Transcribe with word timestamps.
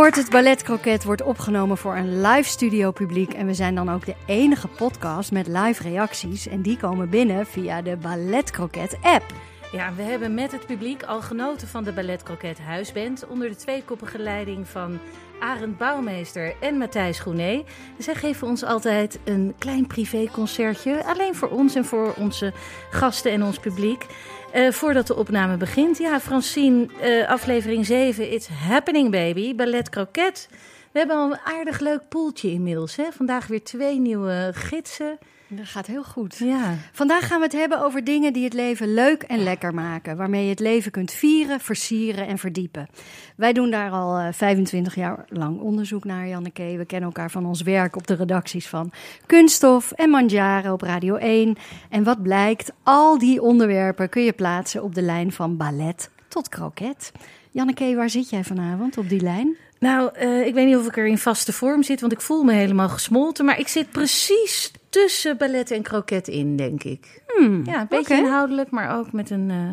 Hoort 0.00 0.16
het 0.16 0.30
Ballet 0.30 0.62
Croquet 0.62 1.04
wordt 1.04 1.22
opgenomen 1.22 1.76
voor 1.76 1.96
een 1.96 2.20
live 2.20 2.48
studio 2.48 2.90
publiek. 2.90 3.32
En 3.32 3.46
we 3.46 3.54
zijn 3.54 3.74
dan 3.74 3.90
ook 3.90 4.06
de 4.06 4.14
enige 4.26 4.68
podcast 4.68 5.32
met 5.32 5.46
live 5.46 5.82
reacties. 5.82 6.46
En 6.46 6.62
die 6.62 6.76
komen 6.76 7.08
binnen 7.08 7.46
via 7.46 7.82
de 7.82 7.96
Ballet 7.96 8.50
Croquet 8.50 8.98
app. 9.02 9.24
Ja, 9.72 9.92
we 9.94 10.02
hebben 10.02 10.34
met 10.34 10.52
het 10.52 10.66
publiek 10.66 11.02
al 11.02 11.20
genoten 11.20 11.68
van 11.68 11.84
de 11.84 11.92
Ballet 11.92 12.22
Croquet 12.22 12.58
Huisband 12.58 13.26
onder 13.26 13.48
de 13.48 13.56
tweekoppige 13.56 14.18
leiding 14.18 14.68
van 14.68 14.98
Arend 15.40 15.78
Bouwmeester 15.78 16.54
en 16.60 16.78
Matthijs 16.78 17.18
Groené. 17.18 17.64
Zij 17.98 18.14
geven 18.14 18.46
ons 18.46 18.64
altijd 18.64 19.18
een 19.24 19.54
klein 19.58 19.86
privéconcertje, 19.86 21.04
alleen 21.04 21.34
voor 21.34 21.48
ons 21.48 21.74
en 21.74 21.84
voor 21.84 22.14
onze 22.16 22.52
gasten 22.90 23.32
en 23.32 23.42
ons 23.42 23.58
publiek. 23.58 24.06
Eh, 24.52 24.70
voordat 24.70 25.06
de 25.06 25.16
opname 25.16 25.56
begint, 25.56 25.98
ja, 25.98 26.20
Francine, 26.20 26.86
eh, 27.00 27.28
aflevering 27.28 27.86
7, 27.86 28.32
It's 28.32 28.48
Happening 28.48 29.10
Baby, 29.10 29.54
Ballet 29.54 29.88
Croquet. 29.88 30.48
We 30.92 30.98
hebben 30.98 31.16
al 31.16 31.30
een 31.30 31.38
aardig 31.44 31.80
leuk 31.80 32.08
poeltje 32.08 32.50
inmiddels. 32.50 32.96
Hè? 32.96 33.04
Vandaag 33.12 33.46
weer 33.46 33.62
twee 33.64 33.98
nieuwe 33.98 34.50
gidsen. 34.54 35.18
Dat 35.52 35.66
gaat 35.66 35.86
heel 35.86 36.04
goed. 36.04 36.36
Ja. 36.36 36.74
Vandaag 36.92 37.26
gaan 37.26 37.38
we 37.38 37.44
het 37.44 37.52
hebben 37.52 37.82
over 37.82 38.04
dingen 38.04 38.32
die 38.32 38.44
het 38.44 38.52
leven 38.52 38.94
leuk 38.94 39.22
en 39.22 39.42
lekker 39.42 39.74
maken. 39.74 40.16
Waarmee 40.16 40.44
je 40.44 40.50
het 40.50 40.60
leven 40.60 40.90
kunt 40.90 41.12
vieren, 41.12 41.60
versieren 41.60 42.26
en 42.26 42.38
verdiepen. 42.38 42.88
Wij 43.36 43.52
doen 43.52 43.70
daar 43.70 43.90
al 43.90 44.18
eh, 44.18 44.32
25 44.32 44.94
jaar 44.94 45.24
lang 45.28 45.60
onderzoek 45.60 46.04
naar, 46.04 46.28
Janneke. 46.28 46.74
We 46.76 46.84
kennen 46.84 47.08
elkaar 47.08 47.30
van 47.30 47.46
ons 47.46 47.62
werk 47.62 47.96
op 47.96 48.06
de 48.06 48.14
redacties 48.14 48.68
van 48.68 48.92
Kunststof 49.26 49.92
en 49.92 50.10
Mandjaren 50.10 50.72
op 50.72 50.82
Radio 50.82 51.16
1. 51.16 51.56
En 51.88 52.04
wat 52.04 52.22
blijkt, 52.22 52.72
al 52.82 53.18
die 53.18 53.42
onderwerpen 53.42 54.08
kun 54.08 54.22
je 54.22 54.32
plaatsen 54.32 54.82
op 54.82 54.94
de 54.94 55.02
lijn 55.02 55.32
van 55.32 55.56
ballet 55.56 56.10
tot 56.28 56.48
kroket. 56.48 57.12
Janneke, 57.50 57.94
waar 57.94 58.10
zit 58.10 58.30
jij 58.30 58.44
vanavond 58.44 58.98
op 58.98 59.08
die 59.08 59.20
lijn? 59.20 59.56
Nou, 59.78 60.10
eh, 60.14 60.46
ik 60.46 60.54
weet 60.54 60.66
niet 60.66 60.76
of 60.76 60.86
ik 60.86 60.96
er 60.96 61.06
in 61.06 61.18
vaste 61.18 61.52
vorm 61.52 61.82
zit, 61.82 62.00
want 62.00 62.12
ik 62.12 62.20
voel 62.20 62.42
me 62.42 62.52
helemaal 62.52 62.88
gesmolten. 62.88 63.44
Maar 63.44 63.58
ik 63.58 63.68
zit 63.68 63.90
precies 63.90 64.72
tussen 64.88 65.36
ballet 65.36 65.70
en 65.70 65.82
kroket 65.82 66.28
in, 66.28 66.56
denk 66.56 66.82
ik. 66.84 67.22
Hmm, 67.26 67.62
Ja, 67.64 67.80
een 67.80 67.86
beetje 67.88 68.16
inhoudelijk, 68.16 68.70
maar 68.70 68.98
ook 68.98 69.12
met 69.12 69.30
een, 69.30 69.50
eh, 69.50 69.70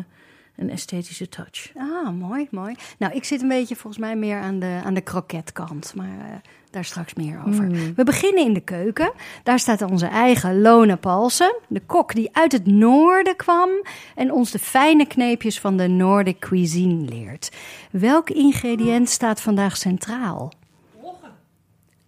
een 0.58 0.70
esthetische 0.70 1.28
touch. 1.28 1.70
Ah, 1.76 2.10
mooi, 2.10 2.48
mooi. 2.50 2.74
Nou, 2.98 3.14
ik 3.14 3.24
zit 3.24 3.42
een 3.42 3.48
beetje 3.48 3.76
volgens 3.76 4.02
mij 4.02 4.16
meer 4.16 4.40
aan 4.40 4.58
de, 4.58 4.80
aan 4.84 4.94
de 4.94 5.00
kroketkant, 5.00 5.92
maar 5.94 6.06
eh, 6.06 6.36
daar 6.70 6.84
straks 6.84 7.14
meer 7.14 7.42
over. 7.46 7.64
Mm. 7.64 7.94
We 7.96 8.04
beginnen 8.04 8.44
in 8.44 8.52
de 8.52 8.60
keuken. 8.60 9.12
Daar 9.42 9.58
staat 9.58 9.82
onze 9.82 10.06
eigen 10.06 10.60
Lone 10.60 10.96
Palsen, 10.96 11.56
de 11.68 11.80
kok 11.86 12.14
die 12.14 12.28
uit 12.32 12.52
het 12.52 12.66
noorden 12.66 13.36
kwam 13.36 13.68
en 14.14 14.32
ons 14.32 14.50
de 14.50 14.58
fijne 14.58 15.06
kneepjes 15.06 15.60
van 15.60 15.76
de 15.76 15.88
Nordic 15.88 16.38
cuisine 16.38 17.08
leert. 17.08 17.52
Welk 17.90 18.30
ingrediënt 18.30 19.08
staat 19.08 19.40
vandaag 19.40 19.76
centraal? 19.76 20.52
Rogge. 21.02 21.28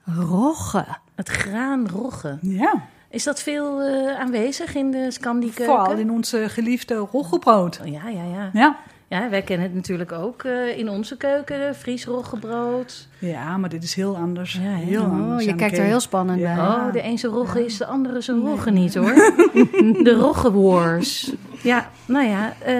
Rogge. 0.05 0.87
Het 1.15 1.29
graan 1.29 1.89
rogge. 1.89 2.39
Ja, 2.41 2.89
Is 3.11 3.25
dat 3.25 3.43
veel 3.43 3.81
eh, 3.81 4.19
aanwezig 4.21 4.75
in 4.75 4.91
de 4.91 5.11
Scandi-keuken? 5.11 5.65
vooral 5.77 5.97
in 5.99 6.11
onze 6.11 6.49
geliefde 6.49 6.95
roggebrood. 6.95 7.81
Oh, 7.83 7.93
Ja, 7.93 8.09
ja, 8.09 8.23
ja. 8.25 8.51
Ja. 8.53 8.77
Ja, 9.09 9.29
wij 9.31 9.43
kennen 9.43 9.67
het 9.67 9.75
natuurlijk 9.75 10.13
ook 10.13 10.43
eh, 10.43 10.79
in 10.79 10.89
onze 10.89 11.17
keuken. 11.17 11.75
Fries 11.75 12.05
roggebrood. 12.05 13.09
ja, 13.19 13.57
maar 13.57 13.69
dit 13.69 13.83
is 13.83 13.95
heel 13.95 14.17
anders. 14.17 14.53
Ja, 14.63 14.75
heel 14.75 15.01
Oh, 15.03 15.11
anders. 15.11 15.45
je 15.45 15.55
kijkt 15.55 15.79
er 15.79 15.85
heel 15.85 16.01
spannend 16.01 16.41
Ja. 16.41 16.55
bij. 16.55 16.65
Oh, 16.65 16.93
de 16.93 17.05
een 17.05 17.19
zijn 17.19 17.33
rogge 17.33 17.65
is 17.65 17.77
de 17.77 17.87
andere 17.87 18.21
zijn 18.21 18.41
rogge 18.41 18.71
niet, 18.71 18.95
hoor. 18.95 19.15
de 20.09 20.17
rogge 20.21 20.53
wars. 20.53 21.33
Ja, 21.63 21.91
nou 22.07 22.27
ja, 22.29 22.53
eh, 22.65 22.75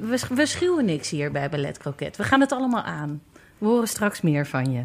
we, 0.00 0.18
we 0.34 0.46
schuwen 0.46 0.84
niks 0.84 1.10
hier 1.10 1.32
bij 1.32 1.48
Ballet 1.48 1.78
Croquet. 1.78 2.16
We 2.16 2.22
gaan 2.24 2.40
het 2.40 2.52
allemaal 2.52 2.82
aan. 2.82 3.20
We 3.58 3.66
horen 3.66 3.88
straks 3.88 4.20
meer 4.20 4.46
van 4.46 4.72
je. 4.72 4.82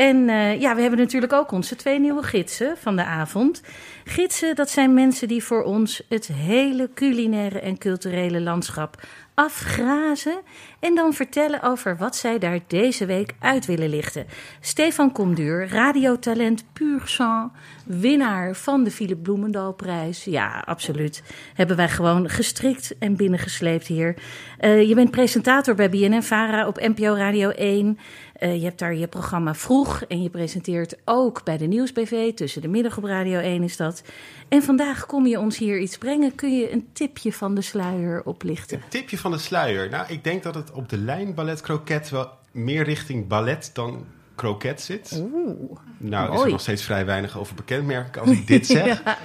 En 0.00 0.28
eh, 0.28 0.60
ja, 0.60 0.74
we 0.74 0.80
hebben 0.80 0.98
natuurlijk 0.98 1.32
ook 1.32 1.50
onze 1.50 1.76
twee 1.76 2.00
nieuwe 2.00 2.22
gidsen 2.22 2.76
van 2.78 2.96
de 2.96 3.04
avond. 3.04 3.62
Gidsen, 4.04 4.54
dat 4.54 4.70
zijn 4.70 4.94
mensen 4.94 5.28
die 5.28 5.44
voor 5.44 5.62
ons 5.62 6.02
het 6.08 6.26
hele 6.26 6.90
culinaire 6.94 7.60
en 7.60 7.78
culturele 7.78 8.40
landschap 8.40 9.02
afgrazen 9.34 10.40
en 10.78 10.94
dan 10.94 11.12
vertellen 11.12 11.62
over 11.62 11.96
wat 11.96 12.16
zij 12.16 12.38
daar 12.38 12.58
deze 12.66 13.06
week 13.06 13.32
uit 13.38 13.66
willen 13.66 13.88
lichten. 13.88 14.26
Stefan 14.60 15.12
Komduur, 15.12 15.68
radiotalent 15.68 16.64
puur 16.72 17.02
sang, 17.04 17.52
winnaar 17.98 18.56
van 18.56 18.84
de 18.84 18.90
Philip 18.90 19.22
Bloemendaalprijs. 19.22 20.24
Ja, 20.24 20.62
absoluut. 20.66 21.22
Hebben 21.54 21.76
wij 21.76 21.88
gewoon 21.88 22.28
gestrikt 22.28 22.98
en 22.98 23.16
binnengesleept 23.16 23.86
hier. 23.86 24.14
Eh, 24.58 24.88
je 24.88 24.94
bent 24.94 25.10
presentator 25.10 25.74
bij 25.74 25.90
BNN-Vara 25.90 26.66
op 26.66 26.80
NPO 26.80 27.14
Radio 27.14 27.48
1. 27.48 27.98
Eh, 28.32 28.54
je 28.54 28.64
hebt 28.64 28.78
daar 28.78 28.94
je 28.94 29.08
programma 29.08 29.54
Vroeg 29.54 30.02
en 30.02 30.22
je 30.22 30.30
presenteert 30.30 30.96
ook 31.04 31.44
bij 31.44 31.56
de 31.56 31.66
Nieuwsbv. 31.66 32.34
Tussen 32.34 32.62
de 32.62 32.68
middag 32.68 32.96
op 32.96 33.04
Radio 33.04 33.38
1 33.38 33.62
is 33.62 33.76
dat. 33.76 34.02
En 34.48 34.62
vandaag 34.62 35.06
kom 35.06 35.26
je 35.26 35.38
ons 35.38 35.58
hier 35.58 35.78
iets 35.78 35.98
brengen. 35.98 36.34
Kun 36.34 36.56
je 36.56 36.72
een 36.72 36.88
tipje 36.92 37.32
van 37.32 37.54
de 37.54 37.62
sluier 37.62 38.22
oplichten? 38.24 38.76
Een 38.76 38.88
tipje 38.88 39.18
van 39.18 39.30
de 39.30 39.38
sluier. 39.38 39.90
Nou, 39.90 40.04
ik 40.08 40.24
denk 40.24 40.42
dat 40.42 40.54
het 40.54 40.72
op 40.72 40.88
de 40.88 40.98
lijn 40.98 41.34
ballet 41.34 41.60
kroket 41.60 42.10
wel 42.10 42.28
meer 42.50 42.84
richting 42.84 43.28
ballet 43.28 43.70
dan 43.72 44.04
kroket 44.40 44.80
zit. 44.80 45.22
Oeh, 45.34 45.78
nou, 45.98 46.24
is 46.24 46.34
mooi. 46.34 46.44
er 46.44 46.50
nog 46.50 46.60
steeds 46.60 46.82
vrij 46.82 47.06
weinig 47.06 47.38
over 47.38 47.54
bekend, 47.54 47.86
merk 47.86 48.06
ik, 48.06 48.16
als 48.16 48.30
ik 48.30 48.46
dit 48.46 48.66
zeg. 48.76 49.02
Ja. 49.04 49.18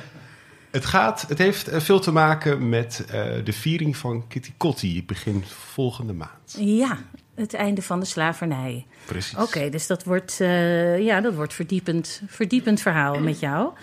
Het, 0.72 0.86
gaat, 0.86 1.26
het 1.28 1.38
heeft 1.38 1.68
eh, 1.68 1.80
veel 1.80 2.00
te 2.00 2.12
maken 2.12 2.70
met 2.70 3.06
eh, 3.08 3.24
de 3.44 3.54
viering 3.54 3.98
van 3.98 4.28
Kitty 4.28 4.54
Kotti 4.58 5.06
begin 5.06 5.44
volgende 5.48 6.14
maand. 6.14 6.56
Ja, 6.58 6.98
het 7.36 7.54
einde 7.54 7.82
van 7.82 8.00
de 8.00 8.06
slavernij. 8.06 8.86
Precies. 9.06 9.38
Oké, 9.38 9.70
dus 9.70 9.88
dat 9.88 10.04
wordt, 10.04 10.42
eh, 10.42 11.00
ja, 11.00 11.22
dat 11.22 11.34
wordt 11.34 11.54
verdiepend, 11.54 12.22
verdiepend 12.28 12.82
verhaal 12.82 13.20
met 13.20 13.40
jou. 13.40 13.74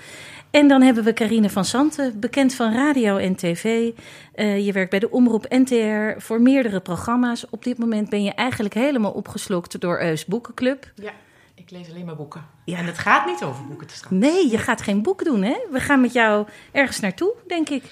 En 0.52 0.68
dan 0.68 0.82
hebben 0.82 1.04
we 1.04 1.12
Carine 1.12 1.50
van 1.50 1.64
Santen, 1.64 2.20
bekend 2.20 2.54
van 2.54 2.72
radio 2.72 3.16
en 3.16 3.36
tv. 3.36 3.90
Eh, 4.34 4.66
je 4.66 4.72
werkt 4.72 4.90
bij 4.90 4.98
de 4.98 5.10
Omroep 5.10 5.46
NTR 5.48 6.20
voor 6.20 6.40
meerdere 6.40 6.80
programma's. 6.80 7.44
Op 7.50 7.64
dit 7.64 7.78
moment 7.78 8.08
ben 8.08 8.22
je 8.22 8.32
eigenlijk 8.32 8.74
helemaal 8.74 9.10
opgeslokt 9.10 9.80
door 9.80 10.00
Eus 10.00 10.24
Boekenclub. 10.24 10.92
Ja, 10.94 11.12
ik 11.54 11.70
lees 11.70 11.90
alleen 11.90 12.04
maar 12.04 12.16
boeken. 12.16 12.44
Ja. 12.64 12.78
En 12.78 12.86
het 12.86 12.98
gaat 12.98 13.26
niet 13.26 13.42
over 13.42 13.66
boeken 13.66 13.86
te 13.86 13.94
straks. 13.94 14.14
Nee, 14.14 14.50
je 14.50 14.58
gaat 14.58 14.82
geen 14.82 15.02
boek 15.02 15.24
doen, 15.24 15.42
hè? 15.42 15.56
We 15.70 15.80
gaan 15.80 16.00
met 16.00 16.12
jou 16.12 16.46
ergens 16.72 17.00
naartoe, 17.00 17.34
denk 17.46 17.68
ik. 17.68 17.82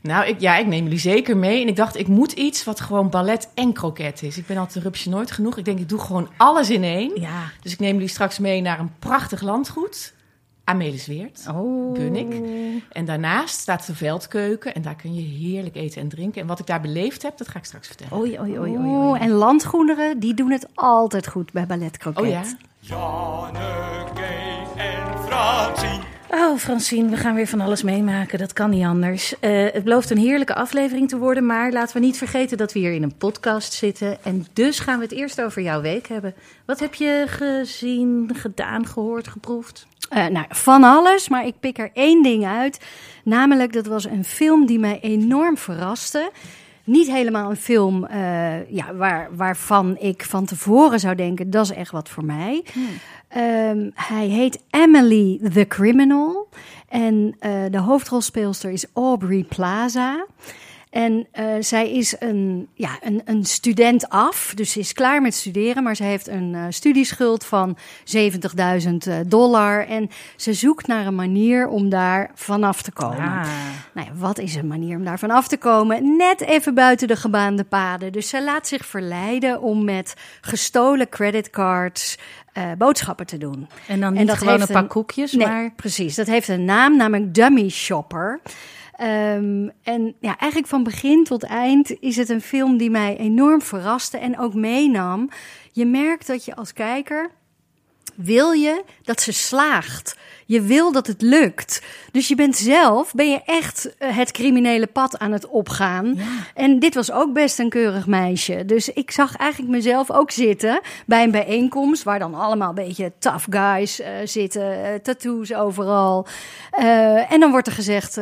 Nou, 0.00 0.26
ik, 0.26 0.40
ja, 0.40 0.56
ik 0.56 0.66
neem 0.66 0.82
jullie 0.82 0.98
zeker 0.98 1.36
mee. 1.36 1.62
En 1.62 1.68
ik 1.68 1.76
dacht, 1.76 1.96
ik 1.96 2.08
moet 2.08 2.32
iets 2.32 2.64
wat 2.64 2.80
gewoon 2.80 3.10
ballet 3.10 3.48
en 3.54 3.72
kroket 3.72 4.22
is. 4.22 4.38
Ik 4.38 4.46
ben 4.46 4.56
altijd 4.56 4.76
een 4.76 4.82
rupsje 4.82 5.08
nooit 5.08 5.30
genoeg. 5.30 5.56
Ik 5.56 5.64
denk, 5.64 5.78
ik 5.78 5.88
doe 5.88 6.00
gewoon 6.00 6.28
alles 6.36 6.70
in 6.70 6.84
één. 6.84 7.20
Ja. 7.20 7.50
Dus 7.62 7.72
ik 7.72 7.78
neem 7.78 7.92
jullie 7.92 8.08
straks 8.08 8.38
mee 8.38 8.60
naar 8.60 8.78
een 8.78 8.92
prachtig 8.98 9.42
landgoed. 9.42 10.12
Amelisweert. 10.70 11.44
Oh. 11.50 11.92
Bunnik. 11.92 12.34
En 12.92 13.04
daarnaast 13.04 13.58
staat 13.60 13.86
de 13.86 13.94
veldkeuken. 13.94 14.74
En 14.74 14.82
daar 14.82 14.96
kun 14.96 15.14
je 15.14 15.20
heerlijk 15.20 15.76
eten 15.76 16.00
en 16.00 16.08
drinken. 16.08 16.40
En 16.40 16.46
wat 16.46 16.58
ik 16.58 16.66
daar 16.66 16.80
beleefd 16.80 17.22
heb, 17.22 17.38
dat 17.38 17.48
ga 17.48 17.58
ik 17.58 17.64
straks 17.64 17.86
vertellen. 17.86 18.18
Oei, 18.18 18.40
oei, 18.40 18.58
oei, 18.58 18.70
oei, 18.78 18.88
Oh, 18.88 19.08
oei. 19.10 19.20
en 19.20 19.30
landgoederen, 19.30 20.18
die 20.18 20.34
doen 20.34 20.50
het 20.50 20.66
altijd 20.74 21.28
goed 21.28 21.52
bij 21.52 21.66
ballet. 21.66 21.98
Oh 22.14 22.26
ja? 22.26 22.42
Janneke 22.80 24.22
en 24.76 25.18
Francine. 25.28 26.00
Oh, 26.32 26.56
Francine, 26.58 27.08
we 27.08 27.16
gaan 27.16 27.34
weer 27.34 27.46
van 27.46 27.60
alles 27.60 27.82
meemaken. 27.82 28.38
Dat 28.38 28.52
kan 28.52 28.70
niet 28.70 28.84
anders. 28.84 29.38
Eh, 29.38 29.66
het 29.72 29.84
belooft 29.84 30.10
een 30.10 30.18
heerlijke 30.18 30.54
aflevering 30.54 31.08
te 31.08 31.18
worden. 31.18 31.46
Maar 31.46 31.72
laten 31.72 32.00
we 32.00 32.06
niet 32.06 32.18
vergeten 32.18 32.56
dat 32.58 32.72
we 32.72 32.78
hier 32.78 32.92
in 32.92 33.02
een 33.02 33.16
podcast 33.16 33.72
zitten. 33.72 34.24
En 34.24 34.46
dus 34.52 34.78
gaan 34.78 34.98
we 34.98 35.04
het 35.04 35.12
eerst 35.12 35.42
over 35.42 35.62
jouw 35.62 35.80
week 35.80 36.08
hebben. 36.08 36.34
Wat 36.64 36.80
heb 36.80 36.94
je 36.94 37.24
gezien, 37.28 38.30
gedaan, 38.34 38.86
gehoord, 38.86 39.28
geproefd? 39.28 39.86
Eh, 40.10 40.26
nou, 40.26 40.46
van 40.48 40.84
alles, 40.84 41.28
maar 41.28 41.46
ik 41.46 41.54
pik 41.60 41.78
er 41.78 41.90
één 41.94 42.22
ding 42.22 42.46
uit. 42.46 42.80
Namelijk, 43.24 43.72
dat 43.72 43.86
was 43.86 44.04
een 44.04 44.24
film 44.24 44.66
die 44.66 44.78
mij 44.78 44.98
enorm 45.00 45.56
verraste. 45.56 46.30
Niet 46.84 47.10
helemaal 47.10 47.50
een 47.50 47.56
film 47.56 48.04
eh, 48.04 48.70
ja, 48.70 48.94
waar, 48.94 49.28
waarvan 49.36 49.96
ik 49.98 50.24
van 50.24 50.44
tevoren 50.44 51.00
zou 51.00 51.14
denken: 51.14 51.50
dat 51.50 51.64
is 51.64 51.76
echt 51.76 51.90
wat 51.90 52.08
voor 52.08 52.24
mij. 52.24 52.64
Ehm, 53.28 53.90
hij 53.94 54.26
heet 54.26 54.62
Emily 54.70 55.40
the 55.52 55.66
Criminal. 55.66 56.48
En 56.88 57.36
eh, 57.38 57.52
de 57.70 57.78
hoofdrolspeelster 57.78 58.70
is 58.70 58.86
Aubrey 58.94 59.44
Plaza. 59.48 60.26
En 60.90 61.26
eh, 61.32 61.44
zij 61.60 61.90
is 61.92 62.16
een, 62.18 62.68
ja, 62.74 62.98
een, 63.02 63.22
een 63.24 63.44
student 63.44 64.08
af, 64.08 64.52
dus 64.54 64.72
ze 64.72 64.78
is 64.78 64.92
klaar 64.92 65.22
met 65.22 65.34
studeren, 65.34 65.82
maar 65.82 65.96
ze 65.96 66.02
heeft 66.02 66.28
een 66.28 66.54
eh, 66.54 66.64
studieschuld 66.68 67.44
van 67.44 67.76
70.000 67.78 67.82
eh, 68.98 69.16
dollar. 69.26 69.86
En 69.86 70.10
ze 70.36 70.52
zoekt 70.52 70.86
naar 70.86 71.06
een 71.06 71.14
manier 71.14 71.68
om 71.68 71.88
daar 71.88 72.30
vanaf 72.34 72.82
te 72.82 72.92
komen. 72.92 73.18
Ah. 73.18 73.48
Nou 73.94 74.06
ja, 74.06 74.14
wat 74.14 74.38
is 74.38 74.54
een 74.54 74.66
manier 74.66 74.96
om 74.96 75.04
daar 75.04 75.18
vanaf 75.18 75.48
te 75.48 75.56
komen? 75.56 76.16
Net 76.16 76.40
even 76.40 76.74
buiten 76.74 77.08
de 77.08 77.16
gebaande 77.16 77.64
paden. 77.64 78.12
Dus 78.12 78.28
zij 78.28 78.44
laat 78.44 78.68
zich 78.68 78.86
verleiden 78.86 79.62
om 79.62 79.84
met 79.84 80.14
gestolen 80.40 81.08
creditcards 81.08 82.18
boodschappen 82.78 83.26
te 83.26 83.38
doen. 83.38 83.68
En 83.86 84.00
dan 84.00 84.12
En 84.12 84.18
niet 84.18 84.26
dat 84.28 84.38
gewoon 84.38 84.60
een 84.60 84.66
paar 84.66 84.82
een- 84.82 84.88
koekjes, 84.88 85.32
Nee, 85.32 85.46
maar... 85.46 85.72
precies. 85.76 86.14
Dat 86.14 86.26
heeft 86.26 86.48
een 86.48 86.64
naam, 86.64 86.96
namelijk 86.96 87.34
Dummy 87.34 87.68
Shopper. 87.68 88.40
Ehm, 89.00 89.68
en 89.82 90.14
ja, 90.20 90.36
eigenlijk 90.36 90.70
van 90.70 90.82
begin 90.82 91.24
tot 91.24 91.42
eind 91.42 92.00
is 92.00 92.16
het 92.16 92.28
een 92.28 92.40
film 92.40 92.76
die 92.76 92.90
mij 92.90 93.16
enorm 93.16 93.62
verraste 93.62 94.18
en 94.18 94.38
ook 94.38 94.54
meenam. 94.54 95.28
Je 95.72 95.86
merkt 95.86 96.26
dat 96.26 96.44
je 96.44 96.56
als 96.56 96.72
kijker 96.72 97.30
wil 98.16 98.50
je 98.50 98.84
dat 99.02 99.20
ze 99.20 99.32
slaagt. 99.32 100.16
Je 100.46 100.60
wil 100.60 100.92
dat 100.92 101.06
het 101.06 101.22
lukt. 101.22 101.82
Dus 102.12 102.28
je 102.28 102.34
bent 102.34 102.56
zelf, 102.56 103.14
ben 103.14 103.30
je 103.30 103.42
echt 103.44 103.96
eh, 103.96 104.16
het 104.16 104.30
criminele 104.30 104.86
pad 104.86 105.18
aan 105.18 105.32
het 105.32 105.46
opgaan. 105.46 106.18
En 106.54 106.78
dit 106.78 106.94
was 106.94 107.12
ook 107.12 107.32
best 107.32 107.58
een 107.58 107.68
keurig 107.68 108.06
meisje. 108.06 108.64
Dus 108.64 108.88
ik 108.88 109.10
zag 109.10 109.36
eigenlijk 109.36 109.72
mezelf 109.72 110.10
ook 110.10 110.30
zitten 110.30 110.80
bij 111.06 111.22
een 111.22 111.30
bijeenkomst... 111.30 112.02
waar 112.02 112.18
dan 112.18 112.34
allemaal 112.34 112.68
een 112.68 112.74
beetje 112.74 113.12
tough 113.18 113.46
guys 113.50 114.00
eh, 114.00 114.12
zitten. 114.24 114.84
eh, 114.84 114.94
tattoos 114.94 115.54
overal. 115.54 116.26
En 117.28 117.40
dan 117.40 117.50
wordt 117.50 117.66
er 117.66 117.72
gezegd, 117.72 118.20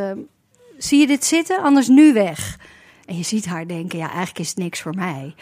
zie 0.78 1.00
je 1.00 1.06
dit 1.06 1.24
zitten? 1.24 1.62
Anders 1.62 1.88
nu 1.88 2.12
weg. 2.12 2.56
En 3.06 3.16
je 3.16 3.22
ziet 3.22 3.46
haar 3.46 3.66
denken, 3.66 3.98
ja, 3.98 4.06
eigenlijk 4.06 4.38
is 4.38 4.48
het 4.48 4.58
niks 4.58 4.80
voor 4.80 4.94
mij. 4.94 5.34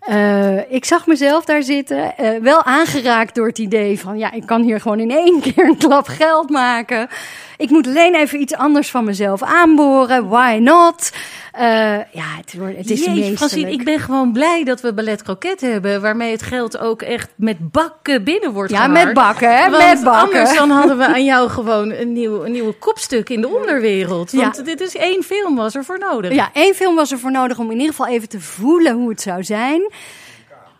Eh, 0.00 0.72
ik 0.72 0.84
zag 0.84 1.06
mezelf 1.06 1.44
daar 1.44 1.62
zitten, 1.62 2.16
eh, 2.16 2.40
wel 2.40 2.62
aangeraakt 2.64 3.34
door 3.34 3.46
het 3.46 3.58
idee 3.58 4.00
van, 4.00 4.18
ja, 4.18 4.32
ik 4.32 4.46
kan 4.46 4.62
hier 4.62 4.80
gewoon 4.80 5.00
in 5.00 5.10
één 5.10 5.40
keer 5.40 5.64
een 5.64 5.76
klap 5.76 6.06
geld 6.06 6.50
maken. 6.50 7.08
Ik 7.58 7.70
moet 7.70 7.86
alleen 7.86 8.14
even 8.14 8.40
iets 8.40 8.54
anders 8.54 8.90
van 8.90 9.04
mezelf 9.04 9.42
aanboren. 9.42 10.28
Why 10.28 10.58
not? 10.62 11.10
Eh, 11.52 11.64
ja, 12.12 12.24
het, 12.36 12.54
het 12.76 12.90
is 12.90 13.04
Jeetje. 13.04 13.36
Francine, 13.36 13.70
ik 13.70 13.84
ben 13.84 13.98
gewoon 14.00 14.32
blij 14.32 14.64
dat 14.64 14.80
we 14.80 14.92
Ballet 14.94 15.22
Croquet 15.22 15.60
hebben... 15.60 16.00
waarmee 16.00 16.30
het 16.30 16.42
geld 16.42 16.78
ook 16.78 17.02
echt 17.02 17.30
met 17.36 17.70
bakken 17.70 18.24
binnen 18.24 18.52
wordt 18.52 18.72
Ja, 18.72 18.86
met 18.86 19.12
bakken, 19.12 19.56
hè? 19.56 19.70
Want 19.70 19.84
met 19.84 20.02
bakken. 20.04 20.20
anders 20.38 20.56
dan 20.56 20.70
hadden 20.70 20.98
we 20.98 21.06
aan 21.06 21.24
jou 21.24 21.48
gewoon 21.50 21.90
een 21.92 22.12
nieuw, 22.12 22.44
een 22.44 22.52
nieuwe 22.52 22.72
kopstuk 22.72 23.28
in 23.28 23.40
de 23.40 23.48
onderwereld. 23.48 24.32
Want 24.32 24.56
Ja. 24.56 24.62
dit 24.62 24.80
is 24.80 24.96
één 24.96 25.22
film 25.22 25.56
was 25.56 25.74
er 25.74 25.84
voor 25.84 25.98
nodig. 25.98 26.32
Ja, 26.32 26.50
één 26.52 26.74
film 26.74 26.94
was 26.94 27.12
er 27.12 27.18
voor 27.18 27.30
nodig 27.30 27.58
om 27.58 27.66
in 27.70 27.78
ieder 27.78 27.94
geval 27.94 28.06
even 28.12 28.28
te 28.28 28.40
voelen 28.40 28.94
hoe 28.94 29.08
het 29.08 29.20
zou 29.20 29.44
zijn. 29.44 29.90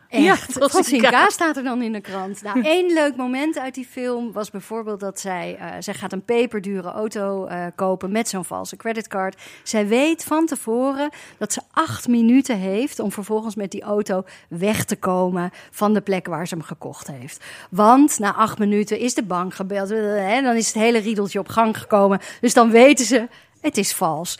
Echt, 0.08 0.56
Ja. 1.00 1.26
K. 1.26 1.30
staat 1.30 1.56
er 1.56 1.62
dan 1.62 1.82
in 1.82 1.92
de 1.92 2.00
krant. 2.00 2.42
Nou, 2.42 2.60
één 2.62 2.92
leuk 2.92 3.16
moment 3.16 3.58
uit 3.58 3.74
die 3.74 3.86
film 3.90 4.32
was 4.32 4.50
bijvoorbeeld 4.50 5.00
dat 5.00 5.20
zij... 5.20 5.56
eh, 5.60 5.66
zij 5.78 5.94
gaat 5.94 6.12
een 6.12 6.24
peperdure 6.24 6.88
auto 6.90 7.46
eh, 7.46 7.66
kopen 7.74 8.12
met 8.12 8.28
zo'n 8.28 8.44
valse 8.44 8.76
creditcard. 8.76 9.40
Zij 9.62 9.86
weet 9.86 10.24
van 10.24 10.46
tevoren 10.46 11.10
dat 11.38 11.52
ze 11.52 11.60
acht 11.70 12.08
minuten 12.08 12.56
heeft... 12.58 12.98
om 12.98 13.12
vervolgens 13.12 13.54
met 13.54 13.70
die 13.70 13.82
auto 13.82 14.24
weg 14.48 14.84
te 14.84 14.96
komen 14.96 15.50
van 15.70 15.94
de 15.94 16.00
plek 16.00 16.26
waar 16.26 16.48
ze 16.48 16.54
hem 16.54 16.64
gekocht 16.64 17.06
heeft. 17.06 17.44
Want 17.70 18.18
na 18.18 18.34
acht 18.34 18.58
minuten 18.58 18.98
is 18.98 19.14
de 19.14 19.22
bank 19.24 19.54
gebeld. 19.54 19.90
En 19.90 20.44
dan 20.44 20.56
is 20.56 20.66
het 20.66 20.76
hele 20.76 20.98
riedeltje 20.98 21.38
op 21.38 21.48
gang 21.48 21.78
gekomen. 21.78 22.20
Dus 22.40 22.54
dan 22.54 22.70
weten 22.70 23.04
ze, 23.06 23.28
het 23.60 23.76
is 23.76 23.94
vals 23.94 24.38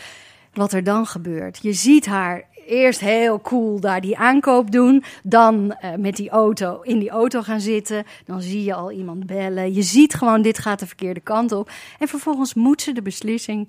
wat 0.53 0.73
er 0.73 0.85
dan 0.85 1.06
gebeurt. 1.06 1.59
Je 1.62 1.73
ziet 1.73 2.06
haar 2.06 2.44
eerst 2.69 3.00
heel 3.00 3.41
cool 3.41 3.81
daar 3.81 4.00
die 4.00 4.17
aankoop 4.17 4.70
doen. 4.70 5.05
Dan 5.23 5.73
eh, 5.73 5.94
met 5.94 6.17
die 6.17 6.31
auto 6.31 6.81
in 6.81 6.99
die 6.99 7.11
auto 7.11 7.43
gaan 7.43 7.61
zitten. 7.61 8.05
Dan 8.25 8.43
zie 8.43 8.65
je 8.65 8.75
al 8.75 8.93
iemand 8.93 9.26
bellen. 9.26 9.75
Je 9.75 9.82
ziet 9.82 10.15
gewoon, 10.15 10.43
dit 10.43 10.59
gaat 10.59 10.79
de 10.79 10.87
verkeerde 10.87 11.20
kant 11.20 11.53
op. 11.53 11.70
En 11.99 12.09
vervolgens 12.09 12.55
moet 12.55 12.82
ze 12.82 12.93
de 12.93 13.03
beslissing 13.03 13.69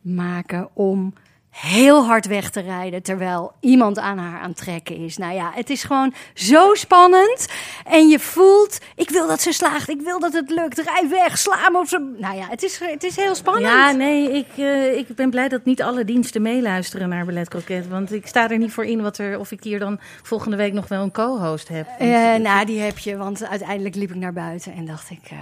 maken 0.00 0.68
om 0.72 1.12
heel 1.60 2.04
hard 2.04 2.26
weg 2.26 2.50
te 2.50 2.60
rijden 2.60 3.02
terwijl 3.02 3.52
iemand 3.60 3.98
aan 3.98 4.18
haar 4.18 4.40
aan 4.40 4.48
het 4.48 4.56
trekken 4.56 4.96
is. 4.96 5.16
Nou 5.16 5.34
ja, 5.34 5.50
het 5.54 5.70
is 5.70 5.82
gewoon 5.82 6.14
zo 6.34 6.74
spannend 6.74 7.48
en 7.84 8.08
je 8.08 8.18
voelt, 8.18 8.78
ik 8.94 9.10
wil 9.10 9.26
dat 9.26 9.40
ze 9.40 9.52
slaagt, 9.52 9.88
ik 9.88 10.00
wil 10.00 10.20
dat 10.20 10.32
het 10.32 10.50
lukt, 10.50 10.78
rij 10.78 11.08
weg, 11.08 11.38
sla 11.38 11.70
op 11.72 11.86
ze. 11.86 12.14
Nou 12.18 12.36
ja, 12.36 12.46
het 12.48 12.62
is, 12.62 12.78
het 12.78 13.04
is 13.04 13.16
heel 13.16 13.34
spannend. 13.34 13.66
Ja, 13.66 13.90
nee, 13.90 14.32
ik, 14.32 14.46
eh, 14.56 14.98
ik 14.98 15.14
ben 15.14 15.30
blij 15.30 15.48
dat 15.48 15.64
niet 15.64 15.82
alle 15.82 16.04
diensten 16.04 16.42
meeluisteren 16.42 17.08
naar 17.08 17.24
Ballet 17.24 17.48
Croquet. 17.48 17.88
Want 17.88 18.12
ik 18.12 18.26
sta 18.26 18.50
er 18.50 18.58
niet 18.58 18.72
voor 18.72 18.84
in 18.84 19.02
wat 19.02 19.18
er, 19.18 19.38
of 19.38 19.50
ik 19.50 19.62
hier 19.62 19.78
dan 19.78 19.98
volgende 20.22 20.56
week 20.56 20.72
nog 20.72 20.88
wel 20.88 21.02
een 21.02 21.12
co-host 21.12 21.68
heb. 21.68 21.86
Eh, 21.98 22.34
nou, 22.34 22.66
die 22.66 22.80
heb 22.80 22.98
je, 22.98 23.16
want 23.16 23.46
uiteindelijk 23.46 23.94
liep 23.94 24.10
ik 24.10 24.16
naar 24.16 24.32
buiten 24.32 24.72
en 24.72 24.86
dacht 24.86 25.10
ik, 25.10 25.30
eh, 25.30 25.38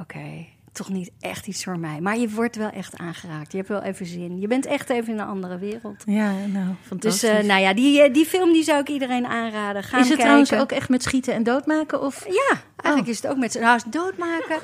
oké, 0.00 0.46
toch 0.72 0.88
niet 0.88 1.10
echt 1.20 1.46
iets 1.46 1.64
voor 1.64 1.78
mij. 1.78 2.00
Maar 2.00 2.18
je 2.18 2.28
wordt 2.30 2.56
wel 2.56 2.70
echt 2.70 2.96
aangeraakt. 2.98 3.50
Je 3.52 3.56
hebt 3.56 3.68
wel 3.68 3.82
even 3.82 4.06
zin. 4.06 4.40
Je 4.40 4.46
bent 4.46 4.66
echt 4.66 4.90
even 4.90 5.12
in 5.12 5.18
een 5.18 5.26
andere 5.26 5.58
wereld. 5.58 6.02
Ja, 6.06 6.30
nou, 6.46 6.66
Dus 6.66 6.86
fantastisch. 6.86 7.28
eh, 7.30 7.38
nou 7.44 7.60
ja, 7.60 7.74
die, 7.74 8.02
eh, 8.02 8.12
die 8.14 8.26
film 8.26 8.52
die 8.52 8.62
zou 8.64 8.80
ik 8.80 8.88
iedereen 8.88 9.26
aanraden. 9.26 9.82
Ga 9.82 9.98
is 9.98 10.08
het 10.08 10.18
trouwens 10.18 10.52
ook 10.52 10.72
echt 10.72 10.88
met 10.88 11.02
schieten 11.02 11.34
en 11.34 11.42
doodmaken? 11.42 12.02
Of... 12.02 12.24
Ja, 12.28 12.60
eigenlijk 12.76 13.12
is 13.16 13.22
het 13.22 13.30
ook 13.30 13.36
met 13.38 13.54
nou, 13.60 13.80
doodmaken. 13.86 14.56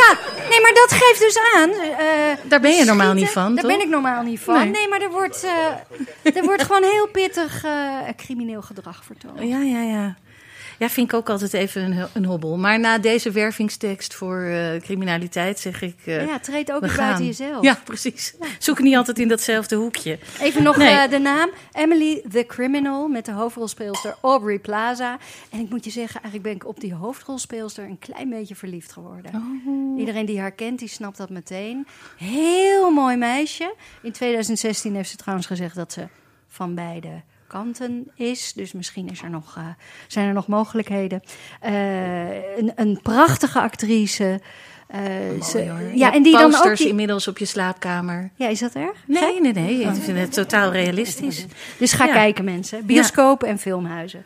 ja, 0.00 0.16
nee, 0.48 0.60
maar 0.60 0.72
dat 0.74 0.88
geeft 0.92 1.20
dus 1.20 1.38
aan. 1.56 1.70
eh, 1.70 2.48
Daar 2.48 2.60
ben 2.60 2.70
je 2.76 2.84
normaal 2.84 3.06
schieten, 3.06 3.14
niet 3.24 3.28
van, 3.30 3.54
Daar 3.54 3.64
toch? 3.64 3.72
ben 3.76 3.80
ik 3.80 3.88
normaal 3.88 4.22
niet 4.22 4.40
van. 4.40 4.54
Nee. 4.54 4.70
Nee, 4.70 4.88
maar 4.88 5.00
er 5.00 5.10
wordt, 5.10 5.44
eh, 5.44 6.36
er 6.36 6.44
wordt 6.44 6.62
gewoon 6.62 6.82
heel 6.82 7.08
pittig 7.08 7.64
eh, 7.64 7.98
crimineel 8.16 8.62
gedrag 8.62 9.04
vertoond. 9.04 9.38
Ja, 9.40 9.60
ja, 9.60 9.80
ja. 9.82 10.16
Ja, 10.80 10.88
vind 10.88 11.12
ik 11.12 11.14
ook 11.18 11.28
altijd 11.30 11.52
even 11.52 11.82
een, 11.92 12.08
een 12.12 12.24
hobbel. 12.24 12.56
Maar 12.56 12.80
na 12.80 12.98
deze 12.98 13.30
wervingstekst 13.30 14.14
voor 14.14 14.42
eh, 14.42 14.80
criminaliteit 14.80 15.58
zeg 15.58 15.82
ik... 15.82 15.96
eh, 16.04 16.26
Ja, 16.26 16.38
treed 16.38 16.72
ook 16.72 16.82
eens 16.82 16.96
buiten 16.96 17.24
jezelf. 17.24 17.62
Ja, 17.64 17.78
precies. 17.84 18.34
Zoek 18.58 18.78
niet 18.80 18.96
altijd 18.96 19.18
in 19.18 19.28
datzelfde 19.28 19.76
hoekje. 19.76 20.18
Even 20.40 20.62
nog 20.62 20.76
Nee. 20.76 20.88
eh, 20.88 21.10
de 21.10 21.18
naam. 21.18 21.50
Emily 21.72 22.22
the 22.30 22.44
Criminal 22.46 23.08
met 23.08 23.24
de 23.24 23.32
hoofdrolspeelster 23.32 24.16
Aubrey 24.22 24.58
Plaza. 24.58 25.18
En 25.50 25.60
ik 25.60 25.70
moet 25.70 25.84
je 25.84 25.90
zeggen, 25.90 26.22
eigenlijk 26.22 26.42
ben 26.42 26.52
ik 26.54 26.66
op 26.66 26.80
die 26.80 26.94
hoofdrolspeelster 26.94 27.84
een 27.84 27.98
klein 27.98 28.30
beetje 28.30 28.54
verliefd 28.54 28.92
geworden. 28.92 29.32
Oh. 29.34 29.98
Iedereen 29.98 30.26
die 30.26 30.40
haar 30.40 30.52
kent, 30.52 30.78
die 30.78 30.88
snapt 30.88 31.16
dat 31.16 31.30
meteen. 31.30 31.86
Heel 32.16 32.90
mooi 32.90 33.16
meisje. 33.16 33.74
In 34.02 34.12
2016 34.12 34.94
heeft 34.94 35.10
ze 35.10 35.16
trouwens 35.16 35.46
gezegd 35.46 35.74
dat 35.74 35.92
ze 35.92 36.06
van 36.48 36.74
beide 36.74 37.22
kanten 37.50 38.10
is. 38.14 38.52
Dus 38.52 38.72
misschien 38.72 39.08
is 39.10 39.22
er 39.22 39.30
nog, 39.30 39.54
eh, 39.56 39.64
zijn 40.06 40.28
er 40.28 40.34
nog 40.34 40.46
mogelijkheden. 40.46 41.22
Eh, 41.60 42.56
een, 42.58 42.72
een 42.74 42.98
prachtige 43.02 43.60
actrice. 43.60 44.40
Ze- 45.42 45.52
Mooi, 45.54 45.70
hoor. 45.70 45.80
ja, 45.94 46.12
en 46.12 46.22
die 46.22 46.32
dan 46.32 46.54
ook... 46.54 46.76
die- 46.76 46.88
inmiddels 46.88 47.28
op 47.28 47.38
je 47.38 47.44
slaapkamer. 47.44 48.30
Ja, 48.34 48.48
is 48.48 48.58
dat 48.60 48.74
erg? 48.74 48.96
Nee, 49.06 49.40
nee, 49.40 49.52
nee. 49.52 49.80
Ik 49.80 49.94
vind 50.02 50.18
het 50.18 50.32
totaal 50.32 50.72
realistisch. 50.72 51.46
Dus 51.78 51.92
ga 51.92 52.04
Ja. 52.06 52.12
kijken, 52.12 52.44
mensen. 52.44 52.86
Bioscopen 52.86 53.48
en 53.48 53.58
filmhuizen. 53.58 54.24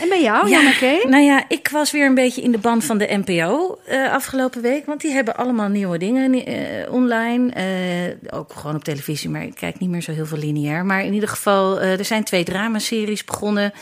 En 0.00 0.08
bij 0.08 0.22
jou, 0.22 0.48
Janneke? 0.48 1.06
Nou 1.08 1.22
ja, 1.22 1.44
ik 1.48 1.68
was 1.68 1.90
weer 1.90 2.06
een 2.06 2.14
beetje 2.14 2.42
in 2.42 2.52
de 2.52 2.58
band 2.58 2.84
van 2.84 2.98
de 2.98 3.22
NPO 3.24 3.78
eh, 3.86 4.12
afgelopen 4.12 4.62
week. 4.62 4.86
Want 4.86 5.00
die 5.00 5.12
hebben 5.12 5.36
allemaal 5.36 5.68
nieuwe 5.68 5.98
dingen 5.98 6.44
eh, 6.44 6.92
online. 6.92 7.52
Eh, 7.52 8.38
ook 8.38 8.52
gewoon 8.52 8.76
op 8.76 8.84
televisie, 8.84 9.30
maar 9.30 9.42
ik 9.42 9.54
kijk 9.54 9.78
niet 9.78 9.90
meer 9.90 10.02
zo 10.02 10.12
heel 10.12 10.26
veel 10.26 10.38
lineair. 10.38 10.84
Maar 10.84 11.04
in 11.04 11.12
ieder 11.12 11.28
geval, 11.28 11.80
er 11.80 12.04
zijn 12.04 12.24
twee 12.24 12.44
dramaseries 12.44 13.24
begonnen. 13.24 13.72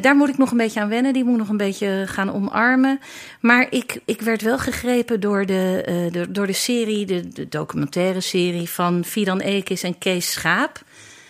Daar 0.00 0.16
moet 0.16 0.28
ik 0.28 0.38
nog 0.38 0.50
een 0.50 0.56
beetje 0.56 0.80
aan 0.80 0.88
wennen. 0.88 1.12
Die 1.12 1.24
moet 1.24 1.32
ik 1.32 1.38
nog 1.38 1.48
een 1.48 1.56
beetje 1.56 2.04
gaan 2.06 2.34
omarmen. 2.34 3.00
Maar 3.40 3.66
ik, 3.70 4.00
ik 4.04 4.20
werd 4.20 4.42
wel 4.42 4.58
gegrepen 4.58 5.20
door 5.20 5.46
de, 5.46 6.08
door, 6.12 6.32
door 6.32 6.46
de 6.46 6.52
serie, 6.52 7.06
de, 7.06 7.28
de 7.28 7.48
documentaire 7.48 8.20
serie 8.20 8.68
van 8.68 9.04
Fidan 9.04 9.40
Ekis 9.40 9.82
en 9.82 9.98
Kees 9.98 10.32
Schaap. 10.32 10.82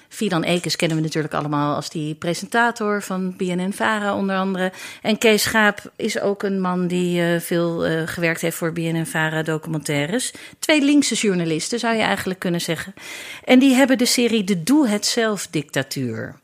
Fidan 0.09 0.43
Ekes 0.43 0.77
kennen 0.77 0.97
we 0.97 1.03
natuurlijk 1.03 1.35
allemaal 1.35 1.75
als 1.75 1.91
die 1.91 2.15
presentator 2.15 3.03
van 3.03 3.37
BNN-Vara 3.37 4.17
onder 4.17 4.37
andere. 4.37 4.73
En 5.03 5.19
Kees 5.19 5.43
Schaap 5.43 5.93
is 5.97 6.21
ook 6.21 6.43
een 6.43 6.61
man 6.61 6.87
die 6.87 7.23
eh, 7.23 7.41
veel 7.41 7.87
eh, 7.87 8.03
gewerkt 8.07 8.41
heeft 8.41 8.57
voor 8.57 8.73
BNN-Vara 8.73 9.43
documentaires. 9.43 10.33
Twee 10.59 10.83
linkse 10.83 11.15
journalisten 11.15 11.79
zou 11.79 11.97
je 11.97 12.03
eigenlijk 12.03 12.39
kunnen 12.39 12.61
zeggen. 12.61 12.95
En 13.45 13.59
die 13.59 13.75
hebben 13.75 13.99
de 13.99 14.07
serie 14.07 14.45
De 14.45 14.63
Doe-het-zelf-dictatuur. 14.63 16.35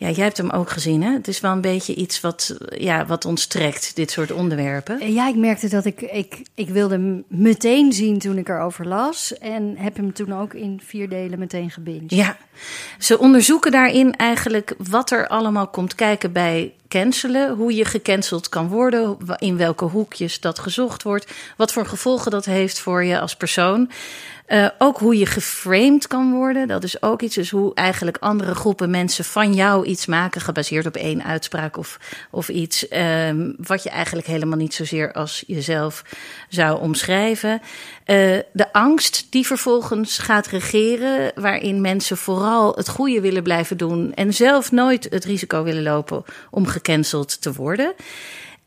Ja, 0.00 0.10
jij 0.10 0.24
hebt 0.24 0.36
hem 0.36 0.50
ook 0.50 0.70
gezien, 0.70 1.02
hè? 1.02 1.12
Het 1.12 1.28
is 1.28 1.40
wel 1.40 1.52
een 1.52 1.60
beetje 1.60 1.94
iets 1.94 2.20
wat, 2.20 2.56
ja, 2.76 3.06
wat 3.06 3.24
ons 3.24 3.46
trekt, 3.46 3.96
dit 3.96 4.10
soort 4.10 4.32
onderwerpen. 4.32 5.00
Eh, 5.00 5.14
Ja, 5.14 5.28
ik 5.28 5.36
merkte 5.36 5.68
dat 5.68 5.84
ik, 5.84 6.00
ik, 6.00 6.42
ik 6.54 6.68
wilde 6.68 6.94
hem 6.94 7.24
meteen 7.28 7.92
zien 7.92 8.18
toen 8.18 8.38
ik 8.38 8.48
erover 8.48 8.86
las. 8.88 9.38
En 9.38 9.74
heb 9.76 9.96
hem 9.96 10.12
toen 10.12 10.32
ook 10.40 10.54
in 10.54 10.80
vier 10.84 11.08
delen 11.08 11.38
meteen 11.38 11.70
gebinged. 11.70 12.10
Ja, 12.10 12.36
ze 12.98 13.18
onderzoeken 13.18 13.70
daarin 13.70 14.16
eigenlijk 14.16 14.74
wat 14.78 15.10
er 15.10 15.28
allemaal 15.28 15.68
komt 15.68 15.94
kijken 15.94 16.32
bij 16.32 16.72
cancelen. 16.88 17.56
Hoe 17.56 17.74
je 17.74 17.84
gecanceld 17.84 18.48
kan 18.48 18.68
worden, 18.68 19.16
in 19.38 19.56
welke 19.56 19.84
hoekjes 19.84 20.40
dat 20.40 20.58
gezocht 20.58 21.02
wordt. 21.02 21.32
Wat 21.56 21.72
voor 21.72 21.86
gevolgen 21.86 22.30
dat 22.30 22.44
heeft 22.44 22.78
voor 22.78 23.04
je 23.04 23.20
als 23.20 23.36
persoon. 23.36 23.90
Eh, 24.48 24.68
ook 24.78 24.98
hoe 24.98 25.18
je 25.18 25.26
geframed 25.26 26.06
kan 26.06 26.32
worden. 26.32 26.68
Dat 26.68 26.84
is 26.84 27.02
ook 27.02 27.22
iets. 27.22 27.34
Dus 27.34 27.50
hoe 27.50 27.74
eigenlijk 27.74 28.16
andere 28.20 28.54
groepen 28.54 28.90
mensen 28.90 29.24
van 29.24 29.54
jou 29.54 29.86
iets 29.86 30.06
maken. 30.06 30.40
gebaseerd 30.40 30.86
op 30.86 30.96
één 30.96 31.24
uitspraak 31.24 31.76
of, 31.76 31.98
of 32.30 32.48
iets. 32.48 32.88
ehm, 32.88 33.52
wat 33.56 33.82
je 33.82 33.90
eigenlijk 33.90 34.26
helemaal 34.26 34.58
niet 34.58 34.74
zozeer 34.74 35.12
als 35.12 35.44
jezelf 35.46 36.04
zou 36.48 36.80
omschrijven. 36.80 37.60
Eh, 38.04 38.16
de 38.52 38.72
angst 38.72 39.26
die 39.30 39.46
vervolgens 39.46 40.18
gaat 40.18 40.46
regeren. 40.46 41.32
waarin 41.34 41.80
mensen 41.80 42.16
vooral 42.16 42.74
het 42.74 42.88
goede 42.88 43.20
willen 43.20 43.42
blijven 43.42 43.76
doen. 43.76 44.14
en 44.14 44.34
zelf 44.34 44.72
nooit 44.72 45.06
het 45.10 45.24
risico 45.24 45.62
willen 45.62 45.82
lopen 45.82 46.24
om 46.50 46.66
gecanceld 46.66 47.42
te 47.42 47.52
worden. 47.52 47.94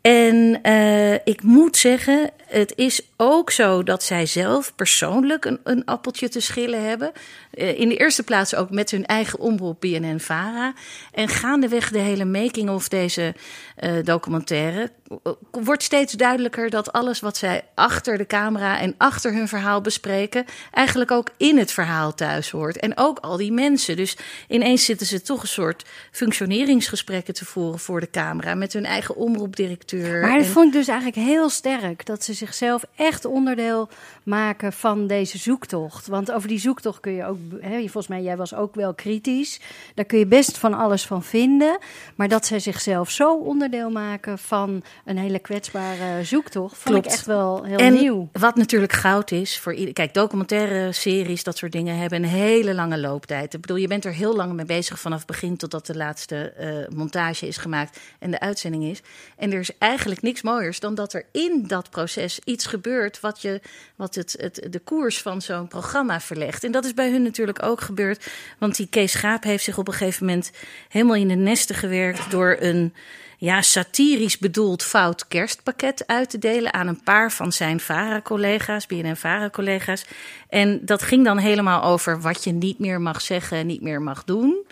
En 0.01 0.59
eh, 0.61 1.13
ik 1.13 1.43
moet 1.43 1.77
zeggen, 1.77 2.29
het 2.45 2.73
is 2.75 3.01
ook 3.23 3.51
zo 3.51 3.83
dat 3.83 4.03
zij 4.03 4.25
zelf 4.25 4.75
persoonlijk 4.75 5.45
een, 5.45 5.59
een 5.63 5.85
appeltje 5.85 6.29
te 6.29 6.39
schillen 6.39 6.83
hebben. 6.85 7.11
Eh, 7.51 7.79
in 7.79 7.89
de 7.89 7.97
eerste 7.97 8.23
plaats 8.23 8.55
ook 8.55 8.69
met 8.69 8.91
hun 8.91 9.05
eigen 9.05 9.39
omroep 9.39 9.79
BNN-Vara. 9.79 10.73
En 11.11 11.27
gaandeweg 11.27 11.91
de 11.91 11.99
hele 11.99 12.25
making 12.25 12.69
of 12.69 12.87
deze 12.87 13.35
eh, 13.75 13.91
documentaire... 14.03 14.91
eh, 15.23 15.31
wordt 15.51 15.83
steeds 15.83 16.13
duidelijker 16.13 16.69
dat 16.69 16.91
alles 16.91 17.19
wat 17.19 17.37
zij 17.37 17.63
achter 17.75 18.17
de 18.17 18.25
camera... 18.27 18.79
en 18.79 18.95
achter 18.97 19.33
hun 19.33 19.47
verhaal 19.47 19.81
bespreken... 19.81 20.45
eigenlijk 20.71 21.11
ook 21.11 21.29
in 21.37 21.57
het 21.57 21.71
verhaal 21.71 22.13
thuis 22.13 22.49
hoort. 22.51 22.77
En 22.77 22.97
ook 22.97 23.19
al 23.19 23.37
die 23.37 23.51
mensen. 23.51 23.95
Dus 23.95 24.17
ineens 24.47 24.85
zitten 24.85 25.07
ze 25.07 25.21
toch 25.21 25.41
een 25.41 25.47
soort 25.47 25.85
functioneringsgesprekken 26.11 27.33
te 27.33 27.45
voeren 27.45 27.79
voor 27.79 27.99
de 27.99 28.09
camera... 28.09 28.55
met 28.55 28.73
hun 28.73 28.85
eigen 28.85 29.15
omroepdirecteur. 29.15 30.21
Maar 30.21 30.37
dat 30.37 30.45
En- 30.45 30.51
vond 30.51 30.67
ik 30.67 30.73
dus 30.73 30.87
eigenlijk 30.87 31.27
heel 31.27 31.49
sterk. 31.49 32.05
Dat 32.05 32.23
ze 32.23 32.33
zichzelf 32.33 32.83
echt 32.95 33.10
onderdeel 33.25 33.89
maken 34.23 34.73
van 34.73 35.07
deze 35.07 35.37
zoektocht. 35.37 36.07
Want 36.07 36.31
over 36.31 36.47
die 36.47 36.59
zoektocht 36.59 36.99
kun 36.99 37.11
je 37.11 37.25
ook... 37.25 37.37
Hè, 37.59 37.79
volgens 37.79 38.07
mij, 38.07 38.21
jij 38.21 38.37
was 38.37 38.53
ook 38.53 38.75
wel 38.75 38.93
kritisch. 38.93 39.59
Daar 39.95 40.05
kun 40.05 40.19
je 40.19 40.25
best 40.25 40.57
van 40.57 40.73
alles 40.73 41.05
van 41.05 41.23
vinden. 41.23 41.77
Maar 42.15 42.27
dat 42.27 42.45
zij 42.45 42.59
zichzelf 42.59 43.09
zo 43.09 43.35
onderdeel 43.35 43.89
maken 43.89 44.37
van 44.37 44.83
een 45.05 45.17
hele 45.17 45.39
kwetsbare 45.39 46.23
zoektocht... 46.23 46.77
vond 46.77 46.95
Klopt. 46.95 47.05
ik 47.05 47.11
echt 47.11 47.25
wel 47.25 47.63
heel 47.63 47.77
en 47.77 47.93
nieuw. 47.93 48.29
wat 48.31 48.55
natuurlijk 48.55 48.93
goud 48.93 49.31
is 49.31 49.59
voor 49.59 49.73
ieder. 49.73 49.93
Kijk, 49.93 50.13
documentaire 50.13 50.91
series, 50.91 51.43
dat 51.43 51.57
soort 51.57 51.71
dingen 51.71 51.97
hebben 51.97 52.23
een 52.23 52.29
hele 52.29 52.73
lange 52.73 52.99
looptijd. 52.99 53.53
Ik 53.53 53.61
bedoel, 53.61 53.77
je 53.77 53.87
bent 53.87 54.05
er 54.05 54.13
heel 54.13 54.35
lang 54.35 54.53
mee 54.53 54.65
bezig 54.65 54.99
vanaf 54.99 55.17
het 55.17 55.27
begin 55.27 55.57
totdat 55.57 55.85
de 55.85 55.95
laatste 55.95 56.51
eh, 56.51 56.95
montage 56.95 57.47
is 57.47 57.57
gemaakt 57.57 57.99
en 58.19 58.31
de 58.31 58.39
uitzending 58.39 58.83
is. 58.83 59.01
En 59.37 59.51
er 59.51 59.59
is 59.59 59.77
eigenlijk 59.77 60.21
niks 60.21 60.41
mooiers 60.41 60.79
dan 60.79 60.95
dat 60.95 61.13
er 61.13 61.25
in 61.31 61.63
dat 61.67 61.89
proces 61.89 62.39
iets 62.43 62.65
gebeurt 62.65 62.89
wat, 63.21 63.41
je, 63.41 63.61
wat 63.95 64.15
het, 64.15 64.35
het, 64.39 64.67
de 64.69 64.79
koers 64.79 65.21
van 65.21 65.41
zo'n 65.41 65.67
programma 65.67 66.19
verlegt. 66.19 66.63
En 66.63 66.71
dat 66.71 66.85
is 66.85 66.93
bij 66.93 67.11
hun 67.11 67.23
natuurlijk 67.23 67.63
ook 67.63 67.81
gebeurd. 67.81 68.31
Want 68.57 68.75
die 68.75 68.87
Kees 68.87 69.11
Schaap 69.11 69.43
heeft 69.43 69.63
zich 69.63 69.77
op 69.77 69.87
een 69.87 69.93
gegeven 69.93 70.25
moment 70.25 70.51
helemaal 70.89 71.15
in 71.15 71.27
de 71.27 71.35
nesten 71.35 71.75
gewerkt 71.75 72.31
door 72.31 72.57
een 72.59 72.93
ja, 73.37 73.61
satirisch 73.61 74.37
bedoeld 74.37 74.83
fout 74.83 75.27
kerstpakket 75.27 76.07
uit 76.07 76.29
te 76.29 76.37
delen 76.37 76.73
aan 76.73 76.87
een 76.87 77.03
paar 77.03 77.31
van 77.31 77.51
zijn 77.51 77.79
VARA-collega's, 77.79 78.85
BNN-VARA-collega's. 78.85 80.05
En 80.49 80.85
dat 80.85 81.01
ging 81.01 81.25
dan 81.25 81.37
helemaal 81.37 81.83
over 81.83 82.21
wat 82.21 82.43
je 82.43 82.51
niet 82.51 82.79
meer 82.79 83.01
mag 83.01 83.21
zeggen 83.21 83.57
en 83.57 83.67
niet 83.67 83.81
meer 83.81 84.01
mag 84.01 84.23
doen. 84.23 84.65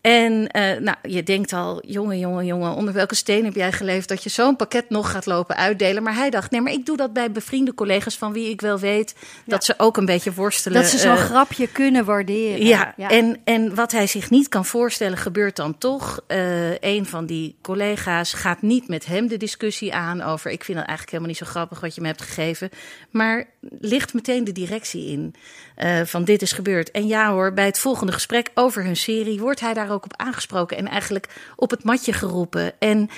En 0.00 0.48
eh, 0.48 0.80
nou, 0.80 0.96
je 1.02 1.22
denkt 1.22 1.52
al, 1.52 1.82
jongen, 1.86 2.18
jongen, 2.18 2.46
jongen, 2.46 2.74
onder 2.74 2.94
welke 2.94 3.14
steen 3.14 3.44
heb 3.44 3.54
jij 3.54 3.72
geleefd 3.72 4.08
dat 4.08 4.22
je 4.22 4.28
zo'n 4.30 4.56
pakket 4.56 4.90
nog 4.90 5.10
gaat 5.10 5.26
lopen 5.26 5.56
uitdelen? 5.56 6.02
Maar 6.02 6.14
hij 6.14 6.30
dacht, 6.30 6.50
nee, 6.50 6.60
maar 6.60 6.72
ik 6.72 6.86
doe 6.86 6.96
dat 6.96 7.12
bij 7.12 7.32
bevriende 7.32 7.74
collega's 7.74 8.16
van 8.16 8.32
wie 8.32 8.50
ik 8.50 8.60
wel 8.60 8.78
weet 8.78 9.14
dat 9.46 9.64
ze 9.64 9.74
ook 9.76 9.96
een 9.96 10.04
beetje 10.04 10.32
worstelen. 10.32 10.82
Dat 10.82 10.90
ze 10.90 10.98
zo'n 10.98 11.16
eh, 11.16 11.24
grapje 11.24 11.66
kunnen 11.66 12.04
waarderen. 12.04 12.66
ja, 12.66 12.94
En, 12.96 13.40
en 13.44 13.74
wat 13.74 13.92
hij 13.92 14.06
zich 14.06 14.30
niet 14.30 14.48
kan 14.48 14.64
voorstellen, 14.64 15.18
gebeurt 15.18 15.56
dan 15.56 15.78
toch. 15.78 16.20
Eh 16.26 16.78
een 16.80 17.06
van 17.06 17.26
die 17.26 17.56
collega's 17.62 18.32
gaat 18.32 18.62
niet 18.62 18.88
met 18.88 19.06
hem 19.06 19.28
de 19.28 19.36
discussie 19.36 19.94
aan 19.94 20.22
over. 20.22 20.50
Ik 20.50 20.64
vind 20.64 20.78
het 20.78 20.86
eigenlijk 20.86 21.10
helemaal 21.10 21.28
niet 21.28 21.46
zo 21.46 21.46
grappig 21.46 21.80
wat 21.80 21.94
je 21.94 22.00
me 22.00 22.06
hebt 22.06 22.22
gegeven. 22.22 22.70
Maar 23.10 23.46
ligt 23.78 24.14
meteen 24.14 24.44
de 24.44 24.52
directie 24.52 25.06
in 25.06 25.34
eh, 25.76 26.00
van 26.04 26.24
dit 26.24 26.42
is 26.42 26.52
gebeurd. 26.52 26.90
En 26.90 27.06
ja 27.06 27.30
hoor, 27.30 27.52
bij 27.52 27.64
het 27.64 27.78
volgende 27.78 28.12
gesprek 28.12 28.50
over 28.54 28.84
hun 28.84 28.96
serie 28.96 29.40
wordt 29.40 29.60
hij 29.60 29.74
daar 29.74 29.90
ook 29.90 30.04
op 30.04 30.16
aangesproken 30.16 30.76
en 30.76 30.88
eigenlijk 30.88 31.52
op 31.56 31.70
het 31.70 31.84
matje 31.84 32.12
geroepen. 32.12 32.72
En 32.78 33.08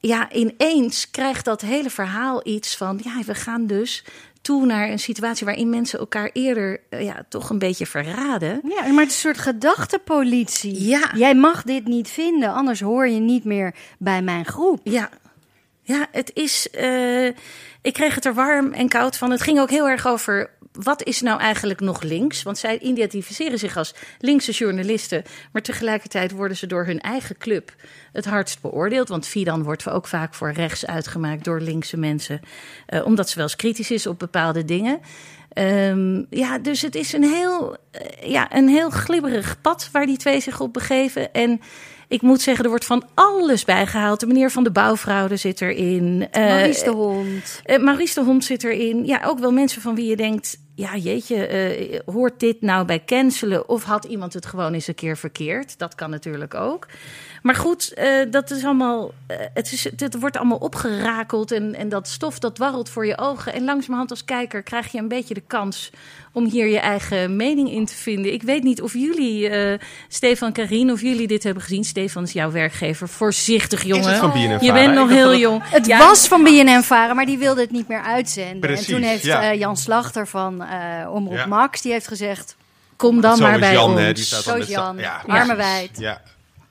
ja, 0.00 0.32
ineens 0.32 1.10
krijgt 1.10 1.44
dat 1.44 1.60
hele 1.60 1.90
verhaal 1.90 2.40
iets 2.46 2.76
van. 2.76 3.00
Ja, 3.02 3.22
we 3.26 3.34
gaan 3.34 3.66
dus 3.66 4.04
toe 4.40 4.66
naar 4.66 4.90
een 4.90 4.98
situatie 4.98 5.46
waarin 5.46 5.70
mensen 5.70 5.98
elkaar 5.98 6.30
eerder 6.32 6.80
eh, 6.88 7.02
ja, 7.02 7.24
toch 7.28 7.50
een 7.50 7.58
beetje 7.58 7.86
verraden. 7.86 8.60
Ja, 8.68 8.86
maar 8.86 9.02
het 9.02 9.12
is 9.12 9.24
een 9.24 9.34
soort 9.34 9.38
gedachtepolitie. 9.38 10.86
Ja. 10.86 11.10
Jij 11.14 11.34
mag 11.34 11.62
dit 11.62 11.84
niet 11.84 12.08
vinden, 12.08 12.52
anders 12.52 12.80
hoor 12.80 13.08
je 13.08 13.20
niet 13.20 13.44
meer 13.44 13.74
bij 13.98 14.22
mijn 14.22 14.44
groep. 14.44 14.80
Ja, 14.82 15.10
ja 15.82 16.06
het 16.12 16.30
is. 16.34 16.70
eh, 16.70 17.28
ik 17.82 17.92
kreeg 17.92 18.14
het 18.14 18.24
er 18.24 18.34
warm 18.34 18.72
en 18.72 18.88
koud 18.88 19.16
van. 19.16 19.30
Het 19.30 19.42
ging 19.42 19.60
ook 19.60 19.70
heel 19.70 19.88
erg 19.88 20.06
over. 20.06 20.50
Wat 20.72 21.02
is 21.02 21.20
nou 21.20 21.40
eigenlijk 21.40 21.80
nog 21.80 22.02
links? 22.02 22.42
Want 22.42 22.58
zij 22.58 22.78
identificeren 22.78 23.58
zich 23.58 23.76
als 23.76 23.94
linkse 24.18 24.52
journalisten. 24.52 25.22
Maar 25.52 25.62
tegelijkertijd 25.62 26.30
worden 26.30 26.56
ze 26.56 26.66
door 26.66 26.86
hun 26.86 27.00
eigen 27.00 27.38
club 27.38 27.74
het 28.12 28.24
hardst 28.24 28.60
beoordeeld. 28.60 29.08
Want 29.08 29.26
Fidan 29.26 29.62
wordt 29.62 29.88
ook 29.88 30.06
vaak 30.06 30.34
voor 30.34 30.52
rechts 30.52 30.86
uitgemaakt 30.86 31.44
door 31.44 31.60
linkse 31.60 31.96
mensen. 31.96 32.40
eh, 32.86 33.04
omdat 33.06 33.28
ze 33.28 33.34
wel 33.34 33.44
eens 33.44 33.56
kritisch 33.56 33.90
is 33.90 34.06
op 34.06 34.18
bepaalde 34.18 34.64
dingen. 34.64 35.00
Ehm, 35.52 36.22
ja, 36.30 36.58
dus 36.58 36.82
het 36.82 36.94
is 36.94 37.12
een 37.12 37.24
heel, 37.24 37.76
eh, 37.90 38.30
ja, 38.30 38.56
een 38.56 38.68
heel 38.68 38.90
glibberig 38.90 39.60
pad 39.60 39.88
waar 39.92 40.06
die 40.06 40.16
twee 40.16 40.40
zich 40.40 40.60
op 40.60 40.72
begeven. 40.72 41.32
En 41.32 41.60
ik 42.10 42.22
moet 42.22 42.40
zeggen, 42.40 42.64
er 42.64 42.70
wordt 42.70 42.84
van 42.84 43.04
alles 43.14 43.64
bijgehaald. 43.64 44.20
De 44.20 44.26
meneer 44.26 44.50
van 44.50 44.64
de 44.64 44.70
bouwfraude 44.70 45.36
zit 45.36 45.60
erin. 45.60 46.28
Eh, 46.30 46.44
Maurice 46.46 46.84
de 46.84 46.90
Hond. 46.90 47.60
eh, 47.64 47.78
Maurice 47.78 48.14
de 48.14 48.26
Hond 48.26 48.44
zit 48.44 48.64
erin. 48.64 49.04
Ja, 49.06 49.20
ook 49.26 49.38
wel 49.38 49.52
mensen 49.52 49.82
van 49.82 49.94
wie 49.94 50.06
je 50.06 50.16
denkt... 50.16 50.58
ja, 50.80 50.96
jeetje, 50.96 51.46
eh, 51.46 52.00
hoort 52.06 52.40
dit 52.40 52.60
nou 52.60 52.84
bij 52.84 53.02
cancelen... 53.06 53.68
of 53.68 53.84
had 53.84 54.04
iemand 54.04 54.32
het 54.32 54.46
gewoon 54.46 54.72
eens 54.72 54.86
een 54.86 54.94
keer 54.94 55.16
verkeerd? 55.16 55.78
Dat 55.78 55.94
kan 55.94 56.10
natuurlijk 56.10 56.54
ook. 56.54 56.86
Maar 57.42 57.54
goed, 57.54 57.92
eh, 57.94 58.12
dat 58.30 58.50
is 58.50 58.64
allemaal... 58.64 59.10
eh, 59.26 59.36
het, 59.54 59.72
is, 59.72 59.84
het 59.96 60.18
wordt 60.20 60.36
allemaal 60.36 60.58
opgerakeld... 60.58 61.52
En, 61.52 61.74
en 61.74 61.88
dat 61.88 62.08
stof 62.08 62.38
dat 62.38 62.58
warrelt 62.58 62.88
voor 62.88 63.06
je 63.06 63.18
ogen. 63.18 63.52
En 63.52 63.64
langzamerhand 63.64 64.10
als 64.10 64.24
kijker 64.24 64.62
krijg 64.62 64.92
je 64.92 64.98
een 64.98 65.08
beetje 65.08 65.34
de 65.34 65.42
kans... 65.46 65.90
om 66.32 66.44
hier 66.44 66.66
je 66.66 66.78
eigen 66.78 67.36
mening 67.36 67.70
in 67.70 67.84
te 67.84 67.94
vinden. 67.94 68.32
Ik 68.32 68.42
weet 68.42 68.62
niet 68.62 68.82
of 68.82 68.92
jullie, 68.92 69.48
eh, 69.48 69.78
Stefan 70.08 70.52
Karin... 70.52 70.90
of 70.92 71.00
jullie 71.00 71.26
dit 71.26 71.42
hebben 71.42 71.62
gezien. 71.62 71.84
Stefan 71.84 72.22
is 72.22 72.32
jouw 72.32 72.50
werkgever. 72.50 73.08
Voorzichtig, 73.08 73.82
jongen. 73.82 74.04
Is 74.04 74.10
het 74.10 74.18
van 74.18 74.30
BNN 74.30 74.64
Je 74.64 74.72
bent 74.72 74.94
nog 74.94 75.08
heel 75.08 75.36
jong. 75.36 75.62
Het 75.64 75.86
Ja, 75.86 75.98
was 75.98 76.28
van 76.28 76.42
BNN 76.42 76.82
Varen, 76.82 77.16
maar 77.16 77.26
die 77.26 77.38
wilde 77.38 77.60
het 77.60 77.70
niet 77.70 77.88
meer 77.88 78.02
uitzenden. 78.02 78.60
Precies, 78.60 78.86
en 78.86 78.94
toen 78.94 79.02
heeft 79.02 79.24
ja. 79.24 79.42
eh, 79.42 79.58
Jan 79.58 79.76
Slachter 79.76 80.26
van 80.26 80.62
eh 80.70 81.12
Omroep 81.12 81.36
Ja. 81.36 81.46
Max, 81.46 81.80
die 81.80 81.92
heeft 81.92 82.08
gezegd... 82.08 82.56
Kom 82.96 83.20
dan 83.20 83.40
maar 83.40 83.58
bij 83.58 83.72
Jan, 83.72 83.90
ons. 83.90 84.00
hè, 84.00 84.12
die 84.12 84.24
staat 84.24 84.44
dan 84.44 84.54
Zo 84.56 84.60
is 84.62 84.68
Jan, 84.68 84.98
Ja, 84.98 85.22
armen 85.26 85.56
wijd. 85.56 85.98
Ja. 85.98 86.20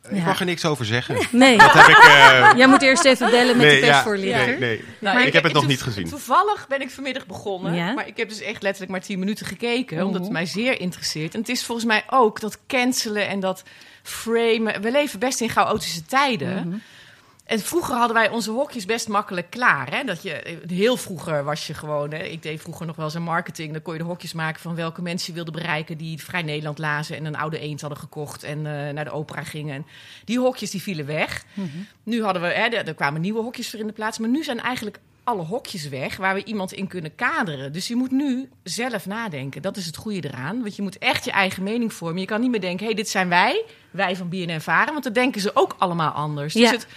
Ik 0.10 0.16
Ja. 0.18 0.26
mag 0.26 0.40
er 0.40 0.46
niks 0.46 0.66
over 0.66 0.86
zeggen. 0.86 1.28
Nee, 1.32 1.58
Dat 1.58 1.72
heb 1.74 1.88
ik... 1.88 1.98
eh, 2.04 2.52
jij 2.58 2.68
moet 2.68 2.82
eerst 2.82 3.06
even 3.06 3.30
bellen 3.32 3.58
met 3.58 3.66
de 3.66 3.72
nee, 3.72 3.84
ja, 3.84 3.92
persvoorlichter. 3.92 4.48
nee, 4.48 4.58
nee. 4.60 4.84
Nou, 5.00 5.22
ik 5.22 5.34
heb 5.34 5.44
het 5.44 5.54
nog 5.54 5.68
niet 5.68 5.82
gezien. 5.82 6.10
Toevallig 6.10 6.68
ben 6.68 6.82
ik 6.82 6.90
vanmiddag 6.92 7.26
begonnen. 7.26 7.74
Ja? 7.74 7.94
Maar 7.94 8.08
ik 8.08 8.18
heb 8.18 8.30
dus 8.30 8.42
echt 8.42 8.62
letterlijk 8.62 8.92
maar 8.92 9.02
tien 9.02 9.20
minuten 9.20 9.46
gekeken. 9.46 10.06
Omdat 10.06 10.22
het 10.22 10.32
mij 10.32 10.46
zeer 10.46 10.80
interesseert. 10.80 11.34
En 11.34 11.40
het 11.40 11.50
is 11.50 11.66
volgens 11.66 11.88
mij 11.88 12.04
ook 12.10 12.40
dat 12.40 12.58
cancelen 12.68 13.28
en 13.28 13.40
dat 13.40 13.64
framen. 14.04 14.82
We 14.82 14.92
leven 14.92 15.20
best 15.20 15.42
in 15.42 15.50
chaotische 15.50 16.06
tijden. 16.06 16.68
Mhm. 16.68 16.78
En 17.50 17.60
vroeger 17.60 17.96
hadden 17.96 18.16
wij 18.16 18.30
onze 18.30 18.52
hokjes 18.52 18.86
best 18.86 19.08
makkelijk 19.08 19.50
klaar. 19.50 19.92
Hè? 19.92 20.04
Dat 20.04 20.24
je, 20.24 20.60
heel 20.68 20.98
vroeger 20.98 21.44
was 21.44 21.68
je 21.68 21.74
gewoon... 21.74 22.12
Hè? 22.12 22.24
Ik 22.24 22.44
deed 22.44 22.62
vroeger 22.62 22.86
nog 22.86 22.96
wel 22.96 23.06
eens 23.06 23.14
een 23.14 23.22
marketing. 23.22 23.72
Dan 23.72 23.82
kon 23.82 23.94
je 23.94 24.00
de 24.00 24.06
hokjes 24.06 24.34
maken 24.34 24.62
van 24.62 24.76
welke 24.76 25.02
mensen 25.02 25.28
je 25.28 25.34
wilde 25.34 25.52
bereiken... 25.52 25.98
die 25.98 26.24
Vrij 26.24 26.42
Nederland 26.42 26.78
lazen 26.78 27.16
en 27.18 27.26
een 27.26 27.36
oude 27.36 27.60
eend 27.60 27.82
hadden 27.82 28.00
gekocht... 28.00 28.44
en 28.44 28.58
eh, 28.58 28.94
naar 28.94 29.04
de 29.04 29.12
opera 29.12 29.44
gingen. 29.44 29.76
En 29.76 29.86
die 30.26 30.40
hokjes 30.40 30.72
die 30.72 30.82
vielen 30.82 31.06
weg. 31.06 31.46
Nu 32.04 32.24
hadden 32.24 32.42
we... 32.42 32.48
Hè, 32.48 32.66
er 32.68 32.94
kwamen 32.94 33.22
nieuwe 33.22 33.42
hokjes 33.42 33.70
voor 33.70 33.80
in 33.80 33.88
de 33.88 33.94
plaats. 33.94 34.18
Maar 34.18 34.30
nu 34.30 34.44
zijn 34.44 34.60
eigenlijk 34.60 35.00
alle 35.24 35.44
hokjes 35.44 35.90
weg 35.90 36.18
waar 36.18 36.34
we 36.36 36.44
iemand 36.44 36.74
in 36.74 36.88
kunnen 36.88 37.16
kaderen. 37.16 37.74
Dus 37.74 37.88
je 37.88 37.96
moet 37.96 38.12
nu 38.12 38.50
zelf 38.64 39.06
nadenken. 39.06 39.62
Dat 39.62 39.78
is 39.78 39.86
het 39.86 39.96
goede 39.98 40.28
eraan. 40.28 40.62
Want 40.62 40.76
je 40.76 40.82
moet 40.82 40.98
echt 40.98 41.26
je 41.26 41.32
eigen 41.32 41.64
mening 41.64 41.94
vormen. 41.94 42.20
Je 42.20 42.26
kan 42.26 42.42
niet 42.42 42.52
meer 42.52 42.62
denken, 42.62 42.80
hé, 42.80 42.86
hey, 42.86 42.96
dit 42.96 43.10
zijn 43.10 43.30
wij, 43.30 43.66
wij 43.92 44.16
van 44.16 44.30
BNN 44.30 44.62
Varen. 44.62 44.92
Want 44.92 45.04
dan 45.04 45.14
denken 45.14 45.42
ze 45.42 45.52
ook 45.54 45.76
allemaal 45.78 46.12
anders. 46.12 46.54
Dus 46.54 46.64
Ja. 46.64 46.72
het, 46.72 46.88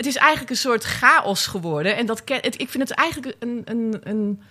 het 0.00 0.08
is 0.08 0.16
eigenlijk 0.16 0.50
een 0.50 0.56
soort 0.56 0.84
chaos 0.84 1.46
geworden. 1.46 1.96
En 1.96 2.06
dat 2.06 2.22
ik 2.56 2.68
vind 2.70 2.88
het 2.88 2.98
eigenlijk 2.98 3.36
een, 3.38 3.62
een, 3.64 4.00
een, 4.02 4.42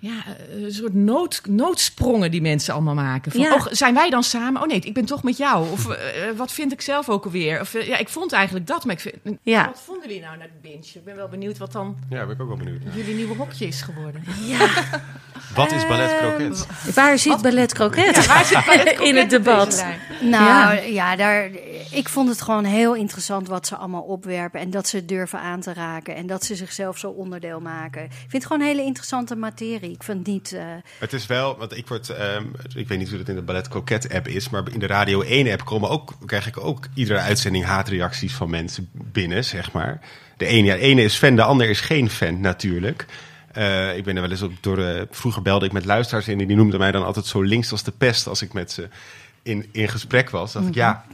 ja, 0.00 0.24
een 0.50 0.72
soort 0.72 0.94
nood, 0.94 1.40
noodsprongen 1.48 2.30
die 2.30 2.40
mensen 2.40 2.74
allemaal 2.74 2.94
maken. 2.94 3.32
Van, 3.32 3.40
Ja. 3.40 3.54
oh, 3.54 3.66
zijn 3.70 3.94
wij 3.94 4.10
dan 4.10 4.22
samen? 4.22 4.62
Oh 4.62 4.68
nee, 4.68 4.80
ik 4.80 4.94
ben 4.94 5.04
toch 5.04 5.22
met 5.22 5.36
jou. 5.36 5.70
Of 5.70 5.88
eh, 5.90 6.28
eh, 6.28 6.36
wat 6.36 6.52
vind 6.52 6.72
ik 6.72 6.80
zelf 6.80 7.08
ook 7.08 7.24
alweer? 7.24 7.60
Of, 7.60 7.74
eh, 7.74 7.86
ja, 7.86 7.96
ik 7.98 8.08
vond 8.08 8.32
eigenlijk 8.32 8.66
dat. 8.66 8.84
Maar 8.84 8.94
ik 8.94 9.00
vind, 9.00 9.38
Ja. 9.42 9.64
Wat 9.66 9.80
vonden 9.84 10.08
jullie 10.08 10.22
nou 10.22 10.36
naar 10.36 10.46
de 10.46 10.68
binge? 10.68 10.84
Ik 10.94 11.04
ben 11.04 11.16
wel 11.16 11.28
benieuwd 11.28 11.58
wat 11.58 11.72
dan 11.72 11.96
Ja, 12.10 12.24
ben 12.26 12.34
ik 12.34 12.40
ook 12.42 12.48
wel 12.48 12.56
benieuwd. 12.56 12.82
jullie 12.94 13.14
nieuwe 13.14 13.34
hokje 13.36 13.66
is 13.66 13.82
geworden. 13.82 14.24
Wat 15.54 15.72
is 15.72 15.86
ballet 15.86 16.16
croquet? 16.18 16.66
Waar 16.94 17.18
zit 17.18 17.42
ballet 17.42 17.72
croquet? 17.74 18.26
Waar 18.26 18.44
zit 18.44 18.64
Ballet 18.66 18.84
Croquet 18.84 19.08
in 19.08 19.16
het 19.16 19.30
debat? 19.30 19.84
Nou 20.20 20.76
ja. 20.92 21.16
daar, 21.16 21.50
ik 21.90 22.08
vond 22.08 22.28
het 22.28 22.42
gewoon 22.42 22.64
heel 22.64 22.94
interessant 22.94 23.48
wat 23.48 23.66
ze 23.66 23.76
allemaal 23.76 24.02
opwerpen. 24.02 24.60
En 24.60 24.70
dat 24.70 24.88
ze 24.88 24.96
het 24.96 25.08
durven 25.08 25.40
aan 25.40 25.60
te 25.60 25.72
raken. 25.72 26.14
En 26.14 26.26
dat 26.26 26.44
ze 26.44 26.54
zichzelf 26.54 26.98
zo 26.98 27.10
onderdeel 27.10 27.60
maken. 27.60 28.02
Ik 28.04 28.10
vind 28.18 28.32
het 28.32 28.46
gewoon 28.46 28.60
een 28.62 28.68
hele 28.68 28.82
interessante 28.84 29.36
materie. 29.36 29.89
Ik 29.90 30.02
vind 30.02 30.26
niet. 30.26 30.52
eh, 30.52 30.64
Het 30.98 31.12
is 31.12 31.26
wel, 31.26 31.56
want 31.58 31.76
ik 31.76 31.86
word, 31.88 32.08
ehm, 32.08 32.44
ik 32.74 32.88
weet 32.88 32.98
niet 32.98 33.08
hoe 33.08 33.18
dat 33.18 33.28
in 33.28 33.34
de 33.34 33.42
Ballet 33.42 33.68
Croquet 33.68 34.12
app 34.14 34.28
is, 34.28 34.48
maar 34.48 34.62
in 34.72 34.78
de 34.78 34.86
Radio 34.86 35.22
1 35.22 35.50
app 35.52 35.64
komen 35.64 35.88
ook, 35.88 36.12
krijg 36.26 36.46
ik 36.46 36.64
ook 36.64 36.86
iedere 36.94 37.18
uitzending 37.18 37.64
haatreacties 37.64 38.34
van 38.34 38.50
mensen 38.50 38.88
binnen, 38.92 39.44
zeg 39.44 39.72
maar. 39.72 40.00
De 40.36 40.46
ene, 40.46 40.66
ja, 40.66 40.74
de 40.74 40.80
ene 40.80 41.02
is 41.02 41.16
fan, 41.16 41.36
de 41.36 41.42
ander 41.42 41.68
is 41.68 41.80
geen 41.80 42.10
fan 42.10 42.40
natuurlijk. 42.40 43.06
Eh, 43.52 43.96
ik 43.96 44.04
ben 44.04 44.14
er 44.16 44.22
wel 44.22 44.30
eens 44.30 44.42
op 44.42 44.52
door. 44.60 44.78
eh, 44.78 45.02
vroeger 45.10 45.42
belde 45.42 45.66
ik 45.66 45.72
met 45.72 45.84
luisteraars 45.84 46.28
in 46.28 46.40
en 46.40 46.46
die 46.46 46.56
noemden 46.56 46.78
mij 46.78 46.92
dan 46.92 47.04
altijd 47.04 47.26
zo 47.26 47.42
links 47.42 47.70
als 47.72 47.82
de 47.82 47.92
pest 47.98 48.26
als 48.26 48.42
ik 48.42 48.52
met 48.52 48.72
ze 48.72 48.88
in, 49.42 49.68
in 49.72 49.88
gesprek 49.88 50.30
was. 50.30 50.52
Dat 50.52 50.66
ik 50.66 50.74
ja, 50.74 51.04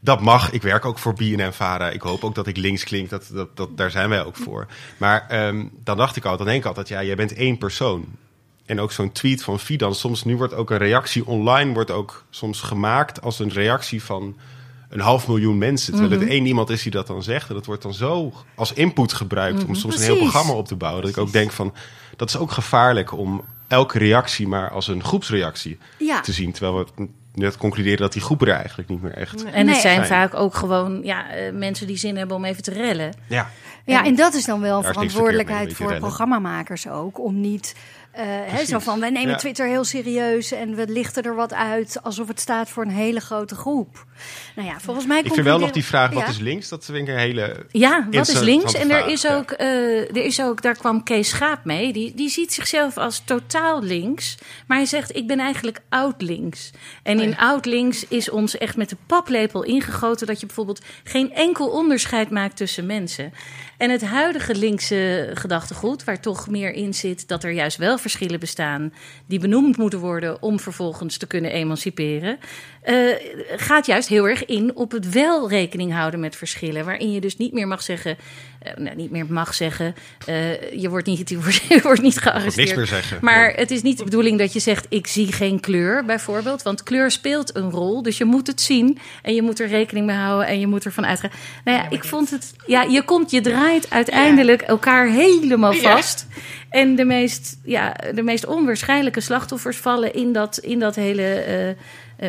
dat 0.00 0.20
mag. 0.20 0.50
Ik 0.52 0.62
werk 0.62 0.84
ook 0.84 0.98
voor 0.98 1.14
BNN 1.14 1.52
Vara. 1.52 1.90
Ik 1.90 2.00
hoop 2.00 2.24
ook 2.24 2.34
dat 2.34 2.46
ik 2.46 2.56
links 2.56 2.84
klink. 2.84 3.10
Dat, 3.10 3.28
dat, 3.32 3.56
dat, 3.56 3.76
daar 3.76 3.90
zijn 3.90 4.08
wij 4.08 4.24
ook 4.24 4.36
voor. 4.36 4.66
Maar 4.96 5.26
ehm, 5.28 5.64
dan 5.84 5.96
dacht 5.96 6.16
ik 6.16 6.22
altijd, 6.22 6.38
dan 6.38 6.48
denk 6.48 6.60
ik 6.60 6.66
altijd, 6.66 6.88
ja, 6.88 7.02
jij 7.02 7.16
bent 7.16 7.34
één 7.34 7.58
persoon. 7.58 8.04
En 8.66 8.80
ook 8.80 8.92
zo'n 8.92 9.12
tweet 9.12 9.42
van 9.42 9.58
Fidan. 9.58 9.94
Soms 9.94 10.24
nu 10.24 10.36
wordt 10.36 10.54
ook 10.54 10.70
een 10.70 10.78
reactie 10.78 11.26
online 11.26 11.72
wordt 11.72 11.90
ook 11.90 12.24
soms 12.30 12.60
gemaakt 12.60 13.22
als 13.22 13.38
een 13.38 13.52
reactie 13.52 14.02
van 14.02 14.36
een 14.88 15.00
half 15.00 15.28
miljoen 15.28 15.58
mensen. 15.58 15.92
Terwijl 15.92 16.12
Mhm. 16.14 16.20
het 16.20 16.30
één 16.30 16.46
iemand 16.46 16.70
is 16.70 16.82
die 16.82 16.92
dat 16.92 17.06
dan 17.06 17.22
zegt. 17.22 17.48
En 17.48 17.54
dat 17.54 17.66
wordt 17.66 17.82
dan 17.82 17.94
zo 17.94 18.32
als 18.54 18.72
input 18.72 19.12
gebruikt 19.12 19.64
om 19.64 19.74
soms 19.74 19.96
een 19.96 20.02
heel 20.02 20.14
Mhm. 20.14 20.22
Programma 20.22 20.52
op 20.52 20.66
te 20.66 20.76
bouwen. 20.76 21.02
Dat 21.02 21.10
ik 21.10 21.18
ook 21.18 21.32
denk 21.32 21.52
van, 21.52 21.74
dat 22.16 22.28
is 22.28 22.36
ook 22.36 22.50
gevaarlijk 22.50 23.12
om 23.12 23.44
elke 23.68 23.98
reactie 23.98 24.48
maar 24.48 24.70
als 24.70 24.88
een 24.88 25.04
groepsreactie 25.04 25.78
ja. 25.98 26.20
te 26.20 26.32
zien. 26.32 26.52
Terwijl 26.52 26.78
we 26.96 27.08
net 27.36 27.56
concluderen 27.56 27.98
dat 27.98 28.12
die 28.12 28.22
groepen 28.22 28.46
er 28.46 28.54
eigenlijk 28.54 28.88
niet 28.88 29.02
meer 29.02 29.14
echt... 29.14 29.44
En 29.44 29.68
het 29.68 29.76
zijn 29.76 30.04
Zijn. 30.04 30.06
vaak 30.06 30.34
ook 30.34 30.54
gewoon 30.54 31.00
ja, 31.02 31.30
eh, 31.30 31.52
mensen 31.52 31.86
die 31.86 31.96
zin 31.96 32.16
hebben 32.16 32.36
om 32.36 32.44
even 32.44 32.62
te 32.62 32.72
rellen. 32.72 33.12
Ja, 33.26 33.50
Ja, 33.84 34.04
en 34.04 34.14
dat 34.14 34.34
is 34.34 34.44
dan 34.44 34.60
wel 34.60 34.82
verantwoordelijkheid 34.82 35.74
voor 35.74 35.96
programmamakers 35.96 36.88
ook. 36.88 37.18
Om 37.20 37.40
niet 37.40 37.74
hè, 38.22 38.44
Precies. 38.48 38.68
zo 38.68 38.78
van, 38.78 39.00
wij 39.00 39.10
nemen 39.10 39.30
Ja. 39.30 39.36
Twitter 39.36 39.66
heel 39.66 39.84
serieus 39.84 40.52
en 40.52 40.74
we 40.74 40.88
lichten 40.88 41.22
er 41.22 41.34
wat 41.34 41.52
uit 41.52 41.98
alsof 42.02 42.28
het 42.28 42.40
staat 42.40 42.70
voor 42.70 42.84
een 42.84 42.90
hele 42.90 43.20
grote 43.20 43.54
groep. 43.54 44.04
Nou 44.56 44.68
ja, 44.68 44.80
volgens 44.80 45.06
mij 45.06 45.18
ik 45.18 45.32
vind 45.32 45.46
wel 45.46 45.58
nog 45.58 45.70
die 45.70 45.84
vraag, 45.84 46.10
wat 46.12 46.22
Ja. 46.22 46.28
is 46.28 46.38
links? 46.38 46.68
Dat 46.68 46.84
vind 46.84 46.98
ik 46.98 47.08
een 47.08 47.20
hele... 47.20 47.66
Ja, 47.70 48.06
wat 48.10 48.28
is 48.28 48.40
links? 48.40 48.74
En 48.74 48.90
er 48.90 48.96
vraag, 48.96 49.10
is, 49.10 49.22
ja. 49.22 49.36
ook, 49.36 49.50
eh, 49.50 50.00
er 50.00 50.24
is 50.24 50.42
ook, 50.42 50.62
daar 50.62 50.76
kwam 50.76 51.02
Kees 51.02 51.28
Schaap 51.28 51.64
mee. 51.64 51.92
Die, 51.92 52.14
die 52.14 52.28
ziet 52.28 52.52
zichzelf 52.52 52.96
als 52.96 53.22
totaal 53.24 53.82
links. 53.82 54.38
Maar 54.66 54.76
hij 54.76 54.86
zegt, 54.86 55.16
ik 55.16 55.26
ben 55.26 55.38
eigenlijk 55.38 55.80
oud 55.88 56.22
links. 56.22 56.70
En 57.02 57.20
in 57.20 57.36
oud 57.38 57.64
links 57.66 58.08
is 58.08 58.30
ons 58.30 58.58
echt 58.58 58.76
met 58.76 58.88
de 58.88 58.96
paplepel 59.06 59.62
ingegoten... 59.62 60.26
dat 60.26 60.40
je 60.40 60.46
bijvoorbeeld 60.46 60.84
geen 61.04 61.32
enkel 61.32 61.68
onderscheid 61.68 62.30
maakt 62.30 62.56
tussen 62.56 62.86
mensen. 62.86 63.32
En 63.76 63.90
het 63.90 64.04
huidige 64.04 64.54
linkse 64.54 65.30
gedachtegoed, 65.34 66.04
waar 66.04 66.20
toch 66.20 66.48
meer 66.48 66.72
in 66.72 66.94
zit... 66.94 67.28
dat 67.28 67.44
er 67.44 67.50
juist 67.50 67.76
wel 67.76 67.98
verschillen 68.08 68.40
bestaan 68.40 68.92
die 69.26 69.38
benoemd 69.38 69.76
moeten 69.76 69.98
worden... 69.98 70.42
om 70.42 70.60
vervolgens 70.60 71.16
te 71.16 71.26
kunnen 71.26 71.50
emanciperen... 71.50 72.38
eh, 72.86 72.96
gaat 73.56 73.86
juist 73.86 74.08
heel 74.08 74.28
erg 74.28 74.44
in 74.44 74.76
op 74.76 74.92
het 74.92 75.10
wel 75.10 75.48
rekening 75.48 75.92
houden 75.92 76.20
met 76.20 76.36
verschillen. 76.36 76.84
Waarin 76.84 77.12
je 77.12 77.20
dus 77.20 77.36
niet 77.36 77.52
meer 77.52 77.66
mag 77.68 77.82
zeggen, 77.82 78.16
eh, 78.62 78.72
nou, 78.76 78.96
niet 78.96 79.10
meer 79.10 79.26
mag 79.28 79.54
zeggen, 79.54 79.94
eh, 80.26 80.72
je 80.80 80.88
wordt 80.88 81.06
niet, 81.06 81.28
je 81.30 81.40
wordt, 81.40 81.62
je 81.68 81.80
wordt 81.82 82.02
niet 82.02 82.16
Ik 82.16 82.22
niks 82.22 82.32
gearresteerd. 82.32 82.76
meer 82.76 82.86
zeggen. 82.86 83.18
Maar 83.20 83.52
het 83.56 83.70
is 83.70 83.82
niet 83.82 83.98
de 83.98 84.04
bedoeling 84.04 84.38
dat 84.38 84.52
je 84.52 84.60
zegt, 84.60 84.86
ik 84.88 85.06
zie 85.06 85.32
geen 85.32 85.60
kleur 85.60 86.04
bijvoorbeeld. 86.04 86.62
Want 86.62 86.82
kleur 86.82 87.10
speelt 87.10 87.56
een 87.56 87.70
rol, 87.70 88.02
dus 88.02 88.18
je 88.18 88.24
moet 88.24 88.46
het 88.46 88.60
zien. 88.60 88.98
En 89.22 89.34
je 89.34 89.42
moet 89.42 89.60
er 89.60 89.68
rekening 89.68 90.06
mee 90.06 90.16
houden 90.16 90.46
en 90.46 90.60
je 90.60 90.66
moet 90.66 90.84
ervan 90.84 91.06
uitgaan. 91.06 91.30
Nou 91.64 91.78
ja, 91.78 91.90
ik 91.90 92.04
vond 92.04 92.30
het, 92.30 92.54
ja, 92.66 92.82
je 92.82 93.02
komt, 93.02 93.30
je 93.30 93.40
draait 93.40 93.90
uiteindelijk 93.90 94.62
elkaar 94.62 95.08
helemaal 95.08 95.72
Ja. 95.72 95.80
vast. 95.80 96.26
En 96.70 96.94
de 96.96 97.04
meest, 97.04 97.58
ja, 97.64 97.96
de 98.14 98.22
meest 98.22 98.46
onwaarschijnlijke 98.46 99.20
slachtoffers 99.20 99.76
vallen 99.76 100.14
in 100.14 100.32
dat, 100.32 100.58
in 100.58 100.78
dat 100.78 100.94
hele 100.94 101.44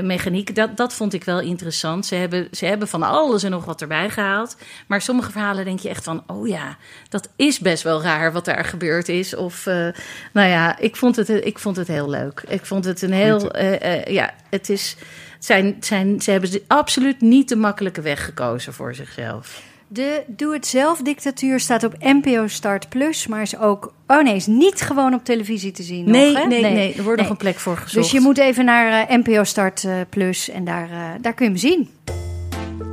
mechaniek. 0.02 0.56
Dat, 0.56 0.78
dat 0.78 0.94
vond 0.94 1.14
ik 1.14 1.24
wel 1.24 1.40
interessant. 1.40 2.06
Ze 2.06 2.16
hebben, 2.16 2.48
ze 2.52 2.66
hebben 2.66 2.88
van 2.88 3.04
alles 3.04 3.44
en 3.44 3.52
nog 3.52 3.66
wat 3.66 3.82
erbij 3.82 4.10
gehaald. 4.10 4.58
Maar 4.88 5.02
sommige 5.02 5.32
verhalen 5.32 5.66
denk 5.66 5.80
je 5.80 5.90
echt 5.90 6.04
van... 6.04 6.24
oh 6.28 6.48
ja, 6.48 6.78
dat 7.10 7.30
is 7.36 7.60
best 7.60 7.84
wel 7.84 8.02
raar 8.02 8.32
wat 8.32 8.46
daar 8.46 8.66
gebeurd 8.66 9.10
is. 9.10 9.36
Of, 9.36 9.66
eh, 9.66 9.88
nou 10.34 10.50
ja, 10.50 10.78
ik 10.80 10.96
vond, 10.96 11.16
het, 11.16 11.30
ik 11.30 11.60
vond 11.60 11.76
het 11.76 11.88
heel 11.88 12.10
leuk. 12.10 12.44
Ik 12.48 12.66
vond 12.66 12.86
het 12.86 13.02
een 13.02 13.14
heel... 13.14 13.52
eh, 13.52 13.94
eh, 13.94 14.06
ja, 14.06 14.34
het 14.50 14.70
is... 14.70 14.96
Zijn, 15.40 15.78
zijn, 15.80 16.22
ze 16.22 16.32
hebben 16.32 16.50
absoluut 16.68 17.22
niet 17.22 17.50
de 17.50 17.56
makkelijke 17.56 18.02
weg 18.02 18.26
gekozen 18.26 18.74
voor 18.74 18.96
zichzelf. 18.96 19.62
De 19.90 20.24
doe-het-zelf-dictatuur 20.28 21.60
staat 21.60 21.84
op 21.84 21.96
NPO 22.00 22.48
Start 22.48 22.90
Plus, 22.90 23.28
maar 23.28 23.42
is 23.42 23.58
ook... 23.58 23.94
Oh 24.08 24.24
nee, 24.24 24.36
is 24.36 24.48
niet 24.48 24.82
gewoon 24.82 25.14
op 25.14 25.24
televisie 25.26 25.72
te 25.72 25.84
zien 25.84 26.12
Nee, 26.12 26.32
nog, 26.34 26.42
hè? 26.42 26.48
nee, 26.48 26.62
nee, 26.62 26.94
er 26.94 27.04
wordt 27.04 27.08
nog 27.08 27.16
Nee. 27.18 27.30
een 27.30 27.38
plek 27.38 27.56
voor 27.60 27.78
gezocht. 27.78 27.94
Dus 28.04 28.12
je 28.12 28.20
moet 28.20 28.38
even 28.38 28.66
naar 28.66 29.08
eh, 29.08 29.18
NPO 29.18 29.44
Start 29.44 29.84
eh, 29.84 29.94
Plus 30.10 30.50
en 30.50 30.66
daar, 30.66 30.90
eh, 30.92 31.00
daar 31.22 31.34
kun 31.34 31.46
je 31.46 31.52
hem 31.52 31.60
zien. 31.60 31.90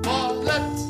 Ballet, 0.01 0.84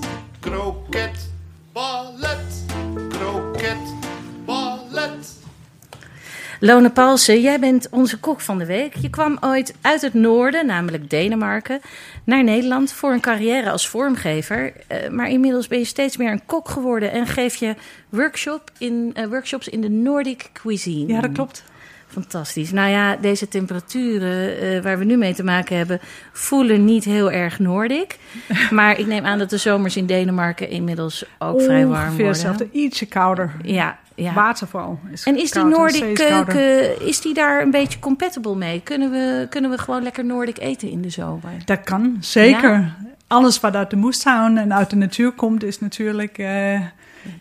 Lone 6.65 6.91
Paulsen, 6.91 7.41
jij 7.41 7.61
bent 7.61 7.89
onze 7.91 8.19
kok 8.19 8.41
van 8.41 8.59
de 8.59 8.67
week. 8.67 8.95
Je 8.95 9.11
kwam 9.11 9.37
ooit 9.41 9.75
uit 9.81 10.03
het 10.03 10.15
noorden, 10.15 10.67
namelijk 10.67 11.11
Denemarken, 11.11 11.81
naar 12.25 12.45
Nederland 12.45 12.93
voor 12.93 13.13
een 13.13 13.21
carrière 13.21 13.71
als 13.71 13.89
vormgever. 13.89 14.73
Eh, 14.87 15.09
maar 15.09 15.29
inmiddels 15.29 15.69
ben 15.69 15.79
je 15.79 15.85
steeds 15.85 16.17
meer 16.17 16.31
een 16.31 16.47
kok 16.47 16.69
geworden 16.69 17.13
en 17.13 17.27
geef 17.27 17.55
je 17.55 17.75
workshop 18.09 18.71
in, 18.79 19.11
eh, 19.15 19.27
workshops 19.27 19.69
in 19.69 19.81
de 19.81 19.89
Nordic 19.89 20.51
cuisine. 20.53 21.13
Ja, 21.13 21.21
dat 21.21 21.33
klopt. 21.33 21.65
Fantastisch. 22.07 22.73
Nou 22.73 22.91
ja, 22.91 23.17
deze 23.17 23.49
temperaturen 23.49 24.59
eh, 24.59 24.83
waar 24.83 24.99
we 24.99 25.05
nu 25.05 25.17
mee 25.17 25.35
te 25.35 25.45
maken 25.45 25.77
hebben, 25.77 26.01
voelen 26.33 26.85
niet 26.85 27.05
heel 27.05 27.31
erg 27.31 27.59
Noordic. 27.59 28.19
Maar 28.71 28.99
ik 28.99 29.07
neem 29.07 29.25
aan 29.25 29.39
dat 29.39 29.51
de 29.51 29.57
zomers 29.57 29.97
in 29.97 30.07
Denemarken 30.07 30.69
inmiddels 30.69 31.25
ook 31.39 31.63
vrij 31.63 31.87
warm 31.87 31.93
Ongeveer 31.93 32.11
worden. 32.11 32.27
hetzelfde, 32.27 32.69
ietsje 32.73 33.07
kouder. 33.07 33.53
Ja, 33.63 33.99
ja. 34.15 34.33
Water 34.35 34.67
vooral. 34.67 34.99
Is 35.13 35.23
En 35.25 35.37
is 35.37 35.51
die 35.51 35.65
Noordic 35.65 36.15
kouder. 36.15 36.55
keuken, 36.55 37.07
is 37.07 37.21
die 37.21 37.35
daar 37.35 37.63
een 37.63 37.71
beetje 37.71 37.99
compatible 37.99 38.55
mee? 38.57 38.81
Kunnen 38.81 39.11
we, 39.11 39.47
kunnen 39.51 39.71
we 39.71 39.79
gewoon 39.79 40.03
lekker 40.03 40.25
Noordic 40.25 40.59
eten 40.59 40.91
in 40.91 41.03
de 41.03 41.11
zomer? 41.11 41.51
Dat 41.65 41.81
kan, 41.85 42.17
zeker. 42.21 42.95
Alles 43.27 43.61
wat 43.61 43.75
uit 43.75 43.91
de 43.91 43.97
moestuin 43.97 44.59
en 44.59 44.75
uit 44.75 44.91
de 44.91 44.97
natuur 44.97 45.33
komt, 45.33 45.65
is 45.65 45.81
natuurlijk... 45.81 46.39
eh, 46.39 46.81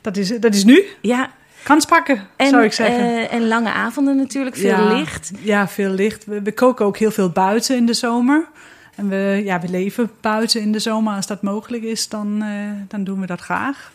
dat, 0.01 0.17
is, 0.17 0.39
dat 0.39 0.53
is 0.53 0.63
nu. 0.63 0.83
Ja, 1.01 1.29
Kans 1.63 1.85
pakken, 1.85 2.21
en, 2.35 2.47
zou 2.49 2.63
ik 2.63 2.73
zeggen. 2.73 2.99
eh, 2.99 3.33
en 3.33 3.47
lange 3.47 3.71
avonden 3.71 4.15
natuurlijk, 4.17 4.55
veel 4.55 4.69
Ja, 4.69 4.97
licht. 4.97 5.31
Ja, 5.41 5.67
veel 5.67 5.89
licht. 5.91 6.25
We, 6.25 6.41
we 6.41 6.51
koken 6.51 6.85
ook 6.85 6.97
heel 6.97 7.11
veel 7.11 7.29
buiten 7.29 7.75
in 7.75 7.85
de 7.85 7.93
zomer. 7.93 8.47
En 8.95 9.09
we, 9.09 9.41
ja, 9.43 9.59
we 9.59 9.69
leven 9.69 10.11
buiten 10.21 10.61
in 10.61 10.71
de 10.71 10.79
zomer. 10.79 11.15
Als 11.15 11.27
dat 11.27 11.41
mogelijk 11.41 11.83
is, 11.83 12.09
dan, 12.09 12.41
eh, 12.41 12.49
dan 12.87 13.03
doen 13.03 13.19
we 13.19 13.25
dat 13.25 13.41
graag. 13.41 13.91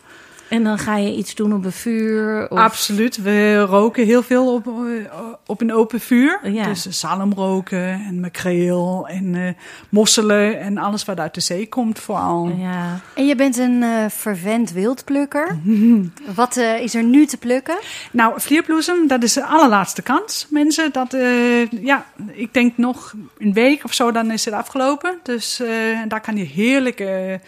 En 0.49 0.63
dan 0.63 0.77
ga 0.77 0.97
je 0.97 1.15
iets 1.15 1.35
doen 1.35 1.53
op 1.53 1.65
een 1.65 1.71
vuur. 1.71 2.49
Of, 2.49 2.59
Absoluut. 2.59 3.21
We 3.21 3.59
roken 3.59 4.05
heel 4.05 4.23
veel 4.23 4.53
op, 4.53 4.67
eh, 4.67 5.13
op 5.45 5.61
een 5.61 5.73
open 5.73 5.99
vuur. 5.99 6.39
Ja. 6.43 6.63
Dus 6.63 6.85
zalmroken 6.85 8.05
en 8.07 8.19
makreel 8.19 9.07
en 9.07 9.35
eh, 9.35 9.53
mosselen 9.89 10.59
en 10.59 10.77
alles 10.77 11.05
wat 11.05 11.19
uit 11.19 11.33
de 11.33 11.41
zee 11.41 11.67
komt 11.69 11.99
vooral. 11.99 12.49
Ja. 12.57 12.99
En 13.13 13.25
je 13.25 13.35
bent 13.35 13.57
een 13.57 13.83
eh 13.83 14.05
vervent 14.09 14.71
wildplukker. 14.71 15.57
Wat 16.35 16.57
eh, 16.57 16.79
is 16.79 16.95
er 16.95 17.03
nu 17.03 17.25
te 17.25 17.37
plukken? 17.37 17.77
Nou, 18.11 18.41
vlierbloesem, 18.41 19.07
dat 19.07 19.23
is 19.23 19.33
de 19.33 19.45
allerlaatste 19.45 20.01
kans, 20.01 20.47
mensen. 20.49 20.91
Dat, 20.91 21.13
eh, 21.13 21.71
ja, 21.71 22.05
ik 22.31 22.53
denk 22.53 22.77
nog 22.77 23.13
een 23.37 23.53
week 23.53 23.83
of 23.83 23.93
zo, 23.93 24.11
dan 24.11 24.31
is 24.31 24.45
het 24.45 24.53
afgelopen. 24.53 25.19
Dus 25.23 25.59
eh, 25.59 25.67
daar 26.07 26.21
kan 26.21 26.37
je 26.37 26.43
heerlijke 26.43 27.39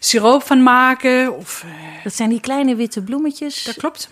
siroop 0.00 0.42
van 0.42 0.62
maken. 0.62 1.36
Of, 1.36 1.64
eh, 1.66 2.04
Dat 2.04 2.14
zijn 2.14 2.28
die 2.30 2.40
kleine 2.40 2.74
witte 2.76 3.02
bloemetjes. 3.02 3.64
dat 3.64 3.74
klopt. 3.76 4.10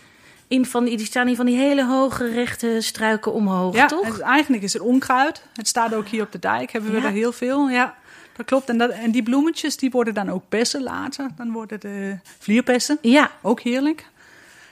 In 0.48 0.66
van 0.66 0.84
die, 0.84 0.96
die 0.96 1.06
staan 1.06 1.28
in 1.28 1.36
van 1.36 1.46
die 1.46 1.56
hele 1.56 1.84
hoge 1.86 2.28
rechte 2.32 2.76
struiken 2.80 3.32
omhoog, 3.32 3.74
Ja, 3.74 3.86
toch? 3.86 4.04
en 4.18 4.20
eigenlijk 4.20 4.62
is 4.62 4.72
het 4.72 4.82
onkruid. 4.82 5.42
Het 5.54 5.68
staat 5.68 5.94
ook 5.94 6.08
hier 6.08 6.22
op 6.22 6.32
de 6.32 6.38
dijk, 6.38 6.72
hebben 6.72 6.90
we 6.92 7.00
Ja. 7.00 7.04
er 7.04 7.10
heel 7.12 7.32
veel. 7.32 7.68
Ja, 7.70 7.94
dat 8.36 8.46
klopt. 8.46 8.68
En, 8.68 8.78
dat, 8.78 8.90
en 8.90 9.10
die 9.10 9.22
bloemetjes, 9.22 9.76
die 9.76 9.90
worden 9.90 10.14
dan 10.14 10.30
ook 10.30 10.42
bessen 10.48 10.82
later. 10.82 11.26
Dan 11.36 11.52
worden 11.52 11.80
de 11.80 12.16
vlierbessen, 12.38 12.98
Ja, 13.02 13.30
ook 13.42 13.60
heerlijk. 13.60 14.06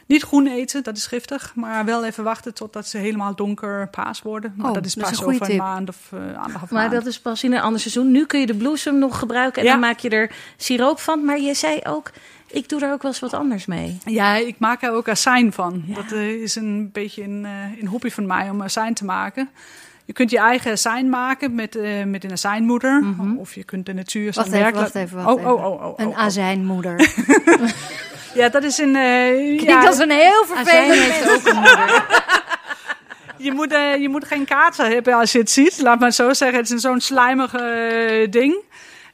Niet 0.07 0.23
groen 0.23 0.47
eten, 0.47 0.83
dat 0.83 0.97
is 0.97 1.07
giftig. 1.07 1.53
Maar 1.55 1.85
wel 1.85 2.05
even 2.05 2.25
wachten 2.25 2.55
totdat 2.55 2.87
ze 2.89 2.99
helemaal 2.99 3.35
donker 3.35 3.89
paas 3.89 4.23
worden. 4.23 4.55
Maar 4.57 4.67
Oh, 4.69 4.75
dat 4.75 4.85
is 4.85 4.95
dat 4.95 5.11
is 5.11 5.19
pas 5.19 5.27
een 5.27 5.35
over 5.35 5.51
een 5.51 5.57
maand 5.57 5.89
of 5.89 5.97
uh, 6.15 6.21
anderhalf 6.21 6.71
maar 6.71 6.81
maand. 6.83 6.93
dat 6.93 7.07
is 7.07 7.21
pas 7.21 7.45
in 7.45 7.53
een 7.53 7.61
ander 7.61 7.81
seizoen. 7.81 8.11
Nu 8.11 8.27
kun 8.27 8.41
je 8.41 8.47
de 8.47 8.55
bloesem 8.55 8.99
nog 8.99 9.19
gebruiken 9.19 9.61
en 9.61 9.67
Ja. 9.67 9.73
dan 9.73 9.81
maak 9.81 9.99
je 9.99 10.09
er 10.09 10.31
siroop 10.57 11.01
van. 11.01 11.25
Maar 11.25 11.41
je 11.41 11.55
zei 11.55 11.81
ook, 11.85 12.11
ik 12.47 12.69
doe 12.69 12.81
er 12.81 12.93
ook 12.93 13.03
wel 13.03 13.11
eens 13.11 13.21
wat 13.21 13.35
anders 13.35 13.67
mee. 13.67 13.99
Ja, 14.05 14.35
ik 14.35 14.59
maak 14.59 14.83
er 14.83 14.93
ook 14.93 15.09
azijn 15.09 15.53
van. 15.53 15.85
Dat 15.87 16.13
eh, 16.13 16.31
is 16.43 16.55
een 16.55 16.91
beetje 16.93 17.23
een, 17.23 17.45
eh, 17.45 17.81
een 17.81 17.87
hobby 17.87 18.09
van 18.11 18.27
mij 18.27 18.51
om 18.51 18.63
azijn 18.63 18.95
te 18.95 19.05
maken. 19.05 19.49
Je 20.05 20.13
kunt 20.13 20.31
je 20.31 20.39
eigen 20.39 20.73
azijn 20.73 21.09
maken 21.09 21.55
met, 21.55 21.77
eh, 21.77 22.05
met 22.05 22.25
een 22.25 22.33
azijnmoeder. 22.33 23.05
Of 23.39 23.55
je 23.55 23.65
kunt 23.65 23.87
de 23.87 23.93
natuur 23.95 24.33
Wacht 24.33 24.53
even, 24.53 24.73
wacht 24.75 24.95
even, 24.95 25.17
wacht 25.25 25.29
oh, 25.39 25.45
oh, 25.47 25.53
even. 25.53 25.65
oh, 25.65 25.83
oh, 25.85 25.93
Een 25.97 26.07
oh, 26.07 26.13
oh. 26.13 26.19
azijnmoeder. 26.19 26.97
Ja, 28.37 28.49
dat 28.49 28.63
is 28.63 28.79
een... 28.79 28.97
eh, 28.97 29.29
Klinkt 29.37 29.63
ja, 29.63 29.87
als 29.87 29.99
een 29.99 30.11
heel 30.11 30.45
vervelend 30.47 31.01
heeft 31.01 31.31
ook 31.31 31.47
een 31.47 31.57
moeder. 31.57 32.05
je, 33.47 33.53
moet, 33.53 33.73
eh, 33.73 33.97
je 33.97 34.09
moet 34.09 34.25
geen 34.25 34.45
kaarten 34.45 34.91
hebben 34.91 35.15
als 35.15 35.33
je 35.33 35.39
het 35.39 35.51
ziet. 35.51 35.81
Laat 35.81 35.99
maar 36.01 36.11
zo 36.13 36.33
zeggen. 36.33 36.57
Het 36.59 36.67
is 36.67 36.73
een 36.73 36.81
zo'n 36.81 37.01
slijmig 37.01 37.55
eh, 37.55 38.31
ding. 38.31 38.55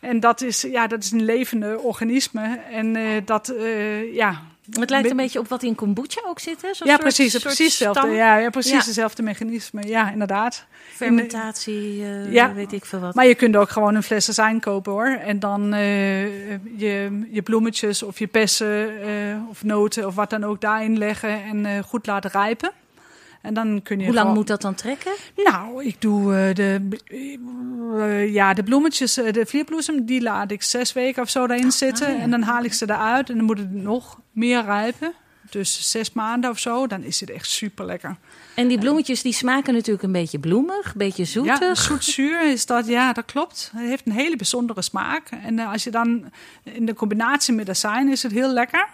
En 0.00 0.20
dat 0.20 0.40
is, 0.40 0.62
ja, 0.62 0.86
dat 0.86 1.02
is 1.02 1.10
een 1.10 1.24
levende 1.24 1.78
organisme. 1.78 2.58
En 2.72 2.96
eh, 2.96 3.02
dat, 3.24 3.48
eh, 3.48 4.14
ja... 4.14 4.40
Het 4.70 4.90
lijkt 4.90 5.10
een 5.10 5.16
beetje 5.16 5.38
op 5.38 5.48
wat 5.48 5.62
in 5.62 5.74
kombucha 5.74 6.20
ook 6.26 6.38
zit, 6.38 6.62
hè? 6.62 6.74
Zo'n 6.74 6.86
Ja, 6.86 6.92
soort- 6.92 7.00
precies. 7.00 7.30
soort 7.30 7.42
precies 7.42 7.78
hetzelfde. 7.78 8.08
Ja, 8.14 8.36
ja, 8.36 8.50
precies 8.50 8.70
Ja. 8.70 8.76
hetzelfde 8.78 9.22
mechanisme. 9.22 9.82
Ja, 9.86 10.10
inderdaad. 10.12 10.64
Fermentatie, 10.92 12.02
eh, 12.04 12.32
Ja. 12.32 12.52
weet 12.54 12.72
ik 12.72 12.84
veel 12.84 13.00
wat. 13.00 13.14
Maar 13.14 13.26
je 13.26 13.34
kunt 13.34 13.56
ook 13.56 13.70
gewoon 13.70 13.94
een 13.94 14.02
fles 14.02 14.28
azijn 14.28 14.60
kopen 14.60 14.92
hoor. 14.92 15.06
En 15.24 15.38
dan 15.38 15.72
eh, 15.72 16.22
je, 16.78 17.26
je 17.30 17.42
bloemetjes 17.42 18.02
of 18.02 18.18
je 18.18 18.28
bessen 18.32 19.02
eh, 19.02 19.08
of 19.48 19.64
noten 19.64 20.06
of 20.06 20.14
wat 20.14 20.30
dan 20.30 20.44
ook 20.44 20.60
daarin 20.60 20.98
leggen 20.98 21.42
en 21.42 21.84
goed 21.84 22.06
laten 22.06 22.30
rijpen. 22.30 22.70
En 23.42 23.54
dan 23.54 23.80
kun 23.82 23.98
je 23.98 24.04
Hoe 24.04 24.12
lang 24.14 24.20
gewoon- 24.26 24.38
moet 24.38 24.46
dat 24.46 24.62
dan 24.62 24.74
trekken? 24.74 25.12
Nou, 25.44 25.84
ik 25.84 26.00
doe 26.00 26.52
de, 26.52 26.80
ja, 28.32 28.54
de 28.54 28.62
bloemetjes, 28.62 29.14
de 29.14 29.44
vlierbloesem, 29.46 30.04
die 30.04 30.22
laat 30.22 30.50
ik 30.50 30.62
zes 30.62 30.92
weken 30.92 31.22
of 31.22 31.28
zo 31.28 31.46
daarin 31.46 31.72
zitten. 31.72 32.06
Ah, 32.06 32.12
ja. 32.16 32.20
En 32.20 32.30
dan 32.30 32.42
haal 32.42 32.64
ik 32.64 32.72
ze 32.72 32.84
eruit 32.90 33.30
en 33.30 33.36
dan 33.36 33.44
moet 33.44 33.58
het 33.58 33.72
nog 33.72 34.20
meer 34.32 34.64
rijpen. 34.64 35.12
Dus 35.50 35.90
zes 35.90 36.12
maanden 36.12 36.50
of 36.50 36.58
zo, 36.58 36.86
dan 36.86 37.02
is 37.02 37.20
het 37.20 37.30
echt 37.30 37.48
super 37.50 37.84
lekker. 37.84 38.16
En 38.54 38.68
die 38.68 38.78
bloemetjes 38.78 39.22
die 39.22 39.32
smaken 39.32 39.74
natuurlijk 39.74 40.04
een 40.04 40.12
beetje 40.12 40.38
bloemig, 40.38 40.86
een 40.86 40.92
beetje 40.94 41.22
Ja, 41.22 41.56
zoetig. 41.56 41.78
zoetzuur 41.82 42.50
is 42.50 42.66
dat, 42.66 42.86
ja, 42.86 43.12
dat 43.12 43.24
klopt. 43.24 43.70
Het 43.76 43.86
heeft 43.88 44.06
een 44.06 44.12
hele 44.12 44.36
bijzondere 44.36 44.82
smaak. 44.82 45.28
En 45.30 45.58
eh, 45.58 45.70
als 45.72 45.84
je 45.84 45.90
dan 45.90 46.30
in 46.62 46.86
de 46.86 46.94
combinatie 46.94 47.54
met 47.54 47.68
azijn 47.68 48.08
is 48.08 48.22
het 48.22 48.32
heel 48.32 48.52
lekker. 48.52 48.88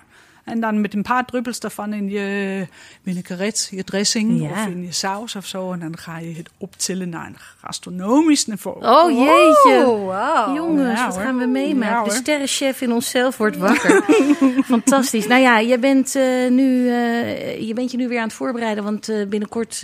En 0.49 0.61
dan 0.61 0.81
met 0.81 0.95
een 0.95 1.03
paar 1.03 1.25
druppels 1.25 1.61
daarvan 1.61 1.93
in 1.93 2.11
je 2.11 2.67
vinaigrette, 3.05 3.77
je 3.77 3.85
dressing 3.85 4.41
Ja. 4.43 4.51
of 4.51 4.67
in 4.67 4.85
je 4.85 4.93
saus 4.93 5.37
of 5.37 5.47
zo. 5.47 5.73
En 5.73 5.79
dan 5.81 5.97
ga 5.99 6.19
je 6.19 6.35
het 6.37 6.51
optillen 6.59 7.09
naar 7.09 7.27
een 7.27 7.37
gastronomisch 7.61 8.47
niveau. 8.47 8.87
Oh 8.87 9.11
jeetje. 9.11 9.87
Oh, 9.87 10.07
wauw. 10.07 10.55
Jongens, 10.55 10.99
Ja, 10.99 11.07
wat 11.07 11.15
hoor. 11.15 11.25
gaan 11.25 11.39
we 11.39 11.47
meemaken? 11.47 11.95
Ja, 11.97 12.03
de 12.05 12.11
sterrenchef 12.11 12.81
in 12.81 12.93
onszelf 12.93 13.37
wordt 13.37 13.57
wakker. 13.67 14.03
Fantastisch. 14.65 15.27
Nou 15.27 15.41
ja, 15.41 15.59
je 15.59 15.79
bent, 15.79 16.15
eh, 16.15 16.49
nu, 16.51 16.89
eh, 16.89 17.67
je 17.67 17.75
bent 17.75 17.91
je 17.91 17.97
nu 17.97 18.09
weer 18.09 18.19
aan 18.19 18.25
het 18.25 18.33
voorbereiden, 18.33 18.85
want 18.85 19.09
eh, 19.09 19.27
binnenkort 19.27 19.81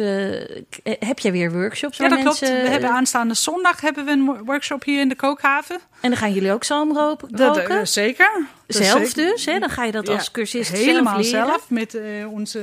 heb 0.99 1.19
jij 1.19 1.33
weer 1.33 1.53
workshops. 1.53 1.97
Ja, 1.97 2.09
dat 2.09 2.21
klopt. 2.21 2.39
We 2.41 2.47
hebben 2.47 2.91
aanstaande 2.91 3.35
zondag 3.35 3.81
hebben 3.81 4.05
we 4.05 4.11
een 4.11 4.25
wo- 4.25 4.41
workshop 4.45 4.85
hier 4.85 5.01
in 5.01 5.09
de 5.09 5.15
kookhaven. 5.17 5.77
En 6.01 6.11
dan 6.11 6.19
gaan 6.19 6.33
jullie 6.33 6.53
ook 6.53 6.67
Dat, 6.67 7.57
roken? 7.57 7.79
eh, 7.81 7.85
zeker. 7.85 8.47
Dat 8.67 8.81
is 8.81 8.87
zelf 8.89 9.13
dus, 9.13 9.45
hè? 9.45 9.59
Dan 9.59 9.71
ga 9.71 9.85
je 9.85 9.93
dat 9.93 10.07
Ja, 10.07 10.13
als 10.15 10.31
cursist 10.31 10.73
Helemaal 10.73 11.23
zelf 11.25 11.47
zelf 11.49 11.71
met 11.71 11.95
eh, 11.95 12.03
onze 12.33 12.61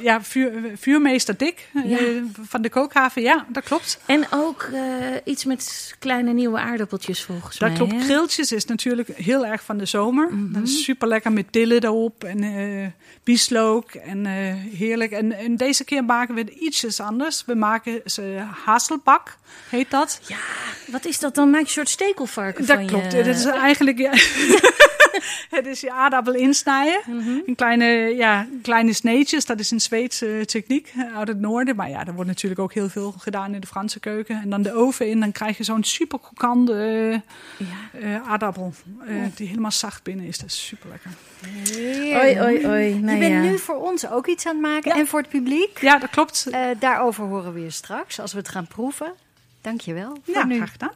ja, 0.00 0.22
vuur, 0.22 0.52
vuurmeester 0.76 1.36
Dick 1.36 1.68
eh, 1.74 1.90
Ja. 1.90 1.98
van 2.42 2.62
de 2.62 2.68
kookhaven. 2.68 3.22
Ja, 3.22 3.44
dat 3.48 3.64
klopt. 3.64 3.98
En 4.06 4.26
ook 4.30 4.68
eh, 4.72 4.80
iets 5.24 5.44
met 5.44 5.94
kleine 5.98 6.32
nieuwe 6.32 6.58
aardappeltjes 6.58 7.22
volgens 7.22 7.58
Dat 7.58 7.68
mij. 7.68 7.78
klopt. 7.78 7.92
hè? 7.92 8.00
Grilltjes 8.00 8.52
is 8.52 8.64
natuurlijk 8.64 9.08
heel 9.16 9.46
erg 9.46 9.62
van 9.62 9.76
de 9.78 9.86
zomer. 9.86 10.28
Dat 10.32 10.62
is 10.62 10.84
super 10.84 11.08
lekker 11.08 11.32
met 11.32 11.46
dillen 11.50 11.84
erop 11.84 12.24
en 12.24 12.94
bieslook 13.24 13.90
en 13.94 14.26
heerlijk. 14.76 15.12
En, 15.12 15.32
en 15.32 15.56
deze 15.56 15.84
keer 15.84 16.04
maken 16.04 16.34
we 16.34 16.40
het 16.40 16.50
ietsjes 16.50 17.00
anders. 17.00 17.42
We 17.46 17.54
maken 17.54 18.00
ze 18.04 18.42
hazelbak, 18.64 19.36
heet 19.68 19.90
dat. 19.90 20.20
Wat 20.86 21.04
is 21.04 21.18
dat 21.18 21.34
dan? 21.34 21.50
Maak 21.50 21.60
je 21.60 21.66
een 21.66 21.72
soort 21.72 21.88
stekelvarken 21.88 22.66
Dat 22.66 22.76
van 22.76 22.86
klopt. 22.86 23.12
je... 23.12 23.18
Het 23.18 23.36
is 23.36 23.44
eigenlijk... 23.44 23.98
Ja, 23.98 24.12
het 25.56 25.66
is 25.66 25.80
je 25.80 25.92
aardappel 25.92 26.34
insnijden. 26.34 27.00
Mhm. 27.06 27.38
In 27.46 27.54
kleine, 27.54 27.84
ja, 28.16 28.46
kleine 28.62 28.92
sneetjes. 28.92 29.44
Dat 29.46 29.58
is 29.60 29.70
een 29.70 29.80
Zweedse 29.80 30.42
techniek 30.46 30.92
uit 31.16 31.28
het 31.28 31.40
noorden. 31.40 31.76
Maar 31.76 31.88
ja, 31.90 32.06
er 32.06 32.14
wordt 32.14 32.28
natuurlijk 32.30 32.60
ook 32.60 32.72
heel 32.74 32.88
veel 32.88 33.14
gedaan 33.18 33.54
in 33.54 33.60
de 33.60 33.66
Franse 33.66 34.00
keuken. 34.00 34.40
En 34.42 34.50
dan 34.50 34.62
de 34.62 34.72
oven 34.72 35.08
in. 35.08 35.20
Dan 35.20 35.32
krijg 35.32 35.56
je 35.56 35.64
zo'n 35.64 35.84
super 35.84 36.18
krokante 36.18 36.72
eh, 37.52 38.10
Ja. 38.12 38.22
aardappel. 38.26 38.72
eh, 39.06 39.14
die 39.34 39.48
helemaal 39.48 39.72
zacht 39.72 40.02
binnen 40.02 40.26
is. 40.26 40.38
Dat 40.38 40.48
is 40.48 40.66
super 40.66 40.88
lekker. 40.90 41.10
Oei, 42.22 42.40
oei, 42.42 42.66
oei. 42.66 42.94
Nou 43.00 43.12
je 43.12 43.18
bent 43.28 43.32
ja. 43.32 43.40
nu 43.50 43.58
voor 43.58 43.76
ons 43.76 44.08
ook 44.08 44.26
iets 44.26 44.46
aan 44.46 44.52
het 44.52 44.62
maken 44.62 44.90
Ja. 44.90 44.96
en 44.98 45.06
voor 45.06 45.20
het 45.20 45.28
publiek. 45.28 45.80
Ja, 45.80 45.98
dat 45.98 46.10
klopt. 46.10 46.46
Eh, 46.50 46.60
daarover 46.78 47.24
horen 47.24 47.52
we 47.54 47.60
je 47.60 47.70
straks 47.70 48.20
als 48.20 48.32
we 48.32 48.38
het 48.38 48.48
gaan 48.48 48.66
proeven. 48.66 49.12
Dankjewel 49.60 50.18
voor 50.24 50.34
ja, 50.34 50.44
nu. 50.44 50.56
graag 50.56 50.72
gedaan. 50.72 50.92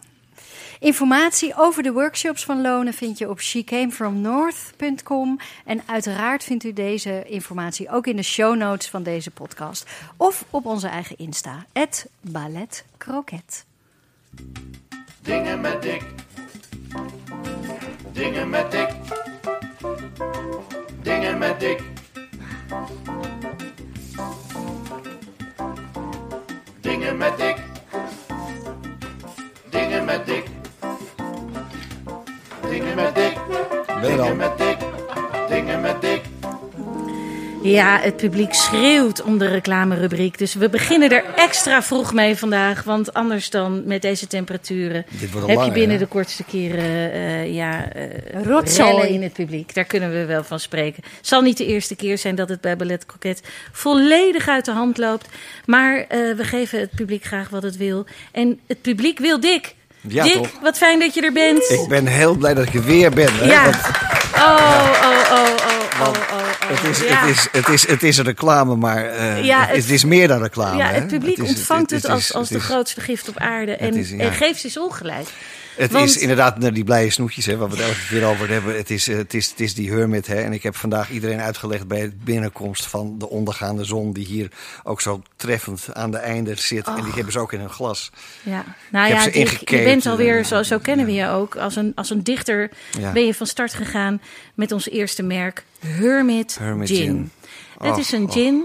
Informatie 0.80 1.52
over 1.56 1.82
de 1.82 1.92
workshops 1.92 2.44
van 2.44 2.60
Lonen 2.60 2.94
vind 2.94 3.18
je 3.18 3.30
op 3.30 3.40
shecamefromnorth.com. 3.40 5.38
En 5.64 5.82
uiteraard 5.86 6.44
vindt 6.44 6.64
u 6.64 6.72
deze 6.72 7.24
informatie 7.26 7.90
ook 7.90 8.06
in 8.06 8.16
de 8.16 8.22
show 8.22 8.56
notes 8.56 8.88
van 8.88 9.02
deze 9.02 9.30
podcast. 9.30 9.90
Of 10.16 10.44
op 10.50 10.66
onze 10.66 10.88
eigen 10.88 11.18
Insta, 11.18 11.66
het 11.72 12.08
Ballet 12.20 12.84
Croquet. 12.98 13.64
Dingen 15.22 15.60
met 15.60 15.82
dik. 15.82 16.02
Dingen 18.12 18.50
met 18.50 18.70
dik. 18.70 18.88
Dingen 21.02 21.38
met 21.38 21.60
dik. 21.60 21.82
Dingen 26.80 27.16
met 27.16 27.38
dik. 27.38 27.56
Dingen 29.70 30.04
met 30.04 30.26
dik. 30.26 30.47
Dingen 32.98 33.06
met 33.06 33.14
dik. 33.14 33.38
Dingen 34.00 34.36
met 34.36 34.58
dik. 34.58 34.76
Dingen 35.48 35.80
met 35.80 36.00
dik. 36.00 36.20
Ja, 37.62 37.98
het 38.00 38.16
publiek 38.16 38.54
schreeuwt 38.54 39.22
om 39.22 39.38
de 39.38 39.46
reclamerubriek. 39.46 40.38
Dus 40.38 40.54
we 40.54 40.68
beginnen 40.68 41.10
er 41.10 41.24
extra 41.36 41.82
vroeg 41.82 42.12
mee 42.12 42.36
vandaag. 42.36 42.82
Want 42.82 43.14
anders 43.14 43.50
dan 43.50 43.86
met 43.86 44.02
deze 44.02 44.26
temperaturen 44.26 45.04
heb 45.46 45.64
je 45.64 45.70
binnen 45.72 45.90
hè? 45.90 45.98
de 45.98 46.06
kortste 46.06 46.44
keren 46.44 47.12
eh, 47.12 47.54
ja, 47.54 47.92
eh, 47.92 48.42
Rotzooi. 48.44 49.08
in 49.08 49.22
het 49.22 49.32
publiek. 49.32 49.74
Daar 49.74 49.84
kunnen 49.84 50.10
we 50.10 50.24
wel 50.24 50.44
van 50.44 50.60
spreken. 50.60 51.02
Het 51.16 51.26
zal 51.26 51.40
niet 51.40 51.56
de 51.56 51.66
eerste 51.66 51.96
keer 51.96 52.18
zijn 52.18 52.34
dat 52.34 52.48
het 52.48 52.60
bij 52.60 52.76
Ballet 52.76 53.06
Croquet 53.06 53.42
volledig 53.72 54.48
uit 54.48 54.64
de 54.64 54.72
hand 54.72 54.98
loopt. 54.98 55.28
Maar 55.66 55.98
eh, 55.98 56.08
we 56.36 56.44
geven 56.44 56.80
het 56.80 56.90
publiek 56.90 57.24
graag 57.24 57.48
wat 57.48 57.62
het 57.62 57.76
wil. 57.76 58.06
En 58.32 58.60
het 58.66 58.82
publiek 58.82 59.18
wil 59.18 59.40
Dick. 59.40 59.76
Ja, 60.00 60.24
Dick, 60.24 60.32
toch? 60.34 60.50
wat 60.62 60.76
fijn 60.78 60.98
dat 60.98 61.14
je 61.14 61.22
er 61.22 61.32
bent. 61.32 61.70
Ik 61.70 61.88
ben 61.88 62.06
heel 62.06 62.34
blij 62.36 62.54
dat 62.54 62.66
ik 62.66 62.74
er 62.74 62.84
weer 62.84 63.10
ben. 63.10 63.34
Hè? 63.34 63.44
Ja. 63.44 63.64
Want 63.64 63.76
Oh, 64.34 64.44
oh, 64.44 64.98
oh, 65.02 65.38
oh, 65.38 65.48
oh, 66.00 66.08
oh, 66.08 66.08
oh. 66.08 66.68
het, 66.68 66.90
is, 66.90 67.08
Ja. 67.08 67.20
het, 67.20 67.36
is, 67.36 67.48
het, 67.52 67.68
is, 67.68 67.86
het 67.88 68.02
is 68.02 68.16
een 68.18 68.24
reclame, 68.24 68.76
maar 68.76 69.04
eh, 69.04 69.44
Ja, 69.44 69.60
het, 69.66 69.76
het- 69.76 69.90
is 69.90 70.04
meer 70.04 70.28
dan 70.28 70.42
reclame. 70.42 70.76
Ja, 70.76 70.86
het 70.90 71.06
publiek 71.06 71.42
ontvangt 71.42 71.90
het, 71.90 72.04
is- 72.04 72.10
als, 72.10 72.34
als 72.34 72.48
de 72.48 72.60
grootste 72.60 73.00
gift 73.00 73.28
op 73.28 73.38
aarde. 73.38 73.76
En, 73.76 74.18
en 74.18 74.32
geeft 74.32 74.60
zich 74.60 74.76
ongelijk. 74.76 75.28
Het 75.78 75.92
Want- 75.92 76.08
is 76.08 76.16
inderdaad 76.16 76.58
nou, 76.58 76.72
die 76.72 76.84
blije 76.84 77.10
snoetjes, 77.10 77.46
hè, 77.46 77.56
waar 77.56 77.68
we 77.68 77.76
het 77.76 77.84
elke 77.84 78.06
keer 78.08 78.24
over 78.24 78.48
hebben. 78.48 78.76
Het 78.76 78.90
is, 78.90 79.08
eh, 79.08 79.16
het 79.16 79.34
is, 79.34 79.50
het 79.50 79.60
is 79.60 79.74
die 79.74 79.90
hermit. 79.92 80.26
Hè, 80.26 80.34
en 80.34 80.52
ik 80.52 80.62
heb 80.62 80.76
vandaag 80.76 81.10
iedereen 81.10 81.40
uitgelegd 81.40 81.86
bij 81.88 82.00
de 82.00 82.12
binnenkomst 82.24 82.86
van 82.86 83.18
de 83.18 83.28
ondergaande 83.28 83.84
zon. 83.84 84.12
Die 84.12 84.26
hier 84.26 84.50
ook 84.84 85.00
zo 85.00 85.22
treffend 85.36 85.86
aan 85.92 86.10
de 86.10 86.16
einde 86.16 86.54
zit. 86.54 86.86
En 86.86 87.02
die 87.02 87.12
hebben 87.12 87.32
ze 87.32 87.38
ook 87.38 87.52
in 87.52 87.60
een 87.60 87.70
glas. 87.70 88.10
Ja. 88.42 88.64
Nou 88.90 89.08
ja, 89.08 89.24
Dick, 89.24 89.68
je 89.70 89.82
bent 89.82 90.06
alweer, 90.06 90.44
zo, 90.44 90.62
zo 90.62 90.78
kennen 90.78 91.06
we 91.06 91.12
je 91.12 91.28
ook. 91.28 91.56
Als 91.56 91.76
een, 91.76 91.92
als 91.94 92.10
een 92.10 92.22
dichter 92.24 92.70
Ja. 92.98 93.12
ben 93.12 93.26
je 93.26 93.34
van 93.34 93.46
start 93.46 93.74
gegaan 93.74 94.20
met 94.54 94.72
ons 94.72 94.88
eerste 94.88 95.22
merk, 95.22 95.64
Hermit, 95.86 96.58
Hermit 96.58 96.88
Gin. 96.88 96.98
Gin. 96.98 97.30
Het 97.78 97.96
is 97.98 98.12
een 98.12 98.30
gin. 98.30 98.64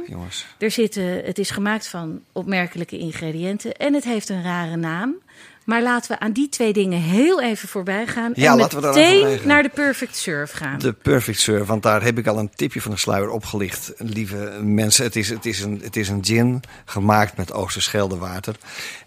Er 0.57 0.71
zitten, 0.71 1.23
het 1.25 1.39
is 1.39 1.49
gemaakt 1.49 1.87
van 1.87 2.21
opmerkelijke 2.31 2.97
ingrediënten 2.97 3.73
en 3.73 3.93
het 3.93 4.03
heeft 4.03 4.29
een 4.29 4.43
rare 4.43 4.75
naam. 4.75 5.15
Maar 5.63 5.81
laten 5.81 6.11
we 6.11 6.19
aan 6.19 6.31
die 6.31 6.49
twee 6.49 6.73
dingen 6.73 6.99
heel 7.01 7.41
even 7.41 7.67
voorbij 7.67 8.07
gaan. 8.07 8.31
Ja, 8.35 8.51
en 8.51 8.57
laten 8.57 8.77
we 8.77 8.83
daar 8.83 8.93
meteen 8.93 9.39
naar 9.47 9.63
de 9.63 9.69
Perfect 9.69 10.15
Surf 10.15 10.51
gaan. 10.51 10.79
De 10.79 10.93
Perfect 10.93 11.39
Surf, 11.39 11.67
want 11.67 11.83
daar 11.83 12.03
heb 12.03 12.17
ik 12.17 12.27
al 12.27 12.37
een 12.37 12.49
tipje 12.55 12.81
van 12.81 12.91
de 12.91 12.97
sluier 12.97 13.29
opgelicht. 13.29 13.93
Lieve 13.97 14.59
mensen, 14.63 15.03
het 15.05 15.15
is, 15.15 15.29
het 15.29 15.45
is, 15.45 15.59
een, 15.61 15.79
het 15.83 15.95
is 15.95 16.09
een 16.09 16.25
gin 16.25 16.61
gemaakt 16.85 17.37
met 17.37 17.53
Oosterscheldewater. 17.53 18.55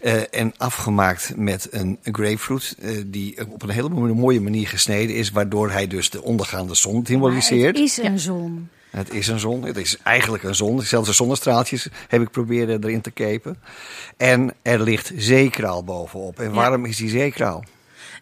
eh 0.00 0.14
en 0.30 0.52
afgemaakt 0.56 1.32
met 1.36 1.68
een 1.70 1.98
grapefruit 2.02 2.76
eh, 2.80 2.90
die 3.06 3.38
op 3.50 3.62
een 3.62 3.68
hele 3.70 3.88
mooie 4.14 4.40
manier 4.40 4.68
gesneden 4.68 5.16
is. 5.16 5.30
Waardoor 5.30 5.70
hij 5.70 5.86
dus 5.86 6.10
de 6.10 6.22
ondergaande 6.22 6.74
zon 6.74 6.94
Maar 6.94 7.06
symboliseert. 7.06 7.76
het 7.76 7.84
is 7.84 7.96
een 7.96 8.18
zon. 8.18 8.68
Het 8.96 9.14
is 9.14 9.28
een 9.28 9.38
zon. 9.38 9.64
Het 9.64 9.76
is 9.76 9.96
eigenlijk 10.02 10.42
een 10.42 10.54
zon. 10.54 10.82
Zelfs 10.82 11.08
de 11.08 11.14
zonnestraaltjes 11.14 11.88
heb 12.08 12.20
ik 12.22 12.30
proberen 12.30 12.84
erin 12.84 13.00
te 13.00 13.10
kepen. 13.10 13.58
En 14.16 14.52
er 14.62 14.80
ligt 14.82 15.12
zeekraal 15.16 15.84
bovenop. 15.84 16.38
En 16.38 16.44
Ja. 16.48 16.50
waarom 16.50 16.84
is 16.84 16.96
die 16.96 17.08
zeekraal? 17.08 17.64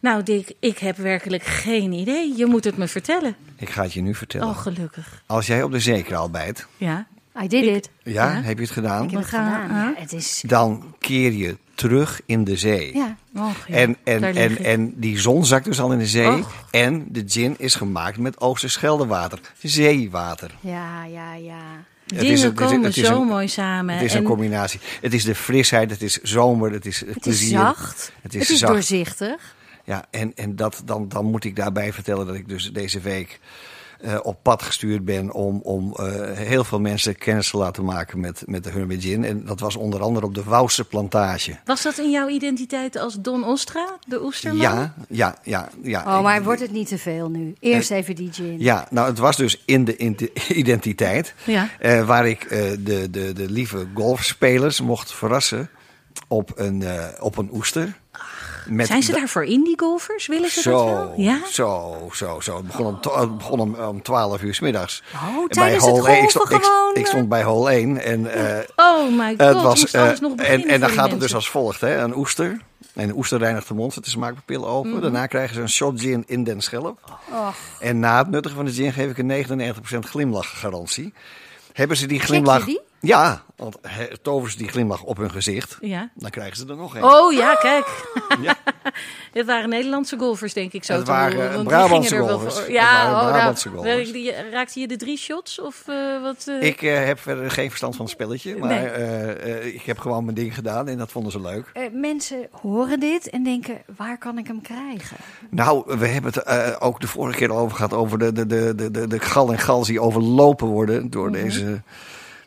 Nou, 0.01 0.23
Dick, 0.23 0.53
ik 0.61 0.79
heb 0.79 0.97
werkelijk 0.97 1.43
geen 1.45 1.93
idee. 1.93 2.37
Je 2.37 2.47
moet 2.47 2.65
het 2.65 2.77
me 2.77 2.89
vertellen. 2.89 3.37
Ik 3.57 3.71
ga 3.71 3.83
het 3.83 3.93
je 3.93 4.01
nu 4.03 4.15
vertellen. 4.15 4.49
Oh, 4.49 4.59
gelukkig. 4.59 5.23
Als 5.27 5.47
jij 5.47 5.63
op 5.63 5.71
de 5.73 5.81
zeekraal 5.81 6.31
bijt, 6.31 6.67
Ja. 6.77 7.07
I 7.43 7.49
did 7.49 7.65
it. 7.65 7.91
ja, 8.03 8.13
Ja. 8.33 8.41
heb 8.43 8.57
je 8.57 8.63
het 8.65 8.73
gedaan? 8.73 9.05
Ik 9.05 9.11
heb 9.11 9.21
het 9.21 9.29
gedaan. 9.29 9.69
Ja, 9.69 9.95
het 9.97 10.13
is... 10.13 10.43
Dan 10.47 10.95
keer 10.99 11.33
je 11.33 11.57
terug 11.89 12.21
in 12.27 12.45
de 12.45 12.57
zee. 12.57 12.95
Ja. 12.97 13.17
Och, 13.37 13.67
ja. 13.69 13.75
En, 13.75 13.97
en, 14.05 14.25
en, 14.25 14.57
en 14.65 14.93
die 14.97 15.19
zon 15.19 15.45
zakt 15.45 15.65
dus 15.65 15.81
al 15.81 15.93
in 15.93 15.99
de 15.99 16.07
zee. 16.07 16.29
Och. 16.39 16.65
En 16.71 17.07
de 17.09 17.23
gin 17.27 17.55
is 17.59 17.75
gemaakt 17.75 18.19
met 18.19 18.41
Oosterscheldewater. 18.41 19.39
Zeewater. 19.63 20.51
Ja, 20.61 21.05
ja, 21.05 21.35
ja. 21.35 21.63
Het 22.07 22.19
Dingen 22.19 22.33
is 22.35 22.43
het 22.43 22.55
komen 22.55 22.83
het 22.83 22.97
is 22.97 23.07
zo 23.07 23.21
een- 23.21 23.27
mooi 23.27 23.49
samen. 23.49 23.95
Het 23.95 24.05
is 24.05 24.13
en 24.13 24.19
een 24.19 24.25
combinatie. 24.25 24.81
Het 25.01 25.15
is 25.15 25.25
de 25.25 25.35
frisheid, 25.35 25.91
het 25.91 26.03
is 26.03 26.21
zomer, 26.23 26.73
het 26.73 26.87
is 26.87 27.01
het 27.01 27.09
Het 27.09 27.17
is 27.17 27.23
plezier. 27.23 27.59
zacht. 27.59 28.13
Het 28.23 28.35
is, 28.35 28.49
zacht. 28.49 28.73
doorzichtig. 28.73 29.55
Ja, 29.85 30.05
en, 30.11 30.33
en 30.35 30.57
dat, 30.57 30.83
dan, 30.85 31.09
dan 31.09 31.25
moet 31.25 31.45
ik 31.45 31.57
daarbij 31.57 31.93
vertellen 31.93 32.27
dat 32.27 32.35
ik 32.35 32.49
dus 32.49 32.73
deze 32.73 33.01
week 33.01 33.41
eh, 34.05 34.19
op 34.23 34.39
pad 34.43 34.63
gestuurd 34.63 35.05
ben 35.05 35.33
om, 35.33 35.61
om 35.63 35.95
eh, 35.97 36.07
heel 36.33 36.65
veel 36.65 36.81
mensen 36.81 37.17
kennis 37.17 37.51
te 37.51 37.57
laten 37.57 37.85
maken 37.85 38.21
met, 38.21 38.43
met 38.47 38.65
de 38.65 38.71
Hermit 38.71 39.03
Gin. 39.03 39.25
En 39.25 39.45
dat 39.45 39.61
was 39.61 39.77
onder 39.77 40.03
andere 40.03 40.27
op 40.27 40.35
de 40.35 40.43
Wouwse 40.43 40.85
plantage. 40.85 41.59
Was 41.65 41.83
dat 41.83 41.99
in 41.99 42.11
jouw 42.11 42.29
identiteit 42.29 42.97
als 42.97 43.15
Don 43.21 43.45
Ostra, 43.45 43.99
de 44.07 44.25
oesterman? 44.25 44.61
Ja, 44.61 44.95
ja, 45.09 45.37
ja, 45.43 45.69
ja. 45.83 46.01
Oh, 46.01 46.23
maar 46.23 46.43
wordt 46.43 46.61
het 46.61 46.73
niet 46.73 46.89
te 46.89 46.99
veel 46.99 47.31
nu? 47.31 47.55
Eerst 47.61 47.91
even 47.91 48.15
die 48.15 48.33
gin. 48.33 48.57
Ja, 48.59 48.87
nou 48.91 49.09
het 49.09 49.19
was 49.19 49.37
dus 49.37 49.63
in 49.65 49.85
de 49.85 49.97
in 49.97 50.17
de 50.17 50.33
identiteit. 50.63 51.35
Ja. 51.45 51.69
eh, 51.79 52.07
waar 52.07 52.29
ik 52.29 52.45
eh, 52.45 52.71
de, 52.79 53.11
de, 53.11 53.33
de 53.33 53.51
lieve 53.51 53.87
golfspelers 53.95 54.81
mocht 54.81 55.13
verrassen 55.13 55.71
op 56.29 56.53
een, 56.55 56.83
eh, 56.83 57.05
op 57.21 57.37
een 57.37 57.49
oester. 57.53 58.03
Met 58.67 58.87
Zijn 58.87 59.03
ze 59.03 59.13
da- 59.13 59.19
daarvoor 59.19 59.45
indie 59.45 59.79
golfers? 59.79 60.27
Willen 60.27 60.51
ze 60.51 60.63
dat 60.71 60.85
wel? 60.85 61.15
Ja? 61.17 61.39
zo, 61.51 61.97
zo, 62.13 62.41
zo. 62.41 62.57
Het 62.57 62.67
begon 62.67 62.87
om, 62.87 62.99
het 63.21 63.39
begon 63.39 63.61
om, 63.61 63.75
om 63.75 64.03
12 64.03 64.43
uur 64.43 64.55
s 64.55 64.61
middags. 64.61 65.03
Oh, 65.15 65.43
En 65.43 65.49
tijdens 65.49 65.85
het 65.85 65.95
hole 65.97 66.09
één- 66.09 66.23
ik 66.23 66.31
stond, 66.31 66.51
ik, 66.51 66.63
gewoon, 66.63 66.95
ik 66.95 67.07
stond 67.07 67.29
bij 67.29 67.43
hole 67.43 67.71
1 67.71 67.99
en 68.05 68.33
eh, 68.57 68.65
Oh 68.77 69.11
my 69.19 69.29
god, 69.29 69.39
het 69.39 69.63
was, 69.63 69.91
eh, 69.91 70.11
nog 70.21 70.37
en, 70.37 70.65
en 70.69 70.81
dan 70.81 70.89
voor 70.89 70.99
gaat 70.99 71.11
het 71.11 71.21
dus 71.21 71.35
als 71.35 71.51
volgt: 71.51 71.81
hè? 71.81 71.97
een 71.99 72.17
oester. 72.17 72.61
En 72.95 73.07
de 73.09 73.15
oester 73.17 73.39
reinigt 73.39 73.69
de 73.69 73.75
mond, 73.75 73.93
zet 73.93 74.05
de 74.05 74.11
smaakpapillen 74.11 74.69
open. 74.69 74.91
Mhm. 74.91 75.01
Daarna 75.01 75.27
krijgen 75.27 75.55
ze 75.55 75.61
een 75.61 75.69
shot 75.69 76.01
gin 76.01 76.25
in 76.27 76.45
den 76.45 76.61
schelp. 76.61 76.99
Och. 77.31 77.55
En 77.81 77.99
na 78.01 78.19
het 78.19 78.31
nuttigen 78.31 78.57
van 78.57 78.67
de 78.67 78.73
gin 78.73 78.93
geef 78.93 79.11
ik 79.11 79.19
een 79.19 79.27
99% 79.27 79.99
glimlachgarantie. 80.09 81.13
Hebben 81.73 81.97
ze 81.97 82.07
die 82.07 82.19
je 82.19 82.25
glimlach? 82.25 82.65
die? 82.65 82.81
Ja, 83.05 83.43
want 83.57 83.77
he, 83.83 84.07
toveren 84.23 84.51
ze 84.53 84.59
die 84.59 84.69
glimlach 84.69 85.03
op 85.03 85.17
hun 85.17 85.31
gezicht, 85.31 85.77
Ja. 85.81 86.11
dan 86.15 86.31
krijgen 86.31 86.57
ze 86.57 86.67
er 86.67 86.77
nog 86.77 86.95
een. 86.97 87.05
Oh 87.05 87.33
ja, 87.33 87.55
kijk. 87.55 87.87
Ja. 88.43 88.55
Het 89.33 89.47
waren 89.47 89.69
Nederlandse 89.69 90.19
golfers, 90.19 90.53
denk 90.53 90.73
ik 90.73 90.85
zo 90.85 90.93
Het 90.93 91.05
te 91.05 91.11
waren, 91.11 91.33
horen, 91.35 91.49
eh, 91.49 91.55
want 91.55 91.69
die 91.69 91.77
Brabantse 91.79 92.09
gingen 92.09 92.25
er 92.25 92.31
wel 92.31 92.39
golfers. 92.41 92.65
voor. 92.65 92.73
Ja, 92.73 92.83
waren 92.93 93.15
oh, 93.15 93.21
nou, 93.21 93.33
Brabantse 93.33 93.69
golfers. 93.69 94.13
die- 94.13 94.33
raakte 94.51 94.81
je 94.81 94.89
de 94.89 94.97
drie 94.97 95.17
shots? 95.19 95.61
Of 95.61 95.83
eh, 95.89 96.23
wat? 96.23 96.45
eh? 96.49 96.63
Ik 96.69 96.83
eh, 96.83 97.05
heb 97.05 97.19
verder 97.21 97.51
geen 97.51 97.69
verstand 97.69 97.97
van 97.97 98.05
het 98.05 98.15
spelletje, 98.15 98.57
maar 98.57 98.69
Nee. 98.69 98.87
eh, 98.87 99.31
eh, 99.57 99.67
ik 99.75 99.83
heb 99.83 99.99
gewoon 99.99 100.25
mijn 100.25 100.37
ding 100.37 100.55
gedaan 100.55 100.89
en 100.89 100.99
dat 100.99 101.11
vonden 101.13 101.33
ze 101.33 101.41
leuk. 101.41 101.71
Eh, 101.73 101.83
mensen 101.93 102.49
horen 102.51 103.01
dit 103.01 103.31
en 103.31 103.43
denken, 103.45 103.83
waar 103.97 104.19
kan 104.19 104.39
ik 104.39 104.47
hem 104.47 104.63
krijgen? 104.63 105.17
Nou, 105.51 105.97
we 105.99 106.07
hebben 106.07 106.33
het 106.33 106.43
eh, 106.43 106.77
ook 106.79 107.01
de 107.01 107.07
vorige 107.09 107.39
keer 107.39 107.53
over 107.53 107.77
gehad 107.77 107.93
over 107.93 108.19
de, 108.19 108.33
de, 108.33 108.47
de, 108.47 108.75
de, 108.75 108.91
de, 108.91 109.07
de 109.07 109.19
gal 109.21 109.53
en 109.53 109.59
gals 109.59 109.87
die 109.87 110.01
overlopen 110.01 110.67
worden 110.67 111.11
door, 111.11 111.33
deze, 111.33 111.83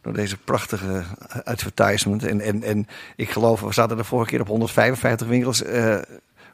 door 0.08 0.15
deze 0.15 0.38
prachtige 0.38 1.04
advertisement. 1.43 2.26
En, 2.26 2.41
en, 2.41 2.63
en 2.63 2.88
ik 3.15 3.30
geloof, 3.30 3.62
we 3.62 3.74
zaten 3.74 3.98
de 3.98 4.04
vorige 4.04 4.30
keer 4.30 4.41
op 4.41 4.48
155 4.48 5.28
winkels. 5.28 5.63
Eh, 5.63 5.96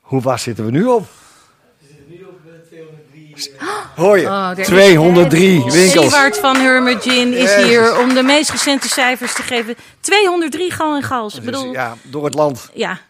hoe 0.02 0.22
waar 0.22 0.40
zitten 0.40 0.66
we 0.66 0.72
nu 0.72 0.86
op? 0.86 1.08
Hoor 3.96 4.20
je? 4.20 4.26
Oh, 4.26 4.50
er 4.50 4.60
is 4.60 4.68
203 4.68 5.64
winkels. 5.64 5.92
Sieward 5.92 6.38
van 6.38 6.56
Hermit 6.56 7.02
Gin 7.02 7.34
is 7.34 7.56
Jezus. 7.56 7.66
hier 7.66 8.00
om 8.00 8.14
de 8.14 8.24
meest 8.24 8.50
recente 8.50 8.88
cijfers 8.88 9.34
te 9.34 9.42
geven. 9.42 9.76
203 10.00 10.72
gal 10.72 10.96
en 10.96 11.04
gals. 11.04 11.36
Ik 11.36 11.44
bedoel, 11.44 11.72
ja. 11.72 11.72
ja, 11.72 11.96
door 12.02 12.26
het 12.26 12.34
land. 12.34 12.70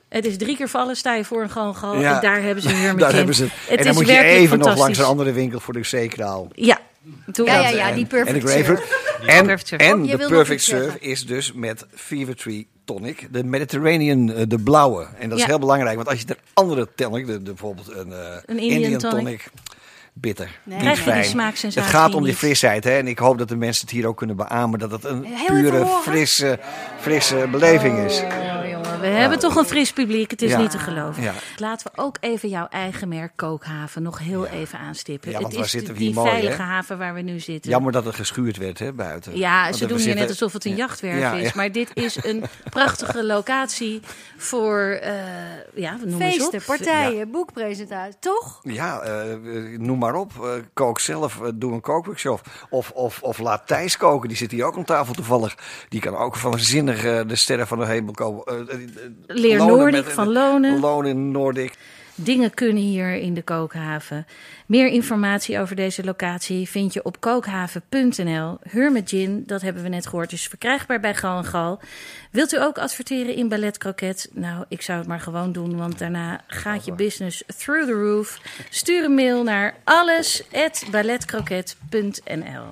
het 0.09 0.25
is 0.25 0.37
drie 0.37 0.57
keer 0.57 0.69
vallen, 0.69 0.95
sta 0.95 1.13
je 1.13 1.25
voor 1.25 1.41
een 1.41 1.49
gal 1.49 1.67
en 1.67 1.75
gal. 1.75 1.99
Ja. 1.99 2.15
En 2.15 2.21
daar 2.21 2.41
hebben 2.41 2.63
ze 2.63 2.69
Hermit 2.69 2.99
Daar 3.03 3.09
Gin. 3.09 3.17
hebben 3.17 3.35
ze. 3.35 3.43
Het 3.43 3.51
en 3.69 3.77
dan 3.77 3.87
is 3.87 3.93
moet 3.93 4.07
je 4.07 4.17
even 4.17 4.59
nog 4.59 4.77
langs 4.77 4.97
een 4.97 5.05
andere 5.05 5.31
winkel 5.31 5.59
voor 5.59 5.73
de 5.73 5.83
zeekraal. 5.83 6.47
Ja, 6.51 6.79
doe 7.25 7.45
Ja, 7.45 7.61
dat. 7.63 7.71
ja, 7.71 7.87
ja, 7.87 7.91
die 7.91 8.07
En 8.07 8.33
de 8.33 8.39
perfect 8.39 8.49
surf. 8.49 9.01
En, 9.25 9.45
Perfect 9.45 9.67
surf. 9.67 9.81
en 9.81 10.01
Oh, 10.03 10.11
de 10.11 10.27
perfect 10.27 10.61
surf 10.61 10.83
zeggen. 10.83 11.01
is 11.01 11.25
dus 11.25 11.53
met 11.53 11.85
Fever 11.95 12.35
Tree 12.35 12.67
Tonic. 12.85 13.27
De 13.31 13.43
Mediterranean, 13.43 14.31
eh, 14.31 14.43
de 14.47 14.59
blauwe. 14.59 15.07
En 15.19 15.29
dat 15.29 15.37
is 15.37 15.43
Ja. 15.43 15.49
heel 15.49 15.59
belangrijk. 15.59 15.95
Want 15.95 16.07
als 16.07 16.19
je 16.19 16.25
er 16.27 16.37
andere 16.53 16.87
tonic, 16.95 17.25
de, 17.25 17.31
de, 17.33 17.39
bijvoorbeeld 17.43 17.91
een, 17.95 18.11
eh, 18.13 18.19
Een 18.45 18.59
Indian 18.59 18.97
tonic. 18.99 19.45
bitter. 20.13 20.59
Nee. 20.63 20.79
Niet 20.79 20.99
fijn. 20.99 21.37
Het 21.61 21.81
gaat 21.83 22.13
om 22.15 22.23
die 22.23 22.35
frisheid. 22.35 22.83
Hè? 22.83 22.97
En 22.97 23.07
ik 23.07 23.19
hoop 23.19 23.37
dat 23.37 23.49
de 23.49 23.55
mensen 23.55 23.81
het 23.85 23.95
hier 23.95 24.07
ook 24.07 24.17
kunnen 24.17 24.35
beamen. 24.35 24.79
Dat 24.79 24.91
het 24.91 25.03
een 25.03 25.23
Heel 25.25 25.45
pure, 25.47 25.85
frisse, 26.01 26.59
frisse 26.99 27.47
beleving 27.51 27.97
is. 28.05 28.21
Oh, 28.21 28.52
we 29.11 29.17
hebben 29.17 29.39
toch 29.39 29.55
een 29.55 29.65
fris 29.65 29.93
publiek. 29.93 30.31
Het 30.31 30.41
is 30.41 30.51
Ja. 30.51 30.57
niet 30.57 30.71
te 30.71 30.77
geloven. 30.79 31.23
Ja. 31.23 31.33
Laten 31.57 31.91
we 31.93 32.01
ook 32.01 32.17
even 32.19 32.49
jouw 32.49 32.67
eigen 32.69 33.07
merk 33.07 33.31
Kookhaven 33.35 34.01
nog 34.03 34.19
heel 34.19 34.45
even 34.47 34.79
aanstippen. 34.79 35.31
Ja, 35.31 35.33
want 35.35 35.45
het 35.47 35.55
waar 35.55 35.65
is 35.65 35.71
zitten 35.71 35.93
we 35.93 35.99
die 35.99 36.07
hier 36.07 36.15
mooi, 36.17 36.29
veilige 36.29 36.61
hè? 36.61 36.67
haven 36.67 36.97
waar 36.97 37.13
we 37.13 37.21
nu 37.21 37.39
zitten. 37.39 37.71
Jammer 37.71 37.91
dat 37.91 38.05
het 38.05 38.15
geschuurd 38.15 38.57
werd 38.57 38.79
hè, 38.79 38.93
buiten. 38.93 39.37
Ja, 39.37 39.63
Want 39.63 39.75
ze 39.75 39.85
doen 39.85 39.97
hier 39.97 40.05
zitten- 40.05 40.21
net 40.21 40.29
alsof 40.29 40.53
het 40.53 40.65
een 40.65 40.75
jachtwerf 40.75 41.19
Ja, 41.19 41.33
is. 41.33 41.53
Maar 41.53 41.71
dit 41.71 41.89
is 41.93 42.23
een 42.23 42.43
prachtige 42.69 43.25
locatie 43.25 44.01
voor, 44.37 44.79
eh 45.01 45.11
ja, 45.75 45.97
noem 46.05 46.21
eens 46.21 46.45
op. 46.45 46.49
Feesten, 46.51 46.61
partijen, 46.77 47.31
boekpresentaties, 47.31 48.15
toch? 48.19 48.59
Ja, 48.61 48.99
eh, 49.01 49.23
noem 49.77 49.97
maar 49.97 50.15
op. 50.15 50.31
Eh, 50.43 50.49
kook 50.73 50.99
zelf, 50.99 51.39
doe 51.55 51.73
een 51.73 51.81
kookworkshop. 51.81 52.41
Of, 52.69 52.91
of, 52.91 53.21
of 53.21 53.39
laat 53.39 53.67
Thijs 53.67 53.97
koken, 53.97 54.27
die 54.27 54.37
zit 54.37 54.51
hier 54.51 54.65
ook 54.65 54.77
aan 54.77 54.83
tafel 54.83 55.13
toevallig. 55.13 55.55
Die 55.89 55.99
kan 56.01 56.15
ook 56.15 56.35
vanzinnig 56.35 57.03
eh 57.03 57.21
de 57.27 57.35
sterren 57.35 57.67
van 57.67 57.79
de 57.79 57.85
hemel 57.85 58.13
komen. 58.13 58.43
Leer 59.27 59.57
Noordic 59.57 60.05
van 60.05 60.31
Lonen. 60.31 60.79
Lonen 60.79 61.31
Noordic. 61.31 61.73
Dingen 62.15 62.53
kunnen 62.53 62.83
hier 62.83 63.13
in 63.13 63.33
de 63.33 63.41
Kookhaven. 63.41 64.25
Meer 64.65 64.87
informatie 64.87 65.59
over 65.59 65.75
deze 65.75 66.03
locatie 66.03 66.69
vind 66.69 66.93
je 66.93 67.03
op 67.03 67.19
kookhaven.nl. 67.19 68.57
Hermit 68.69 69.09
Gin, 69.09 69.43
dat 69.45 69.61
hebben 69.61 69.83
we 69.83 69.89
net 69.89 70.07
gehoord, 70.07 70.31
is 70.31 70.47
verkrijgbaar 70.47 70.99
bij 70.99 71.15
Gal 71.15 71.37
en 71.37 71.45
Gal. 71.45 71.79
Wilt 72.31 72.53
u 72.53 72.61
ook 72.61 72.77
adverteren 72.77 73.35
in 73.35 73.47
Ballet 73.47 73.77
Croquet? 73.77 74.29
Nou, 74.33 74.65
ik 74.67 74.81
zou 74.81 74.99
het 74.99 75.07
maar 75.07 75.19
gewoon 75.19 75.51
doen, 75.51 75.77
want 75.77 75.99
daarna 75.99 76.41
gaat 76.47 76.85
je 76.85 76.93
business 76.93 77.43
through 77.57 77.87
the 77.87 77.93
roof. 77.93 78.41
Stuur 78.69 79.03
een 79.03 79.15
mail 79.15 79.43
naar 79.43 79.75
alles@balletcroquet.nl. 79.83 82.65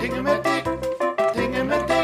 Dingen 0.00 0.22
met 0.22 0.44
dik, 0.44 0.64
dingen 1.34 1.66
met 1.66 1.88
dik, 1.88 1.97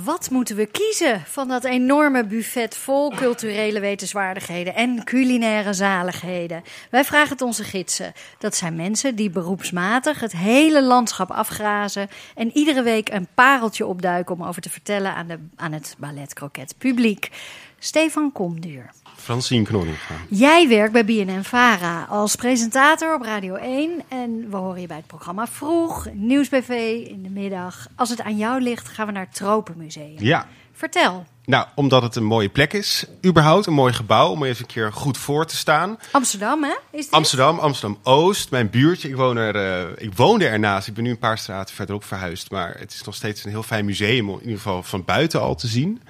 Wat 0.00 0.30
moeten 0.30 0.56
we 0.56 0.66
kiezen 0.66 1.20
van 1.20 1.48
dat 1.48 1.64
enorme 1.64 2.24
buffet 2.24 2.76
vol 2.76 3.10
culturele 3.10 3.80
wetenswaardigheden 3.80 4.74
en 4.74 5.04
culinaire 5.04 5.72
zaligheden? 5.72 6.62
Wij 6.90 7.04
vragen 7.04 7.28
het 7.28 7.42
onze 7.42 7.64
gidsen. 7.64 8.12
Dat 8.38 8.56
zijn 8.56 8.76
mensen 8.76 9.14
die 9.14 9.30
beroepsmatig 9.30 10.20
het 10.20 10.32
hele 10.32 10.82
landschap 10.82 11.30
afgrazen 11.30 12.08
en 12.34 12.56
iedere 12.56 12.82
week 12.82 13.08
een 13.08 13.28
pareltje 13.34 13.86
opduiken 13.86 14.34
om 14.34 14.44
over 14.44 14.62
te 14.62 14.70
vertellen 14.70 15.14
aan, 15.14 15.26
de, 15.26 15.38
aan 15.56 15.72
het 15.72 15.94
ballet 15.98 16.34
croquet 16.34 16.74
publiek. 16.78 17.30
Stefan 17.78 18.32
Komduur. 18.32 18.90
Francine 19.22 19.64
Knorringa. 19.64 19.96
Jij 20.28 20.68
werkt 20.68 20.92
bij 20.92 21.04
BNN-Vara 21.04 22.06
als 22.08 22.36
presentator 22.36 23.14
op 23.14 23.22
Radio 23.22 23.54
1. 23.54 24.02
En 24.08 24.46
we 24.50 24.56
horen 24.56 24.80
je 24.80 24.86
bij 24.86 24.96
het 24.96 25.06
programma 25.06 25.46
Vroeg, 25.46 26.08
Nieuwsbv 26.12 26.68
in 27.08 27.22
de 27.22 27.28
middag. 27.28 27.86
Als 27.96 28.10
het 28.10 28.20
aan 28.22 28.36
jou 28.36 28.60
ligt, 28.60 28.88
gaan 28.88 29.06
we 29.06 29.12
naar 29.12 29.24
het 29.24 29.34
Tropenmuseum. 29.34 30.14
Ja, 30.18 30.46
Vertel. 30.72 31.26
nou, 31.44 31.66
omdat 31.74 32.02
het 32.02 32.16
een 32.16 32.24
mooie 32.24 32.48
plek 32.48 32.72
is. 32.72 33.06
Überhaupt 33.26 33.66
een 33.66 33.72
mooi 33.72 33.92
gebouw 33.92 34.30
om 34.30 34.44
even 34.44 34.60
een 34.60 34.70
keer 34.70 34.92
goed 34.92 35.18
voor 35.18 35.46
te 35.46 35.56
staan. 35.56 35.98
Amsterdam, 36.12 36.62
hè? 36.62 36.74
Is 36.90 37.04
dit? 37.04 37.10
Amsterdam, 37.10 37.58
Amsterdam-Oost, 37.58 38.50
mijn 38.50 38.70
buurtje. 38.70 39.08
Ik, 39.08 39.16
woon 39.16 39.36
er, 39.36 39.56
eh, 39.56 40.04
ik 40.04 40.16
woonde 40.16 40.46
ernaast. 40.46 40.88
Ik 40.88 40.94
ben 40.94 41.04
nu 41.04 41.10
een 41.10 41.18
paar 41.18 41.38
straten 41.38 41.74
verderop 41.74 42.04
verhuisd. 42.04 42.50
Maar 42.50 42.74
het 42.78 42.92
is 42.92 43.02
nog 43.02 43.14
steeds 43.14 43.44
een 43.44 43.50
heel 43.50 43.62
fijn 43.62 43.84
museum, 43.84 44.28
om 44.28 44.34
in 44.36 44.42
ieder 44.42 44.56
geval 44.56 44.82
van 44.82 45.04
buiten 45.04 45.40
al 45.40 45.54
te 45.54 45.66
zien. 45.66 46.02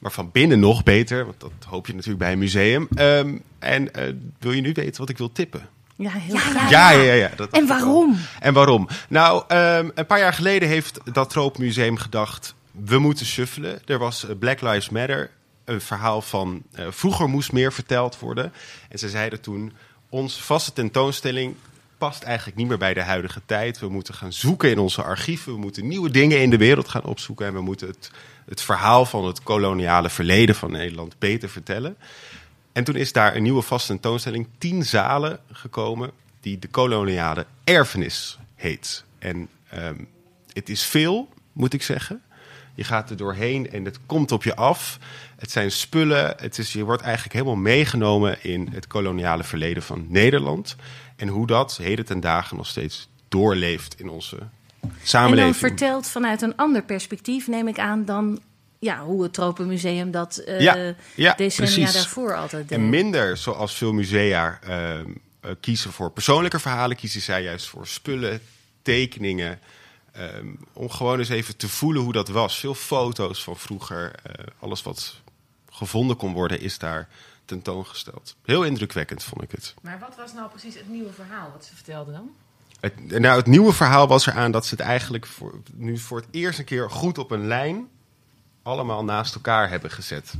Maar 0.00 0.12
van 0.12 0.30
binnen 0.30 0.60
nog 0.60 0.82
beter, 0.82 1.24
want 1.24 1.40
dat 1.40 1.52
hoop 1.66 1.86
je 1.86 1.92
natuurlijk 1.92 2.18
bij 2.18 2.32
een 2.32 2.38
museum. 2.38 2.88
Ehm, 2.94 3.36
en 3.58 3.94
eh, 3.94 4.14
wil 4.38 4.52
je 4.52 4.60
nu 4.60 4.72
weten 4.72 5.00
wat 5.00 5.08
ik 5.08 5.18
wil 5.18 5.32
tippen? 5.32 5.68
Ja, 5.96 6.10
heel 6.10 6.34
Ja, 6.34 6.40
graag. 6.40 6.70
Ja, 6.70 6.90
ja, 6.90 7.02
ja. 7.02 7.12
ja, 7.12 7.30
dat 7.36 7.50
En 7.50 7.66
waarom? 7.66 8.16
En 8.40 8.54
waarom? 8.54 8.88
Nou, 9.08 9.44
ehm, 9.48 9.88
een 9.94 10.06
paar 10.06 10.18
jaar 10.18 10.32
geleden 10.32 10.68
heeft 10.68 11.00
dat 11.12 11.30
Tropenmuseum 11.30 11.96
gedacht... 11.96 12.54
we 12.70 12.98
moeten 12.98 13.26
suffelen. 13.26 13.80
Er 13.86 13.98
was 13.98 14.26
eh, 14.28 14.36
Black 14.38 14.60
Lives 14.60 14.88
Matter, 14.88 15.30
een 15.64 15.80
verhaal 15.80 16.22
van... 16.22 16.62
eh, 16.72 16.86
vroeger 16.90 17.28
moest 17.28 17.52
meer 17.52 17.72
verteld 17.72 18.18
worden. 18.18 18.52
En 18.88 18.98
ze 18.98 19.08
zeiden 19.08 19.40
toen, 19.40 19.72
onze 20.08 20.42
vaste 20.42 20.72
tentoonstelling 20.72 21.54
past 21.98 22.22
eigenlijk 22.22 22.56
niet 22.56 22.68
meer 22.68 22.78
bij 22.78 22.94
de 22.94 23.02
huidige 23.02 23.40
tijd. 23.46 23.78
We 23.78 23.88
moeten 23.88 24.14
gaan 24.14 24.32
zoeken 24.32 24.70
in 24.70 24.78
onze 24.78 25.02
archieven. 25.02 25.52
We 25.52 25.58
moeten 25.58 25.88
nieuwe 25.88 26.10
dingen 26.10 26.40
in 26.40 26.50
de 26.50 26.56
wereld 26.56 26.88
gaan 26.88 27.04
opzoeken. 27.04 27.46
En 27.46 27.54
we 27.54 27.60
moeten 27.60 27.88
het, 27.88 28.10
het 28.50 28.62
verhaal 28.62 29.06
van 29.06 29.26
het 29.26 29.42
koloniale 29.42 30.10
verleden 30.10 30.54
van 30.54 30.70
Nederland 30.70 31.18
beter 31.18 31.48
vertellen. 31.48 31.96
En 32.72 32.84
toen 32.84 32.96
is 32.96 33.12
daar 33.12 33.36
een 33.36 33.42
nieuwe 33.42 33.62
vaste 33.62 33.92
tentoonstelling, 33.92 34.46
tien 34.58 34.84
zalen 34.84 35.40
gekomen, 35.52 36.10
die 36.40 36.58
de 36.58 36.68
koloniale 36.68 37.46
erfenis 37.64 38.38
heet. 38.54 39.04
En 39.18 39.48
ehm, 39.68 39.94
het 40.52 40.68
is 40.68 40.84
veel, 40.84 41.28
moet 41.52 41.72
ik 41.72 41.82
zeggen. 41.82 42.22
Je 42.74 42.84
gaat 42.84 43.10
er 43.10 43.16
doorheen 43.16 43.70
en 43.70 43.84
het 43.84 43.98
komt 44.06 44.32
op 44.32 44.42
je 44.42 44.56
af. 44.56 44.98
Het 45.36 45.50
zijn 45.50 45.70
spullen. 45.70 46.34
Het 46.36 46.58
is, 46.58 46.72
je 46.72 46.84
wordt 46.84 47.02
eigenlijk 47.02 47.34
helemaal 47.34 47.56
meegenomen 47.56 48.44
in 48.44 48.68
het 48.72 48.86
koloniale 48.86 49.44
verleden 49.44 49.82
van 49.82 50.06
Nederland. 50.08 50.76
En 51.16 51.28
hoe 51.28 51.46
dat 51.46 51.76
heden 51.76 52.04
ten 52.04 52.20
dagen 52.20 52.56
nog 52.56 52.66
steeds 52.66 53.08
doorleeft 53.28 54.00
in 54.00 54.08
onze 54.08 54.38
En 55.12 55.36
dan 55.36 55.54
verteld 55.54 56.06
vanuit 56.08 56.42
een 56.42 56.56
ander 56.56 56.82
perspectief, 56.82 57.46
neem 57.46 57.68
ik 57.68 57.78
aan, 57.78 58.04
dan 58.04 58.40
ja, 58.78 59.04
hoe 59.04 59.22
het 59.22 59.32
Tropenmuseum 59.32 60.10
dat 60.10 60.36
eh, 60.36 60.60
Ja, 60.60 60.94
ja, 61.14 61.34
decennia 61.34 61.74
precies. 61.74 61.92
daarvoor 61.92 62.36
altijd 62.36 62.68
deed. 62.68 62.78
En 62.78 62.88
minder 62.88 63.36
zoals 63.36 63.74
veel 63.74 63.92
musea 63.92 64.58
ehm, 64.62 65.10
eh, 65.40 65.50
kiezen 65.60 65.92
voor 65.92 66.10
persoonlijke 66.10 66.58
verhalen, 66.58 66.96
kiezen 66.96 67.20
zij 67.20 67.42
juist 67.42 67.68
voor 67.68 67.86
spullen, 67.86 68.40
tekeningen. 68.82 69.58
ehm, 70.12 70.46
om 70.72 70.90
gewoon 70.90 71.18
eens 71.18 71.28
even 71.28 71.56
te 71.56 71.68
voelen 71.68 72.02
hoe 72.02 72.12
dat 72.12 72.28
was. 72.28 72.58
Veel 72.58 72.74
foto's 72.74 73.42
van 73.44 73.56
vroeger. 73.56 74.12
eh, 74.22 74.44
alles 74.58 74.82
wat 74.82 75.16
gevonden 75.70 76.16
kon 76.16 76.32
worden 76.32 76.60
is 76.60 76.78
daar 76.78 77.08
tentoongesteld. 77.44 78.36
Heel 78.44 78.62
indrukwekkend 78.64 79.24
vond 79.24 79.42
ik 79.42 79.50
het. 79.50 79.74
Maar 79.82 79.98
wat 79.98 80.16
was 80.16 80.32
nou 80.32 80.48
precies 80.50 80.74
het 80.74 80.88
nieuwe 80.88 81.12
verhaal 81.12 81.50
wat 81.52 81.64
ze 81.64 81.74
vertelden 81.74 82.14
dan? 82.14 82.30
Het. 82.80 83.18
Nou, 83.20 83.36
het 83.36 83.46
nieuwe 83.46 83.72
verhaal 83.72 84.06
was 84.08 84.26
eraan 84.26 84.50
dat 84.50 84.66
ze 84.66 84.74
het 84.74 84.84
eigenlijk 84.84 85.26
voor, 85.26 85.54
nu 85.74 85.98
voor 85.98 86.18
het 86.18 86.28
eerst 86.30 86.58
een 86.58 86.64
keer 86.64 86.90
goed 86.90 87.18
op 87.18 87.30
een 87.30 87.46
lijn 87.46 87.88
allemaal 88.62 89.04
naast 89.04 89.34
elkaar 89.34 89.70
hebben 89.70 89.90
gezet. 89.90 90.34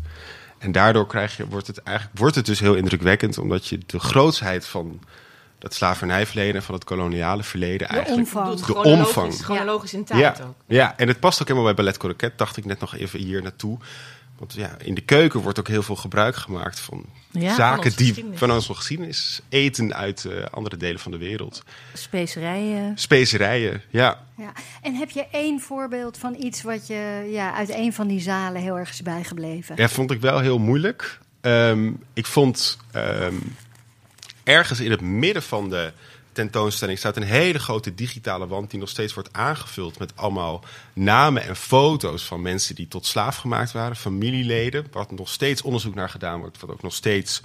En 0.58 0.72
daardoor 0.72 1.06
krijg 1.06 1.36
je, 1.36 1.46
wordt, 1.48 1.66
het 1.66 1.82
eigenlijk, 1.82 2.18
wordt 2.18 2.34
het 2.34 2.46
dus 2.46 2.60
heel 2.60 2.74
indrukwekkend, 2.74 3.38
omdat 3.38 3.66
je 3.66 3.78
de 3.86 3.98
grootsheid 3.98 4.66
van 4.66 5.00
dat 5.58 5.74
slavernijverleden 5.74 6.54
en 6.54 6.62
van 6.62 6.74
het 6.74 6.84
koloniale 6.84 7.42
verleden 7.42 7.88
eigenlijk. 7.88 8.26
omvang. 8.26 8.54
De 8.56 8.62
chronologisch- 8.62 9.06
omvang. 9.06 9.34
Chronologisch 9.34 9.94
in 9.94 10.04
tijd 10.04 10.20
Ja, 10.20 10.44
ook. 10.44 10.54
ja, 10.66 10.96
en 10.96 11.08
het 11.08 11.20
past 11.20 11.40
ook 11.40 11.48
helemaal 11.48 11.74
bij 11.74 11.84
Ballet 11.84 11.96
Croquet, 11.96 12.38
dacht 12.38 12.56
ik 12.56 12.64
net 12.64 12.80
nog 12.80 12.96
even 12.96 13.20
hier 13.20 13.42
naartoe. 13.42 13.78
Want 14.40 14.54
ja, 14.54 14.76
in 14.78 14.94
de 14.94 15.00
keuken 15.00 15.40
wordt 15.40 15.58
ook 15.58 15.68
heel 15.68 15.82
veel 15.82 15.96
gebruik 15.96 16.36
gemaakt 16.36 16.80
van 16.80 17.04
Ja, 17.30 17.54
zaken 17.54 17.96
die 17.96 18.24
van 18.34 18.52
onze 18.52 18.74
geschiedenis, 18.74 19.40
eten 19.48 19.94
uit 19.94 20.24
eh, 20.24 20.44
andere 20.50 20.76
delen 20.76 21.00
van 21.00 21.12
de 21.12 21.18
wereld, 21.18 21.62
Specerijen. 21.94 22.98
specerijen, 22.98 23.82
ja. 23.90 24.24
Ja. 24.36 24.52
En 24.82 24.94
heb 24.94 25.10
je 25.10 25.26
één 25.32 25.60
voorbeeld 25.60 26.18
van 26.18 26.36
iets 26.38 26.62
wat 26.62 26.86
je 26.86 27.28
ja, 27.32 27.54
uit 27.54 27.70
een 27.70 27.92
van 27.92 28.08
die 28.08 28.20
zalen 28.20 28.62
heel 28.62 28.78
erg 28.78 28.90
is 28.90 29.02
bijgebleven? 29.02 29.76
Ja, 29.76 29.88
vond 29.88 30.10
ik 30.10 30.20
wel 30.20 30.38
heel 30.38 30.58
moeilijk. 30.58 31.18
Ehm, 31.40 31.92
ik 32.12 32.26
vond 32.26 32.78
ehm, 32.92 33.34
ergens 34.44 34.80
in 34.80 34.90
het 34.90 35.00
midden 35.00 35.42
van 35.42 35.70
de 35.70 35.92
tentoonstelling 36.40 36.98
staat 36.98 37.16
een 37.16 37.22
hele 37.22 37.58
grote 37.58 37.94
digitale 37.94 38.46
wand 38.46 38.70
die 38.70 38.80
nog 38.80 38.88
steeds 38.88 39.14
wordt 39.14 39.32
aangevuld 39.32 39.98
met 39.98 40.16
allemaal 40.16 40.64
namen 40.92 41.42
en 41.42 41.56
foto's 41.56 42.24
van 42.24 42.42
mensen 42.42 42.74
die 42.74 42.88
tot 42.88 43.06
slaaf 43.06 43.36
gemaakt 43.36 43.72
waren, 43.72 43.96
familieleden, 43.96 44.86
wat 44.92 45.10
nog 45.10 45.28
steeds 45.28 45.62
onderzoek 45.62 45.94
naar 45.94 46.08
gedaan 46.08 46.40
wordt, 46.40 46.60
wat 46.60 46.70
ook 46.70 46.82
nog 46.82 46.94
steeds 46.94 47.42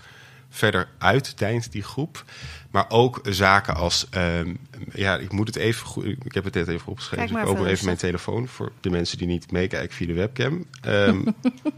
verder 0.56 0.88
uitdijnt, 0.98 1.72
die 1.72 1.84
groep. 1.84 2.24
Maar 2.72 2.86
ook 2.90 3.22
zaken 3.24 3.76
als, 3.76 4.08
ehm, 4.10 4.54
ja, 4.94 5.18
ik 5.18 5.32
moet 5.32 5.48
het 5.48 5.56
even 5.56 5.86
goed, 5.86 6.06
ik 6.06 6.34
heb 6.34 6.44
het 6.44 6.54
net 6.54 6.68
even 6.68 6.88
opgeschreven, 6.88 7.28
dus 7.28 7.42
ik 7.42 7.48
open 7.48 7.66
even 7.66 7.86
mijn 7.86 7.98
telefoon 7.98 8.48
voor 8.48 8.72
de 8.82 8.90
mensen 8.90 9.18
die 9.18 9.28
niet 9.28 9.52
meekijken 9.52 9.96
via 9.96 10.08
de 10.08 10.14
webcam. 10.14 10.66
Ehm, 10.82 11.22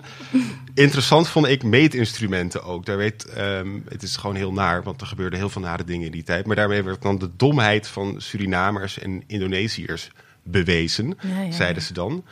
Interessant 0.74 1.28
vond 1.28 1.48
ik 1.48 1.64
meetinstrumenten 1.64 2.64
ook. 2.64 2.86
Daar 2.86 2.98
weet, 2.98 3.26
ehm, 3.26 3.80
het 3.90 4.04
is 4.04 4.16
gewoon 4.16 4.36
heel 4.36 4.54
naar, 4.54 4.84
want 4.84 5.02
er 5.02 5.08
gebeurden 5.08 5.40
heel 5.40 5.50
veel 5.50 5.62
nare 5.62 5.84
dingen 5.84 6.06
in 6.06 6.12
die 6.12 6.24
tijd. 6.24 6.46
Maar 6.46 6.56
daarmee 6.56 6.84
werd 6.84 7.02
dan 7.02 7.18
de 7.18 7.30
domheid 7.38 7.88
van 7.88 8.16
Surinamers 8.18 9.00
en 9.00 9.24
Indonesiërs 9.28 10.10
bewezen, 10.44 11.18
Ja, 11.22 11.42
ja. 11.42 11.52
zeiden 11.52 11.84
ze 11.84 11.94
dan. 11.94 12.24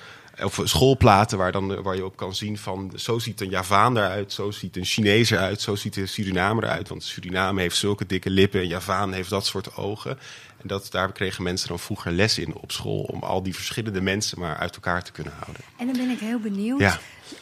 Of 0.43 0.61
schoolplaten 0.63 1.37
waar, 1.37 1.51
dan, 1.51 1.81
waar 1.81 1.95
je 1.95 2.05
op 2.05 2.15
kan 2.15 2.35
zien 2.35 2.57
van... 2.57 2.91
zo 2.95 3.19
ziet 3.19 3.41
een 3.41 3.49
Javaan 3.49 3.97
eruit, 3.97 4.33
zo 4.33 4.51
ziet 4.51 4.77
een 4.77 4.85
Chinees 4.85 5.29
eruit... 5.29 5.61
zo 5.61 5.75
ziet 5.75 5.95
een 5.97 6.07
Surinamer 6.07 6.63
eruit. 6.63 6.89
Want 6.89 7.03
Suriname 7.03 7.61
heeft 7.61 7.77
zulke 7.77 8.05
dikke 8.05 8.29
lippen 8.29 8.59
en 8.61 8.67
Javaan 8.67 9.13
heeft 9.13 9.29
dat 9.29 9.45
soort 9.45 9.75
ogen. 9.75 10.19
En 10.61 10.67
dat, 10.67 10.87
daar 10.91 11.11
kregen 11.11 11.43
mensen 11.43 11.67
dan 11.67 11.79
vroeger 11.79 12.11
les 12.11 12.37
in 12.37 12.55
op 12.55 12.71
school... 12.71 13.01
om 13.01 13.23
al 13.23 13.43
die 13.43 13.55
verschillende 13.55 14.01
mensen 14.01 14.39
maar 14.39 14.57
uit 14.57 14.75
elkaar 14.75 15.03
te 15.03 15.11
kunnen 15.11 15.33
houden. 15.39 15.63
En 15.77 15.87
dan 15.87 15.97
ben 15.97 16.09
ik 16.09 16.19
heel 16.19 16.39
benieuwd. 16.39 16.79
Ja. 16.79 16.99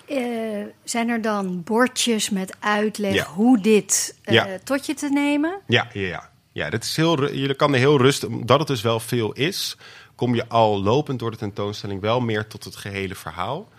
Eh, 0.07 0.65
zijn 0.83 1.09
er 1.09 1.21
dan 1.21 1.63
bordjes 1.63 2.29
met 2.29 2.55
uitleg 2.59 3.13
Ja. 3.13 3.25
hoe 3.25 3.61
dit 3.61 4.15
eh, 4.23 4.33
Ja. 4.33 4.47
tot 4.63 4.85
je 4.85 4.93
te 4.93 5.09
nemen? 5.09 5.59
Ja, 5.67 5.87
ja, 5.93 6.07
ja. 6.07 6.29
ja 6.51 6.69
dat 6.69 6.83
is 6.83 6.95
heel, 6.95 7.33
je 7.33 7.53
kan 7.53 7.73
er 7.73 7.79
heel 7.79 7.97
rustig, 7.97 8.29
omdat 8.29 8.59
het 8.59 8.67
dus 8.67 8.81
wel 8.81 8.99
veel 8.99 9.31
is, 9.31 9.77
kom 10.15 10.35
je 10.35 10.47
al 10.47 10.83
lopend 10.83 11.19
door 11.19 11.31
de 11.31 11.37
tentoonstelling 11.37 12.01
wel 12.01 12.19
meer 12.19 12.47
tot 12.47 12.63
het 12.63 12.75
gehele 12.75 13.15
verhaal. 13.15 13.69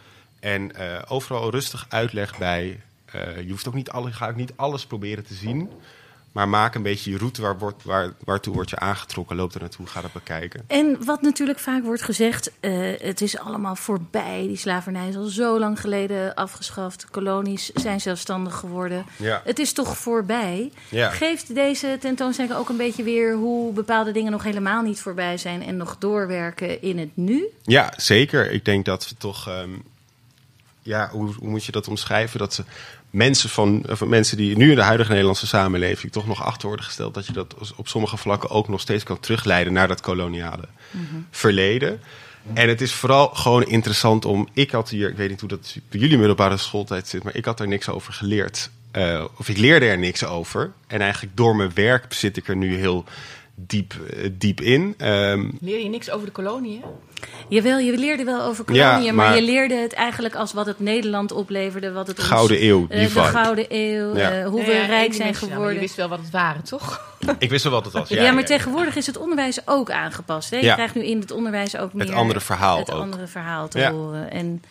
En 0.41 0.75
eh, 0.75 1.03
overal 1.09 1.51
rustig 1.51 1.87
uitleg 1.89 2.39
bij. 2.39 2.81
Eh, 3.05 3.41
je 3.41 3.51
hoeft 3.51 3.69
ook 3.69 3.75
niet, 3.75 3.91
alle, 3.91 4.13
ga 4.13 4.29
ook 4.29 4.37
niet 4.37 4.53
alles 4.57 4.87
proberen 4.87 5.25
te 5.25 5.35
zien. 5.35 5.71
Maar 6.35 6.49
maak 6.49 6.75
een 6.75 6.83
beetje 6.83 7.11
je 7.11 7.19
route 7.19 7.43
waar, 7.43 7.59
wordt, 7.59 7.85
waar, 7.85 8.13
waartoe 8.25 8.55
wordt 8.55 8.71
je 8.71 8.79
aangetrokken. 8.79 9.37
Loop 9.37 9.55
er 9.55 9.61
naartoe, 9.61 9.87
ga 9.87 10.01
dat 10.01 10.13
bekijken. 10.13 10.65
En 10.67 11.05
wat 11.05 11.23
natuurlijk 11.23 11.59
vaak 11.59 11.85
wordt 11.85 12.03
gezegd, 12.03 12.51
eh, 12.61 12.93
het 12.99 13.21
is 13.21 13.39
allemaal 13.39 13.77
voorbij. 13.77 14.45
Die 14.47 14.57
slavernij 14.57 15.09
is 15.09 15.17
al 15.17 15.25
zo 15.25 15.59
lang 15.59 15.81
geleden 15.81 16.35
afgeschaft. 16.35 17.07
Kolonies 17.11 17.71
zijn 17.75 18.01
zelfstandig 18.01 18.55
geworden. 18.55 19.05
Ja. 19.17 19.43
Het 19.45 19.59
is 19.59 19.73
toch 19.73 19.97
voorbij. 19.97 20.73
Ja. 20.89 21.11
Geeft 21.11 21.55
deze 21.55 21.97
tentoonstelling 22.01 22.55
ook 22.55 22.69
een 22.69 22.77
beetje 22.77 23.03
weer 23.03 23.35
hoe 23.35 23.73
bepaalde 23.73 24.13
dingen 24.13 24.33
nog 24.33 24.43
helemaal 24.43 24.83
niet 24.83 25.01
voorbij 25.01 25.39
zijn 25.39 25.63
en 25.63 25.77
nog 25.77 25.97
doorwerken 25.99 26.83
in 26.83 26.99
het 26.99 27.17
nu? 27.17 27.45
Ja, 27.63 27.93
zeker. 27.97 28.51
Ik 28.51 28.65
denk 28.65 28.85
dat 28.85 29.09
we 29.09 29.15
toch. 29.19 29.49
ehm, 29.49 29.71
ja, 30.83 31.09
hoe, 31.13 31.35
hoe 31.35 31.49
moet 31.49 31.65
je 31.65 31.73
dat 31.73 31.89
omschrijven? 31.89 32.39
Dat 32.39 32.55
ze 32.55 32.65
mensen 33.15 33.51
van, 33.51 33.85
van 33.87 34.09
mensen 34.09 34.37
die 34.37 34.57
nu 34.57 34.71
in 34.71 34.77
de 34.77 34.83
huidige 34.83 35.11
Nederlandse 35.11 35.47
samenleving 35.47 36.13
toch 36.13 36.27
nog 36.27 36.45
achter 36.45 36.67
worden 36.67 36.85
gesteld, 36.85 37.15
dat 37.15 37.27
je 37.27 37.33
dat 37.33 37.55
op 37.77 37.89
sommige 37.89 38.17
vlakken 38.17 38.51
ook 38.51 38.69
nog 38.69 38.81
steeds 38.81 39.05
kan 39.05 39.21
terugleiden 39.21 39.73
naar 39.73 39.89
dat 39.89 40.01
koloniale 40.01 40.69
verleden. 41.31 42.01
En 42.53 42.69
het 42.69 42.81
is 42.81 42.93
vooral 42.93 43.29
gewoon 43.29 43.65
interessant 43.65 44.25
om. 44.25 44.49
Ik 44.53 44.71
had 44.71 44.89
hier, 44.89 45.09
ik 45.09 45.17
weet 45.17 45.31
niet 45.31 45.41
hoe 45.41 45.49
dat 45.49 45.77
bij 45.89 46.01
jullie 46.01 46.19
middelbare 46.19 46.57
schooltijd 46.57 47.09
zit, 47.09 47.23
maar 47.23 47.37
ik 47.37 47.45
had 47.45 47.61
er 47.61 47.69
niks 47.69 47.89
over 47.89 48.13
geleerd. 48.13 48.71
Eh, 48.91 49.25
of 49.37 49.49
ik 49.49 49.57
leerde 49.57 49.87
er 49.87 49.99
niks 49.99 50.25
over. 50.25 50.73
En 50.87 51.01
eigenlijk 51.01 51.37
door 51.37 51.57
mijn 51.57 51.75
werk 51.75 52.13
zit 52.13 52.37
ik 52.37 52.49
er 52.49 52.57
nu 52.57 52.77
heel 52.77 53.05
diep, 53.55 53.95
eh, 54.11 54.29
diep 54.33 54.61
in. 54.61 54.95
Ehm, 54.99 55.51
Leer 55.61 55.83
je 55.83 55.89
niks 55.89 56.11
over 56.11 56.27
de 56.27 56.33
koloniën? 56.33 56.83
Jawel, 57.49 57.79
je 57.79 57.99
leerde 57.99 58.25
wel 58.25 58.43
over 58.43 58.75
Ja, 58.75 58.89
koloniën, 58.91 59.15
maar, 59.15 59.27
maar- 59.29 59.37
je 59.37 59.43
leerde 59.43 59.75
het 59.75 59.93
eigenlijk 59.93 60.35
als 60.35 60.53
wat 60.53 60.67
het 60.67 60.81
Nederland 60.81 61.33
opleverde. 61.33 61.93
Wat 61.93 62.07
het 62.07 62.19
ons- 62.19 62.27
Gouden 62.29 62.65
Eeuw, 62.65 62.87
die 62.87 62.97
eh, 62.97 63.03
de 63.03 63.09
vibe. 63.09 63.25
Gouden 63.25 63.67
Eeuw, 63.69 64.17
Ja. 64.17 64.31
eh, 64.31 64.47
hoe 64.47 64.57
Nee, 64.61 64.67
we 64.67 64.73
rijk 64.73 64.89
zijn 64.89 64.99
mensen, 64.99 65.25
ja, 65.27 65.31
maar 65.31 65.49
geworden. 65.53 65.75
je 65.75 65.81
wist 65.81 65.95
wel 65.97 66.09
wat 66.09 66.19
het 66.19 66.31
waren, 66.31 66.63
toch? 66.65 67.13
ik 67.39 67.51
wist 67.51 67.63
wel 67.65 67.73
wat 67.73 67.85
het 67.85 67.93
was. 67.93 68.09
Ja, 68.09 68.33
maar 68.33 68.45
tegenwoordig 68.45 68.97
is 68.97 69.07
het 69.07 69.17
onderwijs 69.19 69.59
ook 69.67 69.91
aangepast. 69.91 70.51
Hè? 70.51 70.57
Je 70.57 70.65
Ja. 70.65 70.75
krijgt 70.75 70.95
nu 70.95 71.05
in 71.05 71.21
het 71.21 71.31
onderwijs 71.31 71.77
ook 71.77 71.93
meer... 71.93 72.15
andere 72.15 72.41
verhaal 72.41 72.79
Het 72.79 72.93
ook. 72.93 73.01
andere 73.01 73.27
verhaal 73.27 73.69
te 73.69 73.79
Ja. 73.79 73.93
horen. 73.93 74.31
En 74.31 74.63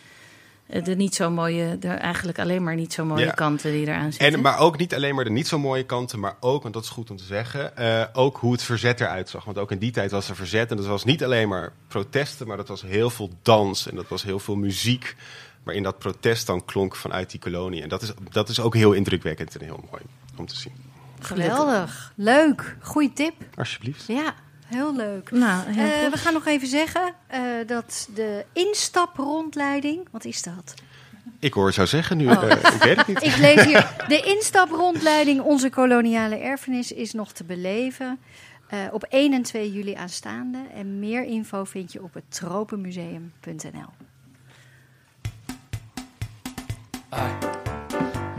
de 0.66 0.96
niet 0.96 1.14
zo 1.14 1.30
mooie, 1.30 1.78
de 1.78 1.88
eigenlijk 1.88 2.38
alleen 2.38 2.62
maar 2.62 2.74
niet 2.74 2.92
zo 2.92 3.04
mooie 3.04 3.24
Ja. 3.24 3.30
kanten 3.30 3.72
die 3.72 3.86
eraan 3.86 4.12
zitten. 4.12 4.32
En, 4.32 4.40
maar 4.40 4.58
ook 4.58 4.78
niet 4.78 4.94
alleen 4.94 5.14
maar 5.14 5.24
de 5.24 5.30
niet 5.30 5.48
zo 5.48 5.58
mooie 5.58 5.84
kanten, 5.86 6.20
maar 6.20 6.36
ook, 6.40 6.62
want 6.62 6.74
dat 6.74 6.82
is 6.82 6.88
goed 6.88 7.10
om 7.10 7.16
te 7.16 7.24
zeggen, 7.24 7.76
eh, 7.76 8.04
ook 8.12 8.36
hoe 8.36 8.52
het 8.52 8.62
verzet 8.62 9.00
eruit 9.00 9.28
zag. 9.28 9.44
Want 9.44 9.58
ook 9.58 9.70
in 9.70 9.78
die 9.78 9.90
tijd 9.90 10.10
was 10.10 10.28
er 10.28 10.36
verzet 10.36 10.70
en 10.70 10.76
dat 10.76 10.86
was 10.86 11.04
niet 11.04 11.24
alleen 11.24 11.48
maar 11.48 11.72
protesten, 11.88 12.46
maar 12.46 12.56
dat 12.56 12.68
was 12.68 12.82
heel 12.82 13.10
veel 13.10 13.30
dans 13.42 13.88
en 13.90 13.96
dat 13.96 14.08
was 14.08 14.22
heel 14.22 14.38
veel 14.38 14.56
muziek. 14.56 15.16
Waarin 15.62 15.82
dat 15.82 15.98
protest 15.98 16.46
dan 16.46 16.64
klonk 16.64 16.96
vanuit 16.96 17.30
die 17.30 17.40
kolonie. 17.40 17.82
En 17.82 17.88
dat 17.88 18.02
is, 18.02 18.12
dat 18.30 18.48
is 18.48 18.60
ook 18.60 18.74
heel 18.74 18.92
indrukwekkend 18.92 19.56
en 19.56 19.64
heel 19.64 19.84
mooi 19.90 20.02
om 20.36 20.46
te 20.46 20.56
zien. 20.56 20.72
Geweldig. 21.20 22.12
Leuk. 22.16 22.76
Goeie 22.82 23.12
tip. 23.12 23.34
Alsjeblieft. 23.56 24.04
Ja, 24.06 24.34
heel 24.64 24.94
leuk. 24.96 25.30
Nou, 25.30 25.70
heel 25.72 26.04
Eh, 26.06 26.10
we 26.12 26.16
gaan 26.18 26.32
nog 26.32 26.46
even 26.46 26.68
zeggen 26.68 27.14
eh, 27.26 27.40
dat 27.66 28.08
de 28.14 28.44
instaprondleiding... 28.52 30.08
Wat 30.10 30.24
is 30.24 30.42
dat? 30.42 30.74
Ik 31.38 31.52
hoor 31.52 31.72
zou 31.72 31.86
zeggen 31.86 32.16
nu, 32.16 32.26
Oh. 32.30 32.42
eh, 32.42 32.50
ik 32.74 32.82
weet 32.82 32.96
het 32.96 33.06
niet. 33.06 33.22
Ik 33.32 33.36
lees 33.36 33.64
hier. 33.64 34.04
De 34.08 34.22
instaprondleiding 34.22 35.40
Onze 35.40 35.70
koloniale 35.70 36.36
erfenis 36.36 36.92
is 36.92 37.12
nog 37.12 37.32
te 37.32 37.44
beleven. 37.44 38.18
eh, 38.68 38.78
op 38.90 39.02
1 39.08 39.32
en 39.32 39.42
2 39.42 39.72
juli 39.72 39.94
aanstaande. 39.94 40.58
En 40.74 40.98
meer 40.98 41.24
info 41.24 41.64
vind 41.64 41.92
je 41.92 42.02
op 42.02 42.14
het 42.14 42.24
tropenmuseum.nl. 42.28 43.90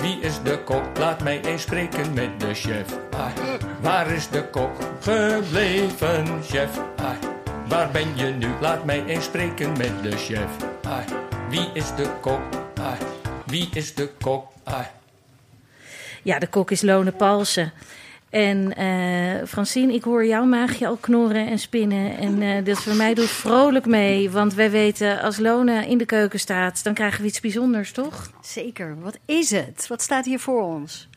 Wie 0.06 0.20
is 0.20 0.42
de 0.44 0.64
kok? 0.64 0.98
Laat 0.98 1.24
mij 1.24 1.42
eens 1.42 1.62
spreken 1.62 2.14
met 2.14 2.40
de 2.40 2.54
chef. 2.54 2.98
Ai. 3.12 3.34
Waar 3.82 4.12
is 4.12 4.28
de 4.30 4.50
kok 4.50 4.72
gebleven, 5.02 6.44
chef? 6.44 6.80
Ai. 6.96 7.18
Waar 7.68 7.92
ben 7.92 8.18
je 8.18 8.26
nu? 8.26 8.48
Laat 8.62 8.86
mij 8.86 9.06
eens 9.06 9.26
spreken 9.26 9.78
met 9.78 10.04
de 10.04 10.18
chef. 10.18 10.50
Ai. 10.84 11.06
Wie 11.50 11.70
is 11.74 11.96
de 11.96 12.10
kok? 12.22 12.40
Wie 13.46 13.70
is 13.74 13.94
de 13.94 14.10
kok? 14.22 14.52
Ja, 16.22 16.40
de 16.40 16.48
kok 16.48 16.72
is 16.72 16.82
Lone 16.82 17.12
Palsen. 17.12 17.72
En 18.36 18.76
eh, 18.76 19.48
Francine, 19.48 19.94
ik 19.94 20.04
hoor 20.04 20.26
jouw 20.26 20.46
maagje 20.46 20.88
al 20.88 20.96
knorren 20.96 21.48
en 21.48 21.60
spinnen. 21.60 22.18
En 22.18 22.42
eh 22.42 22.66
dat 22.66 22.78
voor 22.78 22.96
mij 22.96 23.14
doet 23.14 23.30
vrolijk 23.30 23.86
mee. 23.86 24.30
Want 24.30 24.54
wij 24.54 24.72
weten, 24.72 25.22
als 25.22 25.38
Lone 25.38 25.88
in 25.88 25.98
de 25.98 26.06
keuken 26.06 26.40
staat, 26.40 26.84
dan 26.84 26.94
krijgen 26.94 27.22
we 27.22 27.28
iets 27.28 27.40
bijzonders, 27.40 27.92
toch? 27.92 28.30
Zeker. 28.42 29.00
Wat 29.02 29.18
is 29.26 29.52
het? 29.52 29.88
Wat 29.88 30.02
staat 30.02 30.26
hier 30.26 30.40
voor 30.40 30.62
ons? 30.64 31.08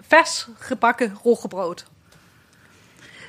Vers 0.00 0.48
gebakken 0.58 1.16
roggebrood. 1.22 1.84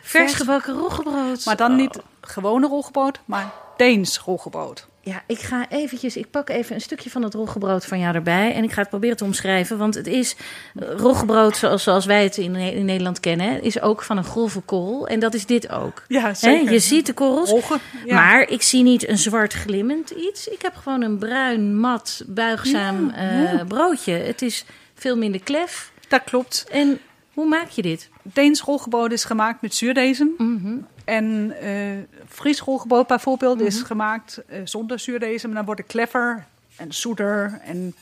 Vers 0.01 0.33
gebakken 0.33 0.73
roggebrood. 0.73 1.45
Maar 1.45 1.55
dan 1.57 1.75
niet 1.75 1.99
gewone 2.21 2.67
roggebrood, 2.67 3.19
maar 3.25 3.51
Deens 3.77 4.19
roggebrood. 4.19 4.87
Ja, 5.05 5.23
ik 5.27 5.39
ga 5.39 5.69
eventjes, 5.69 6.17
ik 6.17 6.29
pak 6.31 6.49
even 6.49 6.75
een 6.75 6.81
stukje 6.81 7.09
van 7.09 7.23
het 7.23 7.33
roggebrood 7.33 7.85
van 7.85 7.99
jou 7.99 8.15
erbij. 8.15 8.53
En 8.53 8.63
ik 8.63 8.71
ga 8.71 8.79
het 8.81 8.89
proberen 8.89 9.17
te 9.17 9.23
omschrijven. 9.23 9.77
Want 9.77 9.95
het 9.95 10.07
is 10.07 10.35
eh, 10.75 10.89
roggebrood 10.97 11.57
zoals, 11.57 11.83
zoals 11.83 12.05
wij 12.05 12.23
het 12.23 12.37
in, 12.37 12.51
Ne- 12.51 12.71
in 12.71 12.85
Nederland 12.85 13.19
kennen. 13.19 13.61
Is 13.63 13.81
ook 13.81 14.01
van 14.01 14.17
een 14.17 14.23
grove 14.23 14.61
korrel. 14.61 15.07
En 15.07 15.19
dat 15.19 15.33
is 15.33 15.45
dit 15.45 15.69
ook. 15.69 16.03
Ja, 16.07 16.33
zeker. 16.33 16.71
je 16.71 16.79
ziet 16.79 17.05
de 17.05 17.13
korrels. 17.13 17.53
Ja. 18.05 18.15
Maar 18.15 18.49
ik 18.49 18.61
zie 18.61 18.83
niet 18.83 19.07
een 19.07 19.17
zwart 19.17 19.53
glimmend 19.53 20.09
iets. 20.09 20.47
Ik 20.47 20.61
heb 20.61 20.75
gewoon 20.75 21.01
een 21.01 21.17
bruin, 21.17 21.79
mat, 21.79 22.23
buigzaam 22.27 23.09
eh, 23.09 23.61
broodje. 23.67 24.13
Het 24.13 24.41
is 24.41 24.65
veel 24.95 25.17
minder 25.17 25.41
klef. 25.43 25.91
Dat 26.07 26.23
klopt. 26.23 26.65
En 26.71 26.99
hoe 27.33 27.47
maak 27.47 27.69
je 27.69 27.81
dit? 27.81 28.09
Deens 28.21 28.61
roggebrood 28.61 29.11
is 29.11 29.23
gemaakt 29.23 29.61
met 29.61 29.75
zuurdezen. 29.75 30.33
Mhm. 30.37 30.77
En 31.03 31.55
roggebrood 32.65 33.07
bijvoorbeeld 33.07 33.61
is 33.61 33.81
gemaakt 33.81 34.41
eh, 34.47 34.59
zonder 34.63 34.99
zuurdezen. 34.99 35.47
Maar 35.47 35.57
dan 35.57 35.65
wordt 35.65 35.81
het 35.81 35.89
kleffer 35.91 36.45
en 36.75 36.93
zoeter 36.93 37.59
en 37.63 37.95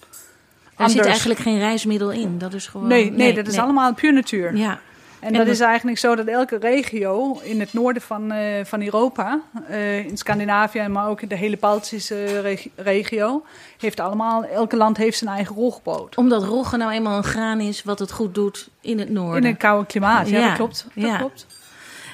Er 0.78 0.90
zit 0.90 1.06
eigenlijk 1.06 1.40
geen 1.40 1.60
reismiddel 1.60 2.12
in. 2.12 2.38
Dat 2.38 2.54
is 2.54 2.68
gewoon. 2.68 2.88
Nee, 2.88 3.12
nee, 3.12 3.34
dat 3.34 3.48
is 3.48 3.58
allemaal 3.58 3.94
puur 3.94 4.14
natuur. 4.14 4.56
Ja. 4.56 4.80
En, 5.20 5.30
En 5.30 5.36
dat 5.36 5.46
dat- 5.46 5.56
is 5.56 5.62
eigenlijk 5.62 5.98
zo 5.98 6.16
dat 6.16 6.26
elke 6.28 6.58
regio 6.58 7.40
in 7.42 7.60
het 7.60 7.74
noorden 7.74 8.02
van, 8.02 8.32
eh, 8.32 8.66
van 8.66 8.82
Europa, 8.82 9.42
eh, 9.68 10.06
in 10.06 10.18
Scandinavië, 10.18 10.88
maar 10.88 11.08
ook 11.10 11.22
in 11.22 11.28
de 11.28 11.36
hele 11.36 11.58
Baltische 11.58 12.40
reg- 12.42 12.68
regio, 12.76 13.44
heeft 13.78 14.00
allemaal, 14.00 14.44
elke 14.46 14.76
land 14.78 14.98
heeft 14.98 15.18
zijn 15.18 15.30
eigen 15.36 15.56
roggebrood. 15.56 16.16
Omdat 16.18 16.44
rogge 16.44 16.78
nou 16.78 16.92
eenmaal 16.92 17.18
een 17.18 17.24
graan 17.24 17.60
is 17.60 17.84
wat 17.84 18.00
het 18.00 18.12
goed 18.12 18.34
doet 18.36 18.70
in 18.82 19.00
het 19.00 19.10
noorden. 19.10 19.44
In 19.44 19.50
een 19.50 19.58
koude 19.58 19.86
klimaat, 19.86 20.30
ja, 20.30 20.38
Ja, 20.40 20.48
dat 20.48 20.56
klopt. 20.58 20.88
Dat 20.96 21.04
ja. 21.06 21.18
klopt. 21.18 21.46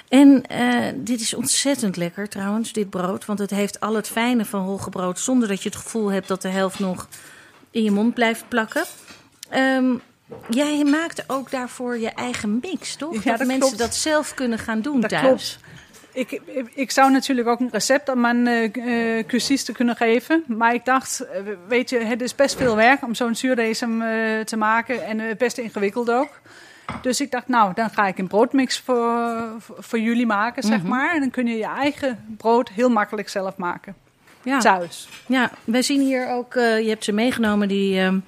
En 0.10 0.46
eh, 0.46 0.94
dit 0.96 1.22
is 1.22 1.34
ontzettend 1.34 1.98
lekker 1.98 2.30
trouwens, 2.30 2.74
dit 2.74 2.90
brood. 2.90 3.26
Want 3.26 3.40
het 3.40 3.50
heeft 3.50 3.80
al 3.80 3.96
het 3.96 4.08
fijne 4.08 4.46
van 4.46 4.66
roggebrood... 4.66 5.20
zonder 5.20 5.48
dat 5.48 5.64
je 5.64 5.70
het 5.70 5.78
gevoel 5.78 6.12
hebt 6.12 6.28
dat 6.28 6.42
de 6.42 6.48
helft 6.48 6.80
nog 6.80 7.08
in 7.72 7.84
je 7.84 7.92
mond 7.92 8.14
blijft 8.14 8.44
plakken. 8.48 8.84
Ehm, 9.50 9.94
jij 10.50 10.84
maakt 10.84 11.24
ook 11.28 11.52
daarvoor 11.52 11.98
je 11.98 12.10
eigen 12.10 12.60
mix, 12.62 12.96
toch? 12.96 13.14
Ja, 13.14 13.30
dat, 13.30 13.38
dat 13.38 13.48
mensen 13.48 13.60
klopt. 13.60 13.78
dat 13.78 13.96
zelf 13.96 14.34
kunnen 14.34 14.60
gaan 14.60 14.82
doen 14.82 15.02
Dat 15.02 15.10
thuis. 15.10 15.24
klopt. 15.24 15.68
Ik, 16.12 16.42
ik, 16.74 16.92
zou 16.92 17.12
natuurlijk 17.12 17.48
ook 17.48 17.60
een 17.60 17.70
recept 17.72 18.10
aan 18.10 18.22
mijn 18.22 18.48
eh 18.48 19.18
eh, 19.18 19.26
cursisten 19.28 19.74
kunnen 19.74 19.96
geven. 19.96 20.44
Maar 20.48 20.74
ik 20.74 20.86
dacht, 20.86 21.26
weet 21.68 21.90
je, 21.90 21.98
het 21.98 22.22
is 22.22 22.36
best 22.36 22.56
veel 22.58 22.76
werk 22.76 23.04
om 23.04 23.16
zo'n 23.16 23.36
zuurdesem 23.36 24.00
te 24.46 24.58
maken. 24.58 25.06
En 25.06 25.38
best 25.38 25.58
ingewikkeld 25.58 26.12
ook. 26.12 26.40
Dus 27.02 27.22
ik 27.22 27.32
dacht, 27.32 27.48
nou, 27.48 27.74
dan 27.74 27.90
ga 27.90 28.08
ik 28.08 28.18
een 28.18 28.28
broodmix 28.28 28.80
voor, 28.80 29.42
voor, 29.60 30.00
jullie 30.00 30.26
maken, 30.26 30.64
zeg 30.64 30.80
Mhm. 30.80 30.88
maar. 30.88 31.14
En 31.14 31.20
dan 31.20 31.30
kun 31.30 31.48
je 31.48 31.58
je 31.58 31.66
eigen 31.66 32.36
brood 32.38 32.70
heel 32.70 32.90
makkelijk 32.90 33.30
zelf 33.30 33.58
maken. 33.58 33.96
Ja. 34.44 34.60
Thuis. 34.60 35.08
Ja, 35.26 35.52
wij 35.64 35.82
zien 35.82 36.02
hier 36.02 36.30
ook, 36.30 36.56
eh, 36.56 36.80
je 36.82 36.90
hebt 36.90 37.04
ze 37.04 37.12
meegenomen, 37.12 37.68
die, 37.68 38.00
ehm, 38.00 38.20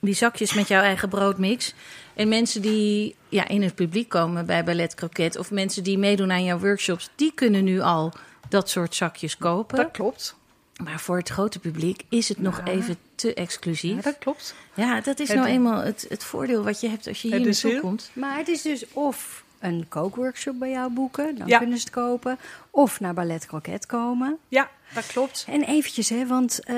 die 0.00 0.14
zakjes 0.14 0.54
met 0.54 0.68
jouw 0.68 0.82
eigen 0.82 1.08
broodmix. 1.08 1.74
En 2.14 2.28
mensen 2.28 2.62
die 2.62 3.16
ja, 3.28 3.48
in 3.48 3.62
het 3.62 3.74
publiek 3.74 4.08
komen 4.08 4.46
bij 4.46 4.64
Ballet 4.64 4.94
Croquet... 4.94 5.38
of 5.38 5.50
mensen 5.50 5.82
die 5.82 5.98
meedoen 5.98 6.32
aan 6.32 6.44
jouw 6.44 6.58
workshops... 6.58 7.10
die 7.14 7.32
kunnen 7.34 7.64
nu 7.64 7.80
al 7.80 8.12
dat 8.48 8.70
soort 8.70 8.94
zakjes 8.94 9.38
kopen. 9.38 9.76
Dat 9.76 9.90
klopt. 9.90 10.36
Maar 10.84 11.00
voor 11.00 11.16
het 11.16 11.28
grote 11.28 11.58
publiek 11.58 12.02
is 12.08 12.28
het 12.28 12.40
nog 12.40 12.60
even 12.64 12.96
te 13.14 13.34
exclusief. 13.34 13.94
Ja, 13.96 14.00
dat 14.02 14.18
klopt. 14.18 14.54
Ja, 14.74 15.00
dat 15.00 15.18
is 15.20 15.28
Het- 15.28 15.36
nou 15.36 15.48
eenmaal 15.48 15.80
het, 15.80 16.06
het 16.08 16.24
voordeel 16.24 16.62
wat 16.64 16.80
je 16.80 16.88
hebt 16.88 17.06
als 17.06 17.22
je 17.22 17.28
hier 17.28 17.40
naartoe 17.46 17.70
heel- 17.70 17.80
komt. 17.80 18.10
Maar 18.12 18.36
het 18.36 18.48
is 18.48 18.62
dus 18.62 18.84
of 18.92 19.44
een 19.58 19.86
kookworkshop 19.88 20.58
bij 20.58 20.70
jou 20.70 20.90
boeken, 20.92 21.36
dan 21.38 21.46
Ja. 21.46 21.58
kunnen 21.58 21.78
ze 21.78 21.84
het 21.84 21.92
kopen. 21.92 22.38
Of 22.70 23.00
naar 23.00 23.14
Ballet 23.14 23.46
Croquet 23.46 23.86
komen. 23.86 24.36
Ja, 24.48 24.68
dat 24.94 25.06
klopt. 25.06 25.44
En 25.48 25.62
eventjes, 25.62 26.08
hè, 26.08 26.26
want 26.26 26.64
eh, 26.64 26.76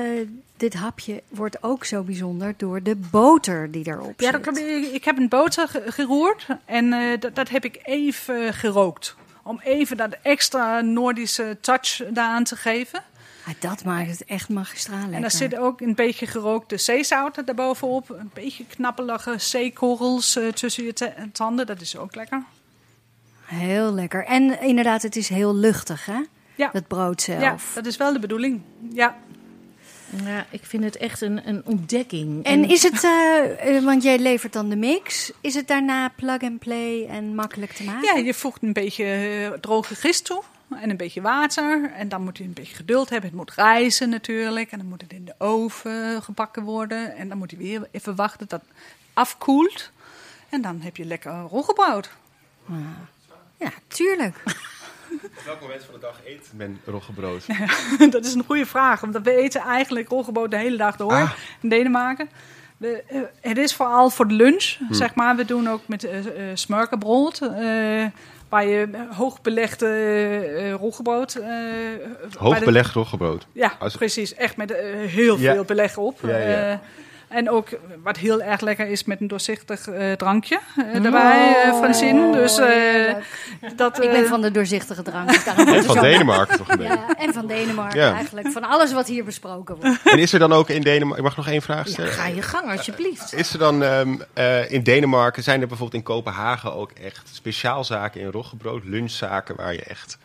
dit 0.56 0.74
hapje 0.74 1.22
wordt 1.28 1.62
ook 1.62 1.84
zo 1.84 2.02
bijzonder 2.02 2.54
door 2.56 2.82
de 2.82 2.96
boter 2.96 3.70
die 3.70 3.86
erop 3.88 4.20
Ja, 4.20 4.24
zit. 4.24 4.32
dat 4.32 4.40
klopt. 4.40 4.58
Ik, 4.94 5.04
heb 5.04 5.16
een 5.18 5.28
boter 5.28 5.68
ge- 5.68 5.82
geroerd 5.86 6.46
en 6.64 6.92
eh, 6.92 7.20
dat, 7.20 7.34
dat 7.34 7.48
heb 7.48 7.64
ik 7.64 7.78
even 7.82 8.54
gerookt. 8.54 9.14
Om 9.42 9.60
even 9.64 9.96
dat 9.96 10.16
extra 10.22 10.80
Noordische 10.80 11.56
touch 11.60 12.02
daaraan 12.10 12.44
te 12.44 12.56
geven. 12.56 13.02
Ah, 13.46 13.54
dat 13.58 13.84
maakt 13.84 14.10
het 14.10 14.24
echt 14.24 14.48
magistraal 14.48 14.98
lekker. 14.98 15.14
En 15.14 15.20
daar 15.20 15.30
zit 15.30 15.56
ook 15.56 15.80
een 15.80 15.94
beetje 15.94 16.26
gerookte 16.26 16.76
zeezout 16.76 17.46
daarbovenop. 17.46 18.10
Een 18.10 18.30
beetje 18.34 18.66
knappelige 18.66 19.34
zeekorrels 19.38 20.36
eh, 20.36 20.48
tussen 20.48 20.84
je 20.84 21.12
tanden. 21.32 21.66
Dat 21.66 21.80
is 21.80 21.96
ook 21.96 22.14
lekker. 22.14 22.42
Heel 23.44 23.94
lekker. 23.94 24.24
En 24.24 24.60
inderdaad, 24.60 25.02
het 25.02 25.16
is 25.16 25.28
heel 25.28 25.54
luchtig, 25.54 26.06
hè? 26.06 26.20
Ja. 26.54 26.70
Dat 26.72 26.86
brood 26.86 27.22
zelf. 27.22 27.40
Ja, 27.40 27.56
dat 27.74 27.86
is 27.86 27.96
wel 27.96 28.12
de 28.12 28.18
bedoeling. 28.18 28.60
Ja, 28.92 29.16
Ja, 30.24 30.46
ik 30.50 30.64
vind 30.64 30.84
het 30.84 30.96
echt 30.96 31.20
een, 31.20 31.48
een 31.48 31.62
ontdekking. 31.64 32.44
En 32.44 32.68
is 32.68 32.82
het, 32.82 33.04
eh, 33.04 33.76
eh, 33.76 33.84
want 33.84 34.02
jij 34.02 34.18
levert 34.18 34.52
dan 34.52 34.68
de 34.68 34.76
mix, 34.76 35.32
is 35.40 35.54
het 35.54 35.68
daarna 35.68 36.08
plug 36.08 36.42
and 36.42 36.58
play 36.58 37.06
en 37.06 37.34
makkelijk 37.34 37.72
te 37.72 37.84
maken? 37.84 38.14
ja 38.14 38.24
je 38.24 38.34
voegt 38.34 38.62
een 38.62 38.72
beetje 38.72 39.58
droge 39.60 39.94
gist 39.94 40.24
toe. 40.24 40.42
En 40.76 40.90
een 40.90 40.96
beetje 40.96 41.20
water. 41.20 41.90
En 41.92 42.08
dan 42.08 42.22
moet 42.22 42.38
je 42.38 42.44
een 42.44 42.52
beetje 42.52 42.74
geduld 42.74 43.10
hebben. 43.10 43.28
Het 43.28 43.38
moet 43.38 43.54
rijzen 43.54 44.08
natuurlijk. 44.08 44.70
En 44.72 44.78
dan 44.78 44.86
moet 44.88 45.00
het 45.00 45.12
in 45.12 45.24
de 45.24 45.34
oven 45.38 46.22
gebakken 46.22 46.62
worden. 46.62 47.16
En 47.16 47.28
dan 47.28 47.38
moet 47.38 47.50
je 47.50 47.56
weer 47.56 47.88
even 47.90 48.14
wachten 48.14 48.48
dat 48.48 48.60
het 48.60 48.70
afkoelt. 49.14 49.90
En 50.48 50.62
dan 50.62 50.80
heb 50.80 50.96
je 50.96 51.04
lekker 51.04 51.32
roggebrood. 51.32 52.10
Ja, 53.56 53.70
tuurlijk. 53.88 54.36
Op 55.22 55.42
welk 55.44 55.60
moment 55.60 55.84
van 55.84 55.94
de 55.94 56.00
dag 56.00 56.20
eet 56.26 56.50
men 56.54 56.80
roggebrood? 56.84 57.46
dat 58.12 58.24
is 58.24 58.34
een 58.34 58.44
goede 58.44 58.66
vraag. 58.66 59.02
Omdat 59.02 59.22
we 59.22 59.32
eten 59.36 59.60
eigenlijk 59.60 60.08
roggebrood 60.08 60.50
de 60.50 60.56
hele 60.56 60.76
dag 60.76 60.96
door 60.96 61.12
Ah. 61.12 61.32
in 61.60 61.68
Denemarken. 61.68 62.30
We, 62.80 63.02
eh, 63.08 63.20
het 63.40 63.58
is 63.58 63.74
vooral 63.74 64.10
voor 64.10 64.28
de 64.28 64.34
lunch, 64.34 64.76
zeg 64.90 65.14
maar. 65.14 65.36
We 65.36 65.44
doen 65.44 65.68
ook 65.68 65.80
met 65.86 66.04
eh 66.04 66.18
eh, 66.18 66.24
smørkebrød, 66.54 67.40
eh, 67.42 68.04
waar 68.48 68.66
je 68.66 68.88
hoogbelegde 69.10 69.86
eh 70.56 70.72
roggebrood... 70.72 71.32
de- 71.32 72.28
Hoogbelegd 72.38 72.94
roggebrood. 72.94 73.46
Ja, 73.52 73.72
Als- 73.78 73.96
precies. 73.96 74.34
Echt 74.34 74.56
met 74.56 74.72
heel 75.06 75.38
Ja. 75.38 75.52
veel 75.52 75.64
beleg 75.64 75.96
op. 75.96 76.18
Ja, 76.26 76.36
ja. 76.36 76.80
En 77.30 77.50
ook 77.50 77.68
wat 78.02 78.16
heel 78.16 78.42
erg 78.42 78.60
lekker 78.60 78.86
is 78.88 79.04
met 79.04 79.20
een 79.20 79.28
doorzichtig 79.28 79.88
eh, 79.88 80.12
drankje 80.12 80.58
eh, 80.76 81.04
erbij, 81.04 81.62
eh, 81.64 81.78
Francine. 81.78 82.32
Dus 82.32 82.58
eh, 82.58 82.66
heerlijk. 82.66 83.24
dat... 83.76 84.02
Ik 84.02 84.10
ben 84.10 84.26
van 84.26 84.40
de 84.40 84.50
doorzichtige 84.50 85.02
drank. 85.02 85.28
daarom 85.44 85.68
En 85.68 85.84
van 85.84 85.98
Denemarken 86.00 86.56
toch 86.56 86.68
een 86.68 86.76
beetje. 86.78 86.92
Ja, 86.92 87.14
en 87.16 87.32
van 87.32 87.46
Denemarken 87.46 88.00
Ja. 88.00 88.14
eigenlijk. 88.14 88.48
Van 88.52 88.64
alles 88.64 88.92
wat 88.92 89.06
hier 89.06 89.24
besproken 89.24 89.76
wordt. 89.80 89.98
En 90.04 90.18
is 90.18 90.32
er 90.32 90.38
dan 90.38 90.52
ook 90.52 90.68
in 90.68 90.82
Denemarken... 90.82 91.18
Ik 91.18 91.24
mag 91.24 91.36
nog 91.36 91.48
één 91.48 91.62
vraag 91.62 91.86
Ja, 91.86 91.92
stellen. 91.92 92.12
ga 92.12 92.26
je 92.26 92.42
gang, 92.42 92.70
alsjeblieft. 92.70 93.34
Is 93.34 93.52
er 93.52 93.58
dan 93.58 93.82
ehm, 93.82 94.16
eh, 94.32 94.70
in 94.70 94.82
Denemarken, 94.82 95.42
zijn 95.42 95.60
er 95.60 95.66
bijvoorbeeld 95.68 95.98
in 96.02 96.08
Kopenhagen 96.14 96.74
ook 96.74 96.90
echt 96.90 97.28
speciaalzaken 97.32 98.20
in 98.20 98.30
roggebrood, 98.30 98.84
lunchzaken 98.84 99.56
waar 99.56 99.72
je 99.72 99.82
echt... 99.82 100.18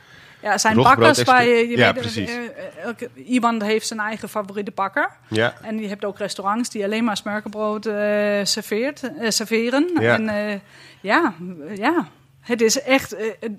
Ja, 0.46 0.52
er 0.52 0.60
zijn 0.60 0.76
bakkers 0.76 1.24
waar 1.24 1.46
je, 1.46 1.70
je 1.70 1.78
Ja, 1.78 1.94
weet, 1.94 2.02
precies. 2.02 2.30
eh, 2.30 2.36
eh, 2.46 2.84
elke, 2.84 3.10
iemand 3.26 3.62
heeft 3.62 3.88
zijn 3.88 4.00
eigen 4.00 4.30
favoriete 4.30 4.72
bakker. 4.72 5.10
Ja, 5.28 5.54
En 5.62 5.80
je 5.80 5.88
hebt 5.88 6.06
ook 6.06 6.18
restaurants 6.18 6.70
die 6.70 6.84
alleen 6.84 7.04
maar 7.04 7.18
smørkebrood 7.18 7.86
eh 7.86 7.94
serveert, 8.44 9.02
eh, 9.20 9.30
serveren. 9.30 9.90
Ja. 10.00 10.14
En 10.14 10.30
eh, 10.30 10.60
ja, 11.02 11.34
ja, 11.76 12.08
het 12.42 12.62
is 12.62 12.82
echt, 12.82 13.14
eh, 13.14 13.26
eh, 13.26 13.50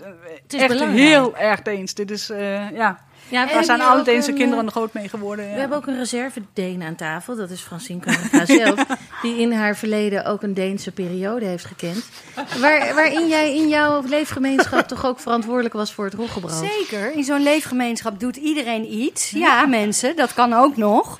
is 0.49 0.61
echt 0.61 0.68
belangrijk. 0.68 0.99
heel 1.07 1.37
erg 1.37 1.62
Deens. 1.62 1.95
Dit 1.95 2.11
is, 2.11 2.30
eh, 2.30 2.70
ja, 2.70 2.99
Ja, 3.29 3.47
daar 3.47 3.64
zijn 3.64 3.81
alle 3.81 4.03
Deense 4.03 4.31
een, 4.31 4.37
kinderen 4.37 4.64
eh, 4.64 4.70
groot 4.70 4.93
mee 4.93 5.09
geworden. 5.09 5.45
Ja. 5.45 5.53
We 5.53 5.59
hebben 5.59 5.77
ook 5.77 5.87
een 5.87 5.99
reserve 5.99 6.43
Deen 6.53 6.83
aan 6.83 6.95
tafel. 6.95 7.37
Dat 7.37 7.51
is 7.51 7.61
Francine 7.61 8.01
Kammerga 8.01 8.45
zelf. 8.64 8.85
Die 9.22 9.41
in 9.41 9.53
haar 9.53 9.77
verleden 9.77 10.24
ook 10.24 10.43
een 10.43 10.55
Deense 10.55 10.93
periode 10.93 11.45
heeft 11.45 11.64
gekend. 11.64 12.05
Waar, 12.61 12.95
waarin 12.95 13.29
jij 13.29 13.55
in 13.55 13.68
jouw 13.68 14.03
leefgemeenschap 14.07 14.89
toch 14.89 15.07
ook 15.07 15.20
verantwoordelijk 15.20 15.74
was 15.74 15.93
voor 15.93 16.05
het 16.05 16.14
roggebrood. 16.14 16.66
Zeker, 16.79 17.12
in 17.12 17.24
zo'n 17.24 17.43
leefgemeenschap 17.43 18.20
doet 18.20 18.37
iedereen 18.37 18.93
iets. 18.93 19.31
Ja, 19.31 19.66
mensen, 19.66 20.16
dat 20.16 20.35
kan 20.35 20.53
ook 20.53 20.77
nog. 20.77 21.18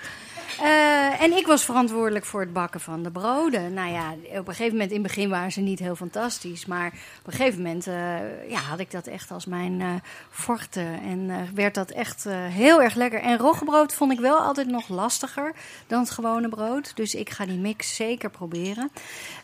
Eh, 0.61 1.23
en 1.23 1.37
ik 1.37 1.47
was 1.47 1.65
verantwoordelijk 1.65 2.25
voor 2.25 2.41
het 2.41 2.53
bakken 2.53 2.81
van 2.81 3.03
de 3.03 3.11
broden. 3.11 3.75
Nou 3.75 3.93
ja, 3.93 4.11
op 4.13 4.49
een 4.49 4.55
gegeven 4.55 4.73
moment, 4.73 4.91
in 4.91 5.03
het 5.03 5.07
begin 5.07 5.29
waren 5.29 5.53
ze 5.53 5.61
niet 5.61 5.79
heel 5.79 5.97
fantastisch. 5.97 6.67
Maar 6.67 6.87
op 7.21 7.27
een 7.27 7.33
gegeven 7.33 7.63
moment 7.63 7.87
eh, 7.87 8.51
ja, 8.51 8.59
had 8.59 8.79
ik 8.79 8.91
dat 8.91 9.07
echt 9.07 9.31
als 9.31 9.47
mijn 9.47 9.81
eh 9.81 9.95
forte. 10.31 10.85
En 11.03 11.51
werd 11.55 11.75
dat 11.75 11.91
echt 11.91 12.25
heel 12.31 12.83
erg 12.83 12.95
lekker. 12.95 13.21
En 13.21 13.39
roggebrood 13.39 13.95
vond 13.95 14.13
ik 14.13 14.21
wel 14.21 14.39
altijd 14.39 14.67
nog 14.67 14.89
lastiger 14.89 15.53
dan 15.87 16.01
het 16.01 16.11
gewone 16.11 16.49
brood. 16.49 16.97
Dus 16.97 17.15
ik 17.15 17.31
ga 17.31 17.47
die 17.47 17.59
mix 17.59 17.95
zeker 17.95 18.31
proberen. 18.31 18.91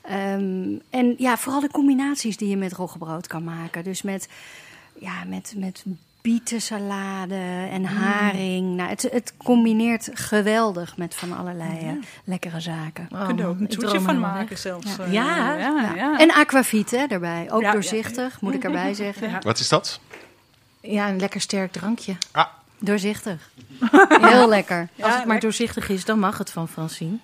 Ehm, 0.03 0.79
en 0.91 1.15
ja, 1.19 1.37
vooral 1.37 1.61
de 1.61 1.71
combinaties 1.71 2.37
die 2.37 2.49
je 2.49 2.57
met 2.57 2.73
roggebrood 2.73 3.27
kan 3.27 3.45
maken. 3.45 3.85
Dus 3.85 4.03
met 4.03 4.29
ja, 4.99 5.25
met, 5.25 5.55
met 5.57 5.85
bietensalade 6.23 7.67
en 7.71 7.85
haring. 7.85 8.77
Nou, 8.77 8.89
het, 8.89 9.09
het 9.13 9.33
combineert 9.37 10.11
geweldig 10.13 10.97
met 10.97 11.15
van 11.15 11.39
allerlei 11.39 11.79
eh, 11.79 11.93
lekkere 12.25 12.61
zaken. 12.61 13.09
Oh, 13.13 13.21
Je 13.21 13.27
kunt 13.27 13.41
er 13.41 13.47
ook 13.47 13.59
een 13.59 13.65
ik 13.65 13.71
toetje 13.71 14.01
van 14.01 14.21
maken 14.21 14.49
weg. 14.49 14.59
zelfs. 14.59 14.87
Ja. 14.97 15.05
eh, 15.05 15.13
Ja. 15.13 15.57
ja, 15.59 15.93
ja. 15.95 16.19
En 16.19 16.31
aquavit 16.33 16.91
hè, 16.91 17.07
daarbij. 17.07 17.47
Ook 17.51 17.61
Ja, 17.61 17.67
ja. 17.67 17.73
doorzichtig, 17.73 18.41
moet 18.41 18.55
ik 18.55 18.65
erbij 18.65 18.95
zeggen. 18.95 19.31
Ja. 19.31 19.39
wat 19.41 19.59
is 19.59 19.69
dat? 19.69 20.01
Ja, 20.81 21.09
een 21.09 21.21
lekker 21.21 21.41
sterk 21.41 21.73
drankje. 21.73 22.17
Ah, 22.31 22.47
Doorzichtig. 22.79 23.51
Heel 24.21 24.49
lekker. 24.49 24.89
Als 25.01 25.15
het 25.15 25.25
maar 25.25 25.41
doorzichtig 25.41 25.89
is, 25.89 26.05
dan 26.05 26.19
mag 26.19 26.39
het 26.39 26.51
van 26.51 26.69
Francine. 26.69 27.17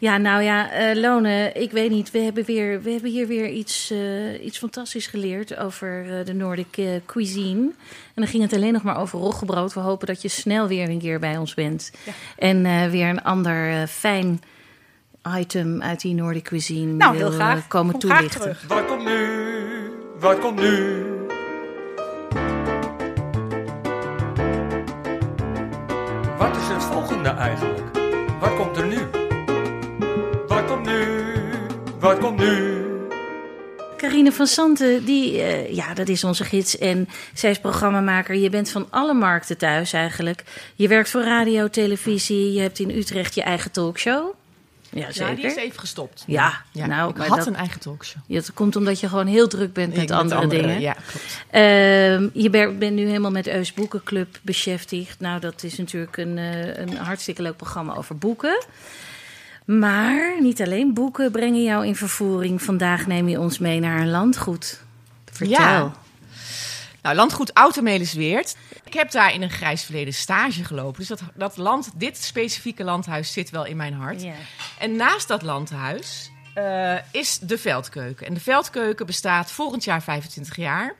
Ja, 0.00 0.16
nou 0.16 0.42
ja, 0.42 0.70
eh, 0.70 0.96
Lone, 0.96 1.52
ik 1.52 1.70
weet 1.70 1.90
niet. 1.90 2.10
We 2.10 2.18
hebben, 2.18 2.44
weer, 2.44 2.82
we 2.82 2.90
hebben 2.90 3.10
hier 3.10 3.26
weer 3.26 3.48
iets, 3.48 3.90
eh, 3.90 4.44
iets 4.44 4.58
fantastisch 4.58 5.06
geleerd 5.06 5.56
over 5.56 6.18
eh, 6.18 6.24
de 6.24 6.34
Nordic 6.34 6.80
cuisine. 7.06 7.60
En 7.60 8.14
dan 8.14 8.26
ging 8.26 8.42
het 8.42 8.52
alleen 8.52 8.72
nog 8.72 8.82
maar 8.82 8.98
over 9.00 9.18
roggebrood. 9.18 9.74
We 9.74 9.80
hopen 9.80 10.06
dat 10.06 10.22
je 10.22 10.28
snel 10.28 10.68
weer 10.68 10.88
een 10.88 10.98
keer 10.98 11.18
bij 11.18 11.36
ons 11.36 11.54
bent. 11.54 11.92
En 12.38 12.66
eh, 12.66 12.86
weer 12.90 13.08
een 13.08 13.22
ander 13.22 13.86
fijn 13.86 14.40
item 15.38 15.82
uit 15.82 16.00
die 16.00 16.14
Nordic 16.14 16.42
cuisine 16.44 16.92
Nou, 16.92 17.16
heel 17.16 17.28
wil 17.28 17.38
graag. 17.38 17.58
eh, 17.58 17.68
komen 17.68 17.92
Kom 17.92 18.00
graag 18.02 18.16
toelichten. 18.18 18.40
terug. 18.40 18.64
Wat 18.68 18.86
komt 18.86 19.04
nu? 19.04 19.26
Wat 20.18 20.38
komt 20.38 20.60
nu? 20.60 21.02
Wat 26.38 26.56
is 26.56 26.68
het 26.68 26.82
volgende 26.84 27.28
eigenlijk? 27.28 27.86
Wat 28.40 28.54
komt 28.56 28.76
er 28.76 28.86
nu? 28.86 29.17
Wat 32.08 32.18
komt 32.18 32.38
nu? 32.38 32.46
Wat 32.46 32.56
komt 32.56 32.70
nu? 32.70 32.86
Carine 33.96 34.32
van 34.32 34.46
Santen, 34.46 35.04
die, 35.04 35.42
eh, 35.42 35.74
ja, 35.74 35.94
dat 35.94 36.08
is 36.08 36.24
onze 36.24 36.44
gids. 36.44 36.78
En 36.78 37.08
zij 37.34 37.50
is 37.50 37.58
programmamaker. 37.58 38.34
Je 38.34 38.50
bent 38.50 38.70
van 38.70 38.86
alle 38.90 39.14
markten 39.14 39.58
thuis 39.58 39.92
eigenlijk. 39.92 40.44
Je 40.74 40.88
werkt 40.88 41.10
voor 41.10 41.22
radio, 41.22 41.68
televisie. 41.68 42.52
Je 42.52 42.60
hebt 42.60 42.78
in 42.78 42.90
Utrecht 42.90 43.34
je 43.34 43.42
eigen 43.42 43.70
talkshow. 43.70 44.34
Ja, 44.90 45.06
Ja, 45.06 45.12
zeker. 45.12 45.36
die 45.36 45.44
is 45.46 45.56
even 45.56 45.78
gestopt. 45.80 46.24
Ja, 46.26 46.62
Ja, 46.72 46.86
nou, 46.86 47.10
ik 47.10 47.16
had 47.16 47.38
dat- 47.38 47.46
een 47.46 47.56
eigen 47.56 47.80
talkshow. 47.80 48.22
Ja, 48.26 48.34
Dat 48.34 48.52
komt 48.54 48.76
omdat 48.76 49.00
je 49.00 49.08
gewoon 49.08 49.26
heel 49.26 49.48
druk 49.48 49.72
bent 49.72 49.96
met 49.96 50.10
andere, 50.10 50.46
dingen. 50.46 50.80
Ja, 50.80 50.92
klopt. 50.92 51.44
Ehm, 51.50 52.28
je 52.32 52.50
bent 52.78 52.94
nu 52.94 53.06
helemaal 53.06 53.30
met 53.30 53.46
Eus 53.46 53.72
Boekenclub 53.74 54.38
beschäftigd. 54.52 55.18
Nou, 55.18 55.40
dat 55.40 55.62
is 55.62 55.78
natuurlijk 55.78 56.16
een, 56.16 56.38
eh, 56.38 56.76
een 56.76 56.96
hartstikke 56.96 57.42
leuk 57.42 57.56
programma 57.56 57.94
over 57.94 58.18
boeken. 58.18 58.64
Maar 59.68 60.40
niet 60.40 60.62
alleen 60.62 60.94
boeken 60.94 61.30
brengen 61.30 61.62
jou 61.62 61.86
in 61.86 61.96
vervoering. 61.96 62.62
Vandaag 62.62 63.06
neem 63.06 63.28
je 63.28 63.40
ons 63.40 63.58
mee 63.58 63.80
naar 63.80 64.00
een 64.00 64.10
landgoed. 64.10 64.80
Vertel. 65.32 65.58
Ja. 65.58 65.92
Nou, 67.02 67.16
landgoed 67.16 67.50
Automelisweert. 67.52 68.56
Ik 68.84 68.94
heb 68.94 69.10
daar 69.10 69.34
in 69.34 69.42
een 69.42 69.50
grijs 69.50 69.84
verleden 69.84 70.14
stage 70.14 70.64
gelopen. 70.64 70.98
Dus 70.98 71.08
dat, 71.08 71.22
dat 71.34 71.56
land, 71.56 71.90
dit 71.94 72.16
specifieke 72.16 72.84
landhuis 72.84 73.32
zit 73.32 73.50
wel 73.50 73.64
in 73.64 73.76
mijn 73.76 73.92
hart. 73.92 74.26
En 74.78 74.96
naast 74.96 75.28
dat 75.28 75.42
landhuis 75.42 76.30
eh, 76.54 76.94
is 77.10 77.38
de 77.38 77.58
Veldkeuken. 77.58 78.26
En 78.26 78.34
de 78.34 78.40
Veldkeuken 78.40 79.06
bestaat 79.06 79.50
volgend 79.50 79.84
jaar 79.84 80.02
25 80.02 80.56
jaar. 80.56 80.94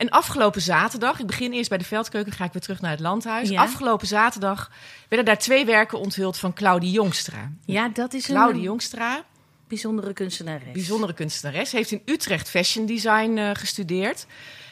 En 0.00 0.08
afgelopen 0.08 0.60
zaterdag, 0.60 1.18
ik 1.18 1.26
begin 1.26 1.52
eerst 1.52 1.68
bij 1.68 1.78
de 1.78 1.84
Veldkeuken, 1.84 2.32
ga 2.32 2.44
ik 2.44 2.52
weer 2.52 2.62
terug 2.62 2.80
naar 2.80 2.90
het 2.90 3.00
landhuis. 3.00 3.48
Ja. 3.48 3.62
Afgelopen 3.62 4.06
zaterdag 4.06 4.70
werden 5.08 5.26
daar 5.26 5.38
twee 5.38 5.64
werken 5.64 5.98
onthuld 5.98 6.38
van 6.38 6.52
Claudie 6.52 6.90
Jongstra. 6.90 7.52
Ja, 7.64 7.88
dat 7.88 8.14
is 8.14 8.24
Claudie 8.24 8.56
een 8.56 8.62
Jongstra, 8.62 9.24
bijzondere 9.68 10.12
kunstenares. 10.12 10.72
bijzondere 10.72 11.12
kunstenares, 11.12 11.72
heeft 11.72 11.90
in 11.90 12.02
Utrecht 12.04 12.50
fashion 12.50 12.86
design 12.86 13.36
eh, 13.36 13.50
gestudeerd. 13.52 14.26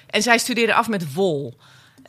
En 0.07 0.23
zij 0.23 0.39
studeerde 0.39 0.75
af 0.75 0.89
met 0.89 1.15
wol. 1.15 1.57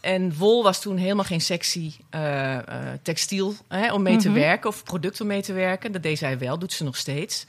En 0.02 0.38
wol 0.38 0.64
was 0.64 0.82
toen 0.82 0.98
helemaal 0.98 1.26
geen 1.26 1.42
sexy 1.42 1.92
eh, 2.10 2.56
eh, 2.58 2.64
textiel 3.02 3.56
hè, 3.68 3.94
om 3.94 4.02
mee 4.02 4.18
te 4.18 4.32
werken 4.32 4.70
of 4.70 4.84
product 4.84 5.22
om 5.22 5.28
mee 5.28 5.42
te 5.42 5.54
werken. 5.54 5.92
Dat 5.92 6.04
deed 6.04 6.18
zij 6.18 6.38
wel, 6.38 6.60
doet 6.60 6.74
ze 6.74 6.84
nog 6.84 6.98
steeds. 6.98 7.46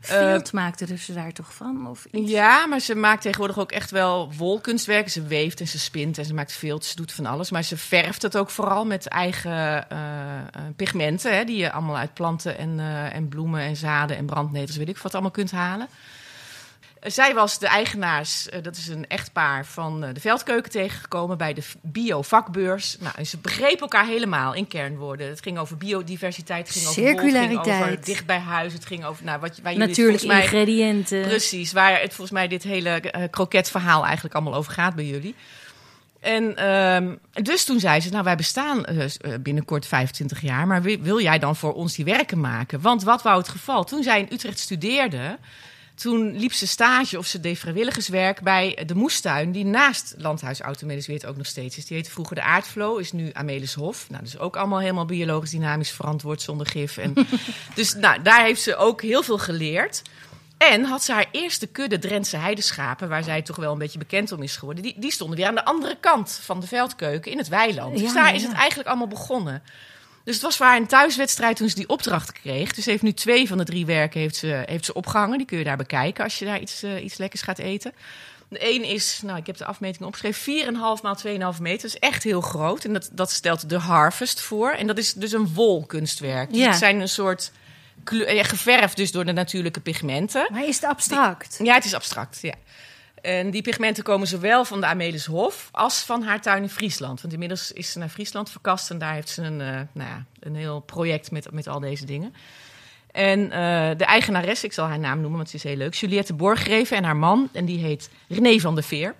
Field 0.00 0.52
maakte 0.52 0.86
dus 0.86 1.04
ze 1.04 1.12
daar 1.12 1.32
toch 1.32 1.54
van? 1.54 1.86
Of 1.86 2.06
iets? 2.10 2.30
Ja, 2.30 2.66
maar 2.66 2.80
ze 2.80 2.94
maakt 2.94 3.22
tegenwoordig 3.22 3.58
ook 3.58 3.72
echt 3.72 3.90
wel 3.90 4.32
wolkunstwerken. 4.32 5.10
Ze 5.10 5.22
weeft 5.22 5.60
en 5.60 5.68
ze 5.68 5.78
spint 5.78 6.18
en 6.18 6.24
ze 6.24 6.34
maakt 6.34 6.52
veel. 6.52 6.82
Ze 6.82 6.96
doet 6.96 7.12
van 7.12 7.26
alles. 7.26 7.50
Maar 7.50 7.62
ze 7.62 7.76
verft 7.76 8.22
het 8.22 8.36
ook 8.36 8.50
vooral 8.50 8.84
met 8.84 9.06
eigen 9.06 9.88
eh, 9.88 10.36
eh, 10.38 10.44
pigmenten. 10.76 11.36
Hè, 11.36 11.44
die 11.44 11.56
je 11.56 11.72
allemaal 11.72 11.96
uit 11.96 12.14
planten 12.14 12.58
en, 12.58 12.80
eh, 12.80 13.14
en 13.14 13.28
bloemen 13.28 13.60
en 13.60 13.76
zaden 13.76 14.16
en 14.16 14.26
brandnetels, 14.26 14.76
weet 14.76 14.88
ik 14.88 14.98
wat 14.98 15.12
allemaal 15.12 15.30
kunt 15.30 15.50
halen. 15.50 15.88
Zij 17.02 17.34
was 17.34 17.58
de 17.58 17.66
eigenaars, 17.66 18.48
eh, 18.48 18.62
dat 18.62 18.76
is 18.76 18.88
een 18.88 19.06
echtpaar 19.08 19.66
van 19.66 20.04
eh, 20.04 20.14
de 20.14 20.20
Veldkeuken 20.20 20.70
tegengekomen 20.70 21.38
bij 21.38 21.54
de 21.54 21.62
bio-vakbeurs. 21.82 22.96
Nou, 23.00 23.14
en 23.16 23.26
ze 23.26 23.38
begrepen 23.38 23.80
elkaar 23.80 24.06
helemaal 24.06 24.54
in 24.54 24.66
kernwoorden. 24.68 25.28
Het 25.28 25.42
ging 25.42 25.58
over 25.58 25.76
biodiversiteit, 25.76 26.66
het 26.68 26.76
ging 26.76 26.86
over 26.88 27.02
wol, 27.02 27.12
het 27.12 27.20
ging 27.22 27.50
over 27.50 27.64
Circulariteit. 27.64 28.06
dicht 28.06 28.26
bij 28.26 28.38
huis, 28.38 28.72
het 28.72 28.86
ging 28.86 29.04
over 29.04 29.24
nou, 29.24 29.40
wat, 29.40 29.58
waar 29.62 29.76
Natuurlijk 29.76 29.96
volgens 30.20 30.24
mij 30.24 30.42
ingrediënten. 30.42 31.22
Precies, 31.22 31.72
waar 31.72 31.92
het 32.00 32.08
volgens 32.14 32.30
mij 32.30 32.48
dit 32.48 32.62
hele 32.62 32.90
eh, 32.90 33.22
kroketverhaal 33.30 34.04
eigenlijk 34.04 34.34
allemaal 34.34 34.54
over 34.54 34.72
gaat 34.72 34.94
bij 34.94 35.04
jullie. 35.06 35.34
En 36.20 36.56
ehm, 36.56 37.14
dus 37.32 37.64
toen 37.64 37.80
zei 37.80 38.00
ze, 38.00 38.10
nou 38.10 38.24
wij 38.24 38.36
bestaan 38.36 38.84
binnenkort 39.40 39.86
25 39.86 40.40
jaar, 40.40 40.66
maar 40.66 40.82
wi- 40.82 41.00
wil 41.02 41.20
jij 41.20 41.38
dan 41.38 41.56
voor 41.56 41.72
ons 41.72 41.94
die 41.94 42.04
werken 42.04 42.40
maken? 42.40 42.80
Want 42.80 43.02
wat 43.02 43.22
wou 43.22 43.38
het 43.38 43.48
geval? 43.48 43.84
Toen 43.84 44.02
zij 44.02 44.20
in 44.20 44.28
Utrecht 44.32 44.58
studeerde, 44.58 45.38
toen 46.00 46.38
liep 46.38 46.52
ze 46.52 46.66
stage 46.66 47.18
of 47.18 47.26
ze 47.26 47.40
deed 47.40 47.58
vrijwilligerswerk 47.58 48.40
bij 48.42 48.82
de 48.86 48.94
moestuin 48.94 49.52
die 49.52 49.64
naast 49.64 50.14
Landhuis 50.18 50.60
Automelisweert 50.60 51.26
ook 51.26 51.36
nog 51.36 51.46
steeds 51.46 51.76
is. 51.76 51.86
Die 51.86 51.96
heette 51.96 52.10
vroeger 52.10 52.34
de 52.34 52.42
Aardflow, 52.42 53.00
is 53.00 53.12
nu 53.12 53.30
Amelishof. 53.32 54.06
Nou, 54.10 54.22
dus 54.22 54.38
ook 54.38 54.56
allemaal 54.56 54.80
helemaal 54.80 55.04
biologisch 55.04 55.50
dynamisch 55.50 55.90
verantwoord 55.90 56.42
zonder 56.42 56.66
gif. 56.66 56.96
En, 56.96 57.14
dus 57.74 57.94
nou, 57.94 58.22
daar 58.22 58.44
heeft 58.44 58.62
ze 58.62 58.76
ook 58.76 59.02
heel 59.02 59.22
veel 59.22 59.38
geleerd. 59.38 60.02
En 60.58 60.84
had 60.84 61.04
ze 61.04 61.12
haar 61.12 61.28
eerste 61.32 61.66
kudde 61.66 61.98
Drentse 61.98 62.36
heideschapen, 62.36 63.08
waar 63.08 63.24
zij 63.24 63.42
toch 63.42 63.56
wel 63.56 63.72
een 63.72 63.78
beetje 63.78 63.98
bekend 63.98 64.32
om 64.32 64.42
is 64.42 64.56
geworden, 64.56 64.82
die, 64.82 64.94
die 64.98 65.12
stonden 65.12 65.36
weer 65.36 65.46
aan 65.46 65.54
de 65.54 65.64
andere 65.64 65.96
kant 66.00 66.40
van 66.42 66.60
de 66.60 66.66
veldkeuken 66.66 67.32
in 67.32 67.38
het 67.38 67.48
weiland. 67.48 67.92
Dus 67.92 68.02
Ja, 68.02 68.12
daar 68.12 68.28
ja. 68.28 68.34
is 68.34 68.42
het 68.42 68.52
eigenlijk 68.52 68.88
allemaal 68.88 69.06
begonnen. 69.06 69.62
Dus 70.24 70.34
het 70.34 70.44
was 70.44 70.56
voor 70.56 70.66
haar 70.66 70.76
een 70.76 70.86
thuiswedstrijd 70.86 71.56
toen 71.56 71.68
ze 71.68 71.74
die 71.74 71.88
opdracht 71.88 72.32
kreeg. 72.32 72.72
Dus 72.74 72.84
ze 72.84 72.90
heeft 72.90 73.02
nu 73.02 73.12
twee 73.12 73.48
van 73.48 73.58
de 73.58 73.64
drie 73.64 73.86
werken 73.86 74.20
heeft 74.20 74.36
ze, 74.36 74.62
heeft 74.66 74.84
ze 74.84 74.94
opgehangen. 74.94 75.38
Die 75.38 75.46
kun 75.46 75.58
je 75.58 75.64
daar 75.64 75.76
bekijken 75.76 76.24
als 76.24 76.38
je 76.38 76.44
daar 76.44 76.60
iets, 76.60 76.82
eh, 76.82 77.04
iets 77.04 77.16
lekkers 77.16 77.42
gaat 77.42 77.58
eten. 77.58 77.92
De 78.48 78.74
een 78.74 78.84
is, 78.84 79.20
nou 79.22 79.38
ik 79.38 79.46
heb 79.46 79.56
de 79.56 79.64
afmeting 79.64 80.04
opgeschreven, 80.04 80.74
4,5 80.96 81.02
maal 81.02 81.16
2,5 81.16 81.60
meter. 81.60 81.82
Dat 81.90 81.94
is 82.02 82.08
echt 82.08 82.22
heel 82.22 82.40
groot. 82.40 82.84
En 82.84 82.92
dat, 82.92 83.08
dat 83.12 83.30
stelt 83.30 83.68
de 83.68 83.78
Harvest 83.78 84.40
voor. 84.40 84.70
En 84.70 84.86
dat 84.86 84.98
is 84.98 85.12
dus 85.12 85.32
een 85.32 85.54
wolkunstwerk. 85.54 86.50
Dus 86.50 86.58
Ja. 86.58 86.68
het 86.68 86.78
zijn 86.78 87.00
een 87.00 87.08
soort 87.08 87.52
kleur- 88.04 88.34
ja, 88.34 88.42
geverfd 88.42 88.96
dus 88.96 89.12
door 89.12 89.24
de 89.24 89.32
natuurlijke 89.32 89.80
pigmenten. 89.80 90.48
Maar 90.52 90.64
is 90.66 90.74
het 90.76 90.84
abstract? 90.84 91.58
Ja, 91.62 91.74
het 91.74 91.84
is 91.84 91.94
abstract, 91.94 92.38
ja. 92.42 92.54
En 93.22 93.50
die 93.50 93.62
pigmenten 93.62 94.04
komen 94.04 94.26
zowel 94.26 94.64
van 94.64 94.80
de 94.80 94.86
Amelishof 94.86 95.68
als 95.72 96.00
van 96.02 96.22
haar 96.22 96.40
tuin 96.40 96.62
in 96.62 96.68
Friesland. 96.68 97.20
Want 97.20 97.32
inmiddels 97.32 97.72
is 97.72 97.92
ze 97.92 97.98
naar 97.98 98.08
Friesland 98.08 98.50
verkast 98.50 98.90
en 98.90 98.98
daar 98.98 99.14
heeft 99.14 99.28
ze 99.28 99.42
een, 99.42 99.60
eh, 99.60 99.80
nou 99.92 100.08
ja, 100.08 100.24
een 100.40 100.54
heel 100.54 100.80
project 100.80 101.30
met, 101.30 101.52
met 101.52 101.68
al 101.68 101.80
deze 101.80 102.04
dingen. 102.04 102.34
En 103.12 103.50
eh, 103.50 103.90
de 103.96 104.04
eigenares, 104.04 104.64
ik 104.64 104.72
zal 104.72 104.86
haar 104.86 104.98
naam 104.98 105.20
noemen, 105.20 105.36
want 105.36 105.50
ze 105.50 105.56
is 105.56 105.62
heel 105.62 105.76
leuk, 105.76 105.94
Juliette 105.94 106.34
Borgreven 106.34 106.96
en 106.96 107.04
haar 107.04 107.16
man, 107.16 107.48
en 107.52 107.64
die 107.64 107.78
heet 107.78 108.10
René 108.28 108.58
van 108.58 108.74
der 108.74 108.84
Veer. 108.84 109.14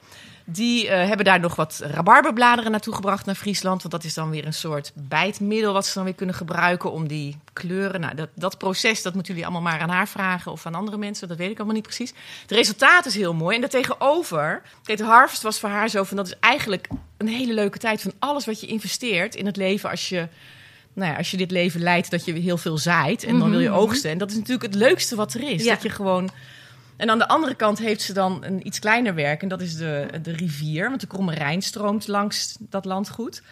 Die 0.53 0.89
eh, 0.89 1.07
hebben 1.07 1.25
daar 1.25 1.41
nog 1.41 1.57
wat 1.57 1.81
rabarberbladeren 1.85 2.71
naartoe 2.71 2.95
gebracht 2.95 3.27
naar 3.27 3.35
Friesland. 3.35 3.83
Want 3.83 3.95
dat 3.95 4.05
is 4.05 4.15
dan 4.15 4.31
weer 4.31 4.47
een 4.47 4.53
soort 4.53 4.93
bijtmiddel 4.95 5.73
wat 5.73 5.87
ze 5.87 5.95
dan 5.95 6.05
weer 6.05 6.15
kunnen 6.15 6.35
gebruiken 6.35 6.93
om 6.93 7.09
die 7.09 7.39
kleuren. 7.53 8.01
Nou, 8.01 8.15
dat, 8.15 8.29
dat 8.35 8.59
proces, 8.59 9.03
dat 9.03 9.15
moeten 9.15 9.35
jullie 9.35 9.49
allemaal 9.49 9.71
maar 9.73 9.81
aan 9.81 9.89
haar 9.89 10.09
vragen 10.09 10.53
of 10.53 10.67
aan 10.67 10.75
andere 10.75 10.97
mensen. 10.97 11.29
Dat 11.29 11.37
weet 11.37 11.51
ik 11.51 11.57
allemaal 11.57 11.75
niet 11.75 11.85
precies. 11.85 12.13
Het 12.43 12.51
resultaat 12.51 13.07
is 13.07 13.15
heel 13.15 13.35
mooi. 13.35 13.55
En 13.55 13.61
daartegenover, 13.61 14.63
de 14.85 15.05
harvest 15.05 15.43
was 15.43 15.59
voor 15.59 15.69
haar 15.69 15.89
zo 15.89 16.05
van 16.05 16.17
dat 16.17 16.27
is 16.27 16.35
eigenlijk 16.41 16.89
een 17.17 17.29
hele 17.29 17.55
leuke 17.55 17.79
tijd 17.79 18.03
van 18.03 18.13
alles 18.19 18.47
wat 18.47 18.61
je 18.61 18.67
investeert 18.67 19.35
in 19.35 19.47
het 19.47 19.57
leven 19.57 19.91
als 19.91 20.09
je. 20.09 20.29
Nou 20.93 21.13
ja, 21.13 21.19
als 21.19 21.31
je 21.31 21.37
dit 21.37 21.51
leven 21.51 21.81
leidt, 21.81 22.11
dat 22.11 22.25
je 22.25 22.33
heel 22.33 22.59
veel 22.59 22.79
zaait 22.79 23.25
en 23.25 23.39
dan 23.39 23.51
wil 23.51 23.61
je 23.61 23.71
oogsten. 23.71 24.11
En 24.11 24.19
dat 24.19 24.31
is 24.31 24.37
natuurlijk 24.37 24.63
het 24.63 24.75
leukste 24.75 25.17
wat 25.17 25.35
er 25.35 25.43
is. 25.43 25.65
Ja. 25.65 25.73
Dat 25.73 25.83
je 25.83 25.91
gewoon 25.91 26.31
en 27.01 27.11
aan 27.11 27.19
de 27.19 27.29
andere 27.29 27.55
kant 27.55 27.79
heeft 27.79 28.03
ze 28.03 28.13
dan 28.13 28.45
een 28.45 28.67
iets 28.67 28.79
kleiner 28.79 29.15
werk. 29.15 29.43
En 29.43 29.49
dat 29.49 29.61
is 29.61 29.77
de, 29.77 30.07
de 30.23 30.33
rivier. 30.33 30.89
Want 30.89 31.01
de 31.01 31.07
Kromme 31.07 31.35
Rijn 31.35 31.63
stroomt 31.63 32.07
langs 32.09 32.57
dat 32.59 32.85
landgoed. 32.85 33.43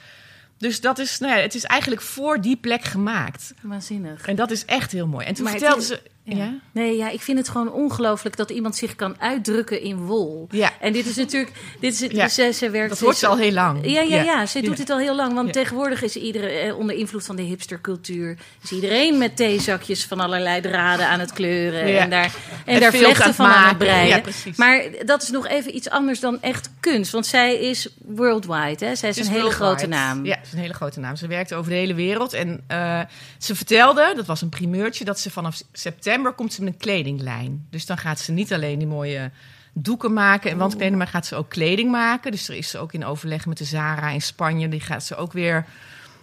Dus 0.59 0.80
dat 0.80 0.99
is, 0.99 1.18
nou 1.18 1.36
ja, 1.36 1.40
het 1.42 1.55
is 1.55 1.64
eigenlijk 1.64 2.03
voor 2.03 2.40
die 2.40 2.57
plek 2.57 2.84
gemaakt. 2.84 3.55
Waanzinnig. 3.62 4.26
En 4.26 4.36
dat 4.36 4.51
is 4.51 4.64
echt 4.64 4.92
heel 4.92 5.07
mooi. 5.07 5.26
En 5.26 5.34
toen 5.34 5.44
Maar 5.44 5.53
vertelde 5.53 5.80
is- 5.80 5.86
ze... 5.86 6.03
Ja. 6.29 6.37
Ja? 6.37 6.55
Nee, 6.72 6.97
ja, 6.97 7.09
ik 7.11 7.20
vind 7.20 7.39
het 7.39 7.49
gewoon 7.49 7.72
ongelooflijk 7.72 8.37
dat 8.37 8.51
iemand 8.51 8.76
zich 8.76 8.95
kan 8.97 9.20
uitdrukken 9.20 9.83
in 9.83 9.97
wol. 9.97 10.47
Ja. 10.51 10.72
En 10.81 10.93
dit 10.93 11.07
is 11.07 11.16
natuurlijk, 11.16 11.53
dit 11.81 11.93
is, 12.03 12.11
Ja. 12.11 12.29
ze, 12.29 12.51
ze 12.55 12.70
werkt. 12.70 12.89
Dat 12.89 12.99
hoort 13.01 13.16
ze 13.16 13.26
al 13.26 13.37
heel 13.37 13.53
lang. 13.53 13.79
Ja, 13.87 14.01
ja, 14.01 14.16
Ja. 14.16 14.22
ja, 14.22 14.47
ze 14.47 14.61
doet 14.61 14.79
het 14.79 14.91
al 14.91 14.99
heel 14.99 15.14
lang. 15.16 15.35
Want 15.35 15.47
Ja. 15.47 15.53
tegenwoordig 15.53 16.03
is 16.03 16.16
iedereen 16.16 16.68
eh, 16.68 16.79
onder 16.79 16.97
invloed 16.97 17.24
van 17.24 17.37
de 17.37 17.43
hipstercultuur. 17.43 18.37
Is 18.62 18.72
iedereen 18.72 19.18
met 19.18 19.37
theezakjes 19.37 20.05
van 20.05 20.20
allerlei 20.20 20.61
draden 20.61 21.09
aan 21.09 21.20
het 21.20 21.33
kleuren. 21.33 21.89
Ja. 21.89 21.99
En 21.99 22.11
daar, 22.11 22.35
en 22.64 22.74
En 22.74 22.81
daar 22.81 22.93
vlechten 22.93 23.35
van 23.35 23.47
aan 23.47 23.68
het 23.68 23.79
breien. 23.79 24.09
Ja, 24.09 24.20
precies. 24.20 24.57
maar 24.57 24.85
dat 25.05 25.22
is 25.22 25.31
nog 25.31 25.47
even 25.49 25.76
iets 25.76 25.91
anders 25.91 26.20
dan 26.20 26.43
echt 26.43 26.70
kunst. 26.81 27.12
Want 27.12 27.26
zij 27.26 27.55
is 27.57 27.89
worldwide. 28.05 28.85
Hè? 28.87 28.95
Zij 28.95 29.09
is 29.09 29.16
een 29.16 29.26
hele 29.26 29.41
worldwide. 29.43 29.64
grote 29.64 29.87
naam. 29.87 30.24
Ja, 30.24 30.35
ze 30.35 30.41
is 30.47 30.53
een 30.53 30.59
hele 30.59 30.74
grote 30.74 31.01
naam. 31.01 31.16
Ze 31.16 31.26
werkte 31.26 31.55
over 31.55 31.70
de 31.70 31.76
hele 31.76 31.95
wereld. 31.95 32.33
En 32.33 32.61
eh, 32.66 33.01
ze 33.39 33.55
vertelde, 33.55 34.12
dat 34.16 34.26
was 34.26 34.43
een 34.43 34.49
primeurtje, 34.49 35.05
dat 35.05 35.20
ze 35.20 35.31
vanaf 35.31 35.61
september 35.72 36.16
komt 36.35 36.53
ze 36.53 36.62
met 36.62 36.73
een 36.73 36.79
kledinglijn. 36.79 37.66
Dus 37.71 37.87
dan 37.87 37.99
gaat 37.99 38.21
ze 38.21 38.33
niet 38.33 38.53
alleen 38.53 38.79
die 38.79 38.89
mooie 38.89 39.31
doeken 39.73 40.12
maken 40.12 40.51
en 40.51 40.59
wandkleding, 40.59 40.97
maar 40.97 41.07
gaat 41.07 41.27
ze 41.27 41.37
ook 41.37 41.49
kleding 41.49 41.91
maken. 41.91 42.31
Dus 42.31 42.49
er 42.49 42.57
is 42.57 42.71
ze 42.71 42.79
ook 42.79 42.93
in 42.93 43.05
overleg 43.05 43.47
met 43.47 43.59
de 43.59 43.64
Zara 43.64 44.11
in 44.11 44.23
Spanje. 44.23 44.69
Die 44.69 44.81
gaat 44.81 45.05
ze 45.05 45.16
ook 45.16 45.33
weer, 45.33 45.66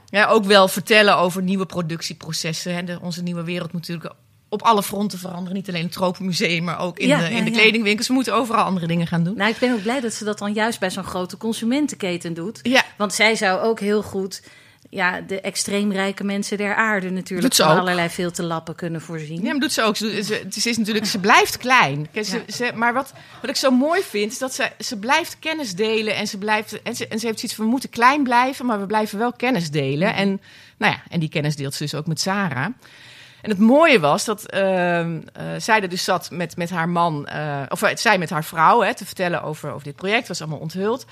ja, 0.09 0.27
ook 0.27 0.45
wel 0.45 0.67
vertellen 0.67 1.17
over 1.17 1.43
nieuwe 1.43 1.65
productieprocessen. 1.65 2.75
Hè. 2.75 2.83
De, 2.83 2.99
onze 3.01 3.23
nieuwe 3.23 3.43
wereld 3.43 3.71
moet 3.71 3.87
natuurlijk 3.87 4.15
op 4.49 4.61
alle 4.61 4.83
fronten 4.83 5.19
veranderen. 5.19 5.53
Niet 5.53 5.67
alleen 5.67 5.83
het 5.83 5.91
Tropenmuseum, 5.91 6.63
maar 6.63 6.79
ook 6.79 6.99
in 6.99 7.07
Ja, 7.07 7.17
de, 7.17 7.23
ja, 7.23 7.29
in 7.29 7.45
de 7.45 7.51
kledingwinkels. 7.51 8.07
We 8.07 8.13
moeten 8.13 8.33
overal 8.33 8.63
andere 8.63 8.87
dingen 8.87 9.07
gaan 9.07 9.23
doen. 9.23 9.37
Nou, 9.37 9.51
ik 9.51 9.57
ben 9.57 9.73
ook 9.73 9.81
blij 9.81 9.99
dat 9.99 10.13
ze 10.13 10.23
dat 10.23 10.37
dan 10.37 10.53
juist 10.53 10.79
bij 10.79 10.91
zo'n 10.91 11.03
grote 11.03 11.37
consumentenketen 11.37 12.33
doet. 12.33 12.59
Ja. 12.61 12.83
Want 12.97 13.13
zij 13.13 13.35
zou 13.35 13.61
ook 13.61 13.79
heel 13.79 14.03
goed 14.03 14.41
ja, 14.89 15.21
de 15.21 15.41
extreem 15.41 15.91
rijke 15.91 16.23
mensen 16.23 16.57
der 16.57 16.75
aarde 16.75 17.09
natuurlijk 17.09 17.41
Doet 17.41 17.55
ze 17.55 17.63
van 17.63 17.79
allerlei 17.79 18.09
veel 18.09 18.31
te 18.31 18.43
lappen 18.43 18.75
kunnen 18.75 19.01
voorzien. 19.01 19.41
Ja, 19.41 19.51
maar 19.51 19.59
doet 19.59 19.71
ze 19.71 19.81
ook. 19.81 19.95
Ze, 19.95 20.45
is 20.63 20.77
natuurlijk, 20.77 21.05
ze 21.05 21.19
blijft 21.19 21.57
klein. 21.57 22.07
Kijk, 22.11 22.25
ze, 22.25 22.43
ze, 22.47 22.71
maar 22.75 22.93
wat, 22.93 23.13
wat 23.41 23.49
ik 23.49 23.55
zo 23.55 23.71
mooi 23.71 24.01
vind, 24.01 24.31
is 24.31 24.37
dat 24.37 24.53
ze, 24.53 24.69
ze 24.79 24.97
blijft 24.97 25.39
kennis 25.39 25.75
delen. 25.75 26.15
En 26.15 26.27
ze, 26.27 26.37
blijft, 26.37 26.81
en, 26.81 26.95
ze, 26.95 27.07
en 27.07 27.19
ze 27.19 27.25
heeft 27.25 27.39
zoiets 27.39 27.57
van, 27.57 27.65
we 27.65 27.71
moeten 27.71 27.89
klein 27.89 28.23
blijven, 28.23 28.65
maar 28.65 28.79
we 28.79 28.85
blijven 28.85 29.19
wel 29.19 29.33
kennis 29.33 29.71
delen. 29.71 30.15
En, 30.15 30.41
nou 30.77 30.93
ja, 30.93 31.01
en 31.09 31.19
die 31.19 31.29
kennis 31.29 31.55
deelt 31.55 31.73
ze 31.73 31.83
dus 31.83 31.95
ook 31.95 32.07
met 32.07 32.19
Sarah. 32.19 32.67
En 33.45 33.51
het 33.51 33.59
mooie 33.59 33.99
was 33.99 34.25
dat 34.25 34.45
ehm, 34.45 35.21
eh, 35.33 35.45
zij 35.57 35.81
er 35.81 35.89
dus 35.89 36.03
zat 36.03 36.31
met, 36.31 36.57
met 36.57 36.69
haar 36.69 36.89
man, 36.89 37.27
eh, 37.27 37.61
of 37.69 37.81
eh, 37.81 37.95
zij 37.95 38.17
met 38.17 38.29
haar 38.29 38.43
vrouw, 38.43 38.81
hè, 38.81 38.95
te 38.95 39.05
vertellen 39.05 39.43
over, 39.43 39.71
over 39.71 39.83
dit 39.83 39.95
project. 39.95 40.27
was 40.27 40.41
allemaal 40.41 40.59
onthuld. 40.59 41.05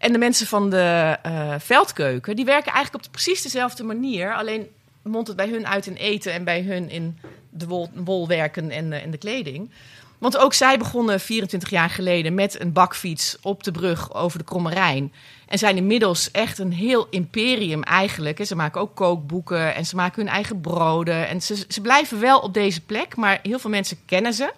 En 0.00 0.12
de 0.12 0.18
mensen 0.18 0.46
van 0.46 0.70
de 0.70 1.16
eh, 1.22 1.54
veldkeuken, 1.58 2.36
die 2.36 2.44
werken 2.44 2.72
eigenlijk 2.72 2.94
op 2.94 3.02
de, 3.02 3.18
precies 3.18 3.42
dezelfde 3.42 3.84
manier. 3.84 4.34
Alleen 4.34 4.66
mondt 5.02 5.28
het 5.28 5.36
bij 5.36 5.48
hun 5.48 5.66
uit 5.66 5.86
in 5.86 5.94
eten 5.94 6.32
en 6.32 6.44
bij 6.44 6.62
hun 6.62 6.90
in 6.90 7.18
de 7.50 7.66
wol, 7.66 7.88
wolwerken 7.94 8.70
en, 8.70 8.92
eh, 8.92 9.02
en 9.02 9.10
de 9.10 9.18
kleding. 9.18 9.70
Want 10.18 10.38
ook 10.38 10.54
zij 10.54 10.78
begonnen 10.78 11.20
24 11.20 11.70
jaar 11.70 11.90
geleden 11.90 12.34
met 12.34 12.60
een 12.60 12.72
bakfiets 12.72 13.36
op 13.42 13.62
de 13.62 13.70
brug 13.70 14.14
over 14.14 14.38
de 14.38 14.44
Kromme 14.44 14.70
Rijn. 14.70 15.12
En 15.48 15.58
zijn 15.58 15.76
inmiddels 15.76 16.30
echt 16.30 16.58
een 16.58 16.72
heel 16.72 17.06
imperium 17.10 17.82
eigenlijk. 17.82 18.46
Ze 18.46 18.56
maken 18.56 18.80
ook 18.80 18.94
kookboeken 18.94 19.74
en 19.74 19.86
ze 19.86 19.96
maken 19.96 20.22
hun 20.22 20.32
eigen 20.32 20.60
broden. 20.60 21.28
En 21.28 21.42
ze, 21.42 21.64
ze 21.68 21.80
blijven 21.80 22.20
wel 22.20 22.38
op 22.38 22.54
deze 22.54 22.80
plek, 22.80 23.16
maar 23.16 23.38
heel 23.42 23.58
veel 23.58 23.70
mensen 23.70 23.98
kennen 24.06 24.32
ze 24.32 24.52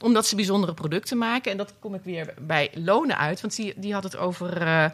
omdat 0.00 0.26
ze 0.26 0.36
bijzondere 0.36 0.74
producten 0.74 1.18
maken. 1.18 1.50
En 1.50 1.56
dat 1.56 1.74
kom 1.78 1.94
ik 1.94 2.04
weer 2.04 2.34
bij 2.38 2.70
Lonen 2.74 3.18
uit. 3.18 3.40
Want 3.40 3.56
die, 3.56 3.72
die 3.76 3.92
had 3.92 4.02
het 4.02 4.16
over 4.16 4.62
eh, 4.62 4.84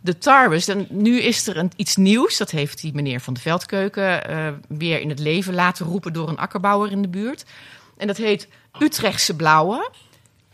de 0.00 0.18
tarwes. 0.18 0.68
En 0.68 0.86
nu 0.90 1.20
is 1.20 1.46
er 1.46 1.56
een, 1.56 1.70
iets 1.76 1.96
nieuws. 1.96 2.36
Dat 2.36 2.50
heeft 2.50 2.80
die 2.80 2.94
meneer 2.94 3.20
van 3.20 3.34
de 3.34 3.40
Veldkeuken 3.40 4.28
eh, 4.28 4.48
weer 4.68 5.00
in 5.00 5.08
het 5.08 5.18
leven 5.18 5.54
laten 5.54 5.86
roepen 5.86 6.12
door 6.12 6.28
een 6.28 6.38
akkerbouwer 6.38 6.90
in 6.90 7.02
de 7.02 7.08
buurt. 7.08 7.44
En 7.96 8.06
dat 8.06 8.16
heet 8.16 8.48
Utrechtse 8.78 9.36
Blauwe. 9.36 9.90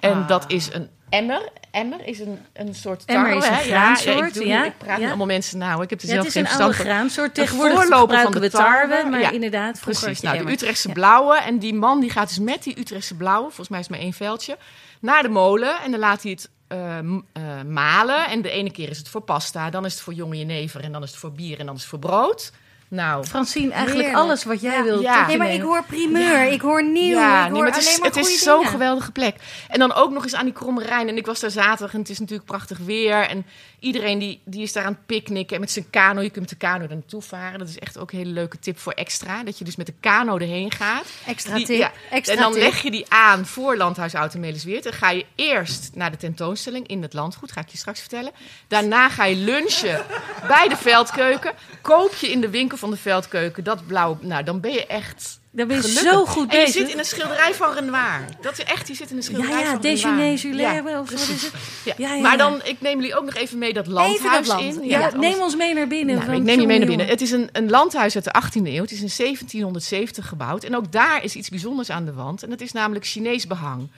En 0.01 0.26
dat 0.26 0.44
is 0.51 0.72
een 0.72 0.88
emmer. 1.09 1.48
Emmer 1.70 2.06
is 2.06 2.18
een, 2.20 2.38
een 2.52 2.74
soort 2.74 3.06
tarwe. 3.06 3.22
Emmer 3.30 3.36
is 3.42 3.48
een 3.48 3.56
graansoort, 3.70 4.26
ik, 4.28 4.34
doe, 4.34 4.46
ja. 4.46 4.64
ik 4.64 4.78
praat 4.78 4.88
Ja. 4.96 4.98
met 4.98 5.09
allemaal 5.09 5.26
mensen 5.26 5.59
nou. 5.59 5.82
Ik 5.82 5.90
heb 5.90 6.00
er 6.00 6.06
Ja, 6.06 6.12
zelf 6.12 6.26
het 6.26 6.36
is 6.36 6.42
geen 6.42 6.52
een 6.52 6.61
oude 6.61 6.74
graansoort. 6.78 7.34
Tegenwoordig 7.34 7.80
gebruiken 7.80 8.09
we 8.18 8.30
van 8.30 8.40
de 8.40 8.50
tarwe, 8.50 9.09
maar 9.11 9.20
ja. 9.20 9.30
inderdaad, 9.30 9.78
vroeger 9.78 10.04
Precies, 10.04 10.22
nou, 10.22 10.44
de. 10.44 10.52
Utrechtse 10.52 10.88
Ja. 10.88 10.94
blauwe. 10.94 11.36
En 11.36 11.59
die 11.59 11.74
man 11.74 12.00
die 12.00 12.11
gaat 12.11 12.28
dus 12.28 12.38
met 12.38 12.62
die 12.62 12.78
Utrechtse 12.78 13.14
blauwe, 13.14 13.44
volgens 13.46 13.68
mij 13.68 13.78
is 13.78 13.84
het 13.86 13.94
maar 13.94 14.04
één 14.04 14.12
veldje, 14.14 14.56
naar 15.00 15.22
de 15.22 15.28
molen. 15.28 15.80
En 15.84 15.90
dan 15.90 16.00
laat 16.00 16.22
hij 16.22 16.30
het 16.30 16.48
eh, 16.68 16.98
m- 16.98 17.20
eh, 17.32 17.42
malen. 17.66 18.26
En 18.28 18.42
de 18.42 18.50
ene 18.50 18.70
keer 18.70 18.88
is 18.90 18.98
het 18.98 19.09
voor 19.09 19.20
pasta, 19.20 19.70
dan 19.70 19.84
is 19.84 19.92
het 19.92 20.02
voor 20.02 20.12
jonge 20.14 20.36
jenever 20.36 20.80
en 20.82 20.92
dan 20.92 21.02
is 21.02 21.11
het 21.11 21.18
voor 21.18 21.32
bier 21.32 21.59
en 21.59 21.66
dan 21.66 21.74
is 21.74 21.80
het 21.80 21.90
voor 21.90 21.98
brood. 21.98 22.52
Nou, 22.91 23.24
Francine, 23.24 23.72
eigenlijk 23.72 24.07
Heerlijk. 24.07 24.24
alles 24.24 24.45
wat 24.45 24.61
jij 24.61 24.76
Ja. 24.76 24.82
wilt. 24.82 25.03
Ja. 25.03 25.26
Nee, 25.26 25.36
maar 25.39 25.53
ik 25.53 25.61
hoor 25.62 25.84
primeur, 25.84 26.43
ik 26.53 26.61
hoor 26.61 26.84
nieuw, 26.84 27.18
ja, 27.18 27.36
ik 27.39 27.43
nee, 27.43 27.51
hoor 27.53 27.59
maar 27.62 27.68
het 27.72 27.76
is, 27.80 27.86
alleen 27.89 27.99
maar 28.01 28.09
het 28.09 28.16
is 28.28 28.43
zo'n 28.43 28.66
geweldige 28.66 29.12
plek. 29.12 29.34
En 29.68 29.78
dan 29.78 29.95
ook 29.95 30.11
nog 30.11 30.22
eens 30.22 30.34
aan 30.34 30.45
die 30.45 30.53
Kromme 30.55 30.82
Rijn. 30.82 31.09
En 31.09 31.16
ik 31.16 31.26
was 31.26 31.41
daar 31.41 31.51
zaterdag 31.51 31.93
en 31.95 32.01
het 32.01 32.09
is 32.09 32.18
natuurlijk 32.18 32.49
prachtig 32.49 32.78
weer. 32.78 33.28
En 33.28 33.47
iedereen 33.81 34.18
die, 34.18 34.41
die 34.45 34.62
is 34.62 34.72
daar 34.72 34.85
aan 34.85 34.93
het 34.93 35.07
picknicken 35.07 35.55
en 35.55 35.61
met 35.61 35.70
zijn 35.70 35.91
kano. 35.91 36.20
Je 36.20 36.31
kunt 36.31 36.41
met 36.41 36.61
de 36.61 36.66
kano 36.66 36.83
er 36.83 36.89
naartoe 36.89 37.22
varen. 37.22 37.59
Dat 37.59 37.68
is 37.68 37.79
echt 37.79 37.99
ook 37.99 38.12
een 38.12 38.18
hele 38.18 38.31
leuke 38.31 38.59
tip 38.59 38.79
voor 38.79 38.93
extra. 38.93 39.45
Dat 39.45 39.59
je 39.59 39.64
dus 39.64 39.76
met 39.76 39.87
de 39.87 39.95
kano 40.01 40.37
erheen 40.37 40.72
gaat. 40.72 41.07
Extra 41.26 41.55
Die- 41.55 41.66
tip, 41.66 41.79
ja. 41.79 41.93
extra 42.11 42.35
en 42.35 42.41
dan 42.41 42.53
tip. 42.53 42.62
leg 42.62 42.83
je 42.83 42.91
die 42.91 43.05
aan 43.09 43.47
voor 43.47 43.76
Landhuis 43.76 44.12
Melisweert. 44.39 44.83
Dan 44.83 44.93
ga 44.93 45.11
je 45.11 45.26
eerst 45.35 45.91
naar 45.95 46.11
de 46.11 46.16
tentoonstelling 46.16 46.87
in 46.87 47.03
het 47.03 47.12
landgoed. 47.12 47.53
Ga 47.53 47.61
ik 47.61 47.68
je 47.68 47.79
straks 47.79 48.01
vertellen. 48.01 48.33
Daarna 48.68 49.09
ga 49.09 49.24
je 49.24 49.37
lunchen 49.37 50.05
bij 50.49 50.68
de 50.68 50.76
veldkeuken. 50.76 51.53
Koop 51.83 52.14
je 52.14 52.31
in 52.31 52.41
de 52.41 52.51
winkel 52.51 52.76
van 52.76 52.91
de 52.91 52.97
veldkeuken 52.97 53.64
dat 53.64 53.87
blauwe... 53.87 54.16
Nou, 54.20 54.45
dan 54.45 54.61
ben 54.61 54.72
je 54.72 54.87
echt... 54.87 55.38
Dan 55.59 55.68
ben 55.68 55.76
je 55.76 55.82
gelukkig. 55.82 56.12
zo 56.12 56.24
goed 56.24 56.50
En 56.50 56.59
je 56.59 56.64
bezig. 56.64 56.80
zit 56.80 56.90
in 56.92 56.98
een 56.98 57.04
schilderij 57.04 57.54
van 57.54 57.72
Renoir. 57.74 58.24
Dat 58.40 58.52
is 58.52 58.64
echt, 58.64 58.88
je 58.88 58.94
zit 58.94 59.11
in 59.11 59.16
een 59.16 59.22
ja, 59.22 59.28
schilderij 59.28 59.61
ja, 59.61 59.70
van 59.70 59.80
déjeuner, 59.80 60.34
Renoir. 60.34 60.90
Ja, 60.90 61.00
of 61.00 61.11
wat 61.11 61.20
is 61.20 61.28
het? 61.28 61.52
ja. 61.84 61.94
Ja, 61.96 62.14
ja, 62.14 62.20
maar 62.20 62.30
ja. 62.30 62.36
dan, 62.36 62.61
ik 62.64 62.80
neem 62.80 63.00
jullie 63.00 63.16
ook 63.16 63.24
nog 63.24 63.34
even 63.34 63.59
mee 63.59 63.72
dat 63.72 63.86
Even 63.86 63.94
dat 63.94 64.04
landhuis 64.04 64.46
land. 64.46 64.61
in. 64.61 64.84
Ja, 64.84 65.11
neem 65.16 65.40
ons 65.40 65.56
mee 65.56 65.74
naar 65.74 65.86
binnen. 65.86 66.16
nou, 66.16 66.32
ik 66.32 66.42
neem 66.42 66.61
je 66.61 66.66
mee 66.66 66.78
naar 66.78 66.88
binnen. 66.88 67.06
Het 67.06 67.20
is 67.20 67.30
een, 67.30 67.48
een 67.52 67.70
landhuis 67.70 68.14
uit 68.14 68.24
de 68.24 68.34
18e 68.44 68.62
eeuw. 68.66 68.82
Het 68.82 68.90
is 68.92 69.00
in 69.00 69.11
1770 69.16 70.28
gebouwd. 70.28 70.64
En 70.64 70.76
ook 70.76 70.92
daar 70.92 71.24
is 71.24 71.34
iets 71.34 71.48
bijzonders 71.48 71.90
aan 71.90 72.04
de 72.04 72.12
wand. 72.12 72.42
En 72.42 72.50
dat 72.50 72.61
is 72.61 72.72
namelijk 72.72 73.06
Chinees 73.06 73.46
behang. 73.46 73.90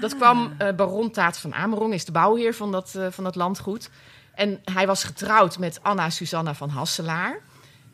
Dat 0.00 0.16
kwam 0.16 0.54
eh, 0.58 0.74
baron 0.74 1.10
Taat 1.10 1.38
van 1.38 1.54
Amerong, 1.54 1.94
is 1.94 2.04
de 2.04 2.12
bouwheer 2.12 2.54
van 2.54 2.72
dat, 2.72 2.94
eh, 2.96 3.06
van 3.10 3.24
dat 3.24 3.34
landgoed. 3.34 3.90
En 4.34 4.60
hij 4.64 4.86
was 4.86 5.04
getrouwd 5.04 5.58
met 5.58 5.78
Anna 5.82 6.10
Susanna 6.10 6.54
van 6.54 6.68
Hasselaar. 6.68 7.40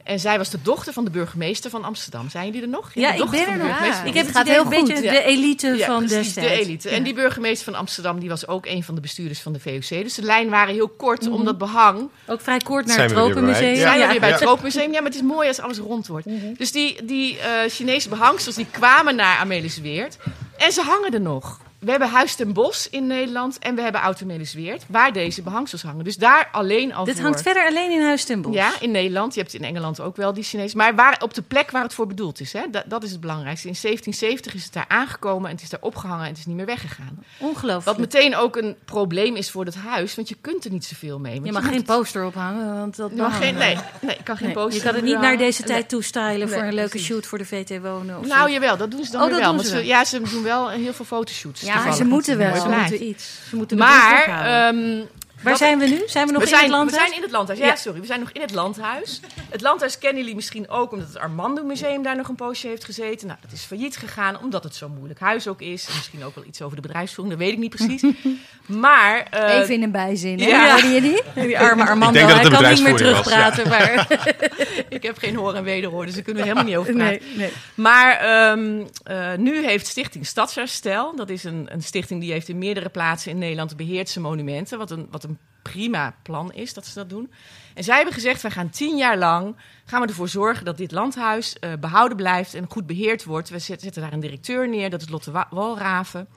En 0.05 0.21
zij 0.21 0.39
was 0.39 0.51
de 0.51 0.59
dochter 0.63 0.93
van 0.93 1.05
de 1.05 1.11
burgemeester 1.11 1.71
van 1.71 1.85
Amsterdam. 1.85 2.31
Zijn 2.31 2.45
jullie 2.47 2.63
er 2.63 2.69
nog? 2.69 2.91
Ja, 2.95 3.07
de 3.09 3.13
ik 3.13 3.19
dochter 3.19 3.39
ben 3.39 3.47
van 3.47 3.55
er 3.55 3.63
de 3.63 3.69
nog. 3.73 3.85
Ja, 3.97 4.03
Ik 4.05 4.15
heb 4.15 4.27
Het 4.27 4.35
gaat 4.37 4.43
idee 4.45 4.55
heel 4.55 4.65
een 4.65 4.71
beetje 4.71 4.95
goed. 4.95 5.03
de 5.03 5.23
elite 5.23 5.67
Ja, 5.69 5.87
van 5.87 6.05
precies, 6.05 6.35
de 6.35 6.49
elite. 6.51 6.89
En 6.89 7.03
die 7.03 7.15
burgemeester 7.15 7.65
van 7.73 7.75
Amsterdam 7.81 8.21
die 8.21 8.29
was 8.29 8.47
ook 8.49 8.67
een 8.67 8.83
van 8.85 8.95
de 8.95 9.01
bestuurders 9.01 9.41
van 9.41 9.53
de 9.53 9.61
VOC. 9.61 9.89
Dus 9.89 10.15
de 10.15 10.23
lijn 10.23 10.49
waren 10.51 10.75
heel 10.75 10.89
kort 10.89 11.29
om 11.29 11.45
dat 11.45 11.59
behang 11.59 12.09
Ook 12.27 12.41
vrij 12.41 12.59
kort 12.59 12.87
naar 12.87 12.95
Zijn 12.95 13.09
het? 13.09 13.17
Tropenmuseum. 13.19 13.77
zijn 13.77 13.95
we 13.95 14.01
Ja. 14.05 14.11
weer 14.11 14.21
bij 14.21 14.31
het. 14.31 14.39
Tropenmuseum. 14.41 14.93
Ja, 14.93 15.01
maar 15.01 15.11
het 15.11 15.15
is 15.15 15.23
mooi 15.23 15.49
als 15.49 15.61
alles 15.61 15.79
rond 15.79 16.07
wordt. 16.07 16.27
Dus 16.59 16.73
die, 16.73 17.05
die 17.05 17.39
eh, 17.39 17.51
Chinese 17.71 18.09
behangsters 18.09 18.57
die 18.57 18.67
kwamen 18.71 19.17
naar 19.17 19.39
Amelisweert. 19.39 20.17
En 20.57 20.73
ze 20.73 20.83
hangen 20.83 21.13
er 21.15 21.21
nog. 21.21 21.61
We 21.85 21.91
hebben 21.91 22.09
Huis 22.09 22.35
ten 22.35 22.53
Bos 22.53 22.89
in 22.91 23.07
Nederland 23.07 23.59
en 23.59 23.75
we 23.75 23.83
hebben 23.83 24.01
Automelisweert, 24.01 24.83
waar 24.89 25.13
deze 25.13 25.43
behangsels 25.43 25.83
hangen. 25.83 26.05
Dus 26.05 26.17
daar 26.17 26.49
alleen 26.53 26.95
al 26.95 27.05
Dit 27.05 27.15
voor. 27.15 27.25
hangt 27.25 27.43
verder 27.43 27.67
alleen 27.67 27.91
in 27.91 28.03
Huis 28.03 28.25
ten 28.25 28.43
Bosch. 28.43 28.57
Ja, 28.57 28.73
in 28.81 28.91
Nederland. 28.91 29.35
Je 29.35 29.41
hebt 29.41 29.55
in 29.55 29.65
Engeland 29.65 30.01
ook 30.01 30.17
wel 30.17 30.33
die 30.33 30.45
Chinees. 30.45 30.75
Maar 30.75 30.95
waar, 30.95 31.21
op 31.23 31.35
de 31.35 31.43
plek 31.43 31.71
waar 31.71 31.83
het 31.83 31.95
voor 31.95 32.07
bedoeld 32.07 32.41
is. 32.41 32.53
Hè? 32.53 32.61
Dat, 32.71 32.85
dat 32.87 33.03
is 33.03 33.11
het 33.11 33.21
belangrijkste. 33.21 33.69
In 33.69 33.75
1770 33.83 34.55
is 34.55 34.65
het 34.65 34.73
daar 34.73 34.85
aangekomen 34.89 35.49
en 35.49 35.55
het 35.55 35.65
is 35.65 35.71
daar 35.71 35.81
opgehangen 35.83 36.23
en 36.25 36.31
het 36.31 36.39
is 36.39 36.47
niet 36.47 36.57
meer 36.57 36.67
weggegaan. 36.67 37.25
Ongelooflijk. 37.39 37.85
Wat 37.85 37.99
meteen 37.99 38.37
ook 38.37 38.57
een 38.57 38.77
probleem 38.85 39.37
is 39.37 39.51
voor 39.51 39.65
het 39.65 39.75
huis, 39.77 40.15
want 40.15 40.29
je 40.29 40.37
kunt 40.41 40.65
er 40.65 40.71
niet 40.71 40.85
zoveel 40.85 41.19
mee. 41.19 41.41
Je 41.45 41.53
mag 41.53 41.65
geen 41.65 41.75
het- 41.77 41.85
poster 41.85 42.25
ophangen, 42.25 42.75
want 42.79 42.97
dat 42.97 43.11
je 43.11 43.17
mag 43.17 43.37
geen, 43.39 43.55
nee, 43.55 43.77
nee, 44.01 44.17
ik 44.17 44.25
kan 44.25 44.37
geen 44.37 44.47
Nee, 44.47 44.57
poster 44.57 44.75
Je 44.75 44.83
kan 44.87 44.95
het 44.95 45.05
niet 45.05 45.19
naar 45.21 45.37
deze 45.37 45.63
tijd 45.63 45.79
Nee. 45.79 45.87
toestylen 45.87 46.49
voor 46.49 46.59
Nee, 46.59 46.69
een 46.69 46.75
leuke 46.75 46.91
precies. 46.91 47.09
shoot 47.09 47.27
voor 47.27 47.39
de 47.39 47.45
VT 47.45 47.81
Wonen. 47.83 48.19
Of 48.19 48.27
Nou 48.27 48.47
zo. 48.49 48.53
jawel, 48.55 48.77
dat 48.77 48.91
doen 48.91 49.05
ze 49.05 49.11
dan 49.11 49.21
Oh, 49.23 49.29
weer 49.31 49.41
dat 49.41 49.55
wel. 49.55 49.65
ze, 49.65 49.85
ja, 49.87 50.05
ze 50.05 50.21
doen 50.31 50.43
wel 50.43 50.71
heel 50.71 50.93
veel 50.93 51.05
fotoshoots. 51.05 51.61
Ja, 51.61 51.74
toevallig, 51.75 51.97
ze 51.99 52.05
moeten 52.05 52.39
wel. 52.39 52.57
ze 52.57 52.69
moeten 52.69 53.05
iets. 53.05 53.39
Ze 53.49 53.57
moeten 53.57 53.79
Maar, 53.79 54.23
ophouden. 54.27 55.09
Waar 55.45 55.57
zijn 55.57 55.79
we 55.79 55.87
nu? 55.87 56.03
Zijn 56.07 56.27
we 56.27 56.33
nog 56.33 56.43
we, 56.43 56.49
in 56.49 56.55
zijn, 56.55 56.63
het 56.63 56.71
landhuis? 56.73 57.01
we 57.03 57.07
zijn 57.07 57.17
in 57.17 57.23
het 57.23 57.31
landhuis. 57.31 57.59
Ja, 57.61 57.67
Ja. 57.67 57.77
sorry. 57.77 58.01
We 58.01 58.07
zijn 58.07 58.21
nog 58.21 58.31
in 58.33 58.41
het 58.41 58.53
landhuis. 58.55 59.21
Het 59.51 59.61
landhuis 59.61 59.99
kennen 59.99 60.19
jullie 60.21 60.35
misschien 60.35 60.69
ook 60.69 60.93
omdat 60.93 61.07
het 61.09 61.19
Armando 61.19 61.63
Museum 61.65 62.03
daar 62.03 62.17
nog 62.17 62.29
een 62.29 62.35
poosje 62.35 62.67
heeft 62.69 62.85
gezeten. 62.85 63.27
Nou, 63.27 63.39
dat 63.43 63.53
is 63.53 63.63
failliet 63.63 63.97
gegaan 63.97 64.39
omdat 64.43 64.65
het 64.65 64.75
zo'n 64.75 64.95
moeilijk 64.95 65.21
huis 65.21 65.49
ook 65.49 65.61
is. 65.61 65.87
En 65.87 65.95
misschien 65.95 66.25
ook 66.25 66.35
wel 66.35 66.45
iets 66.45 66.63
over 66.63 66.77
de 66.77 66.83
bedrijfsvoering, 66.83 67.37
dat 67.39 67.47
weet 67.47 67.55
ik 67.55 67.61
niet 67.63 67.77
precies. 67.77 68.03
maar... 68.67 69.27
eh, 69.31 69.59
Even 69.61 69.75
in 69.75 69.83
een 69.83 69.91
bijzin, 69.91 70.41
hè? 70.41 70.47
ja. 70.47 70.77
Je 70.77 71.01
die? 71.01 71.59
Arme 71.59 71.87
Armando, 71.87 72.21
hij 72.21 72.49
kan 72.49 72.71
niet 72.73 72.83
meer 72.83 72.91
was, 72.93 73.01
terugpraten. 73.01 73.69
Maar... 73.69 74.07
ik 74.89 75.03
heb 75.03 75.19
geen 75.19 75.37
hoor 75.37 75.55
en 75.55 75.65
wederhoor, 75.65 76.05
dus 76.05 76.15
daar 76.15 76.23
kunnen 76.23 76.43
we 76.43 76.49
helemaal 76.49 76.69
niet 76.71 76.79
over 76.79 76.95
praten. 76.95 77.21
nee. 77.37 77.51
Maar 77.75 78.17
ehm, 78.17 78.83
eh, 79.05 79.35
nu 79.37 79.65
heeft 79.67 79.87
Stichting 79.87 80.27
Stadsherstel, 80.27 81.17
dat 81.17 81.29
is 81.29 81.45
een, 81.45 81.67
een 81.71 81.83
stichting 81.83 82.21
die 82.21 82.33
heeft 82.33 82.49
in 82.49 82.59
meerdere 82.59 82.89
plaatsen 82.89 83.31
in 83.31 83.39
Nederland 83.39 83.77
beheert 83.77 84.17
monumenten, 84.17 84.79
wat 84.79 84.91
een, 84.91 85.07
wat 85.11 85.25
een 85.25 85.34
prima 85.73 86.15
plan 86.23 86.53
is 86.53 86.75
dat 86.75 86.87
ze 86.87 86.95
dat 86.95 87.09
doen. 87.09 87.33
En 87.75 87.85
zij 87.85 87.97
hebben 87.97 88.15
gezegd, 88.15 88.43
wij 88.43 88.51
gaan 88.51 88.71
tien 88.71 88.97
jaar 88.97 89.19
lang, 89.19 89.57
gaan 89.85 90.01
we 90.01 90.07
ervoor 90.07 90.29
zorgen 90.29 90.65
dat 90.65 90.77
dit 90.77 90.93
landhuis 90.93 91.59
eh, 91.59 91.73
behouden 91.81 92.17
blijft 92.17 92.55
en 92.55 92.67
goed 92.71 92.87
beheerd 92.87 93.25
wordt. 93.25 93.49
We 93.49 93.59
zet- 93.59 93.81
zetten 93.81 94.03
daar 94.03 94.13
een 94.13 94.21
directeur 94.21 94.69
neer, 94.69 94.91
dat 94.91 95.01
is 95.01 95.09
Lotte 95.09 95.31
Wa- 95.31 95.47
Walraven. 95.51 96.29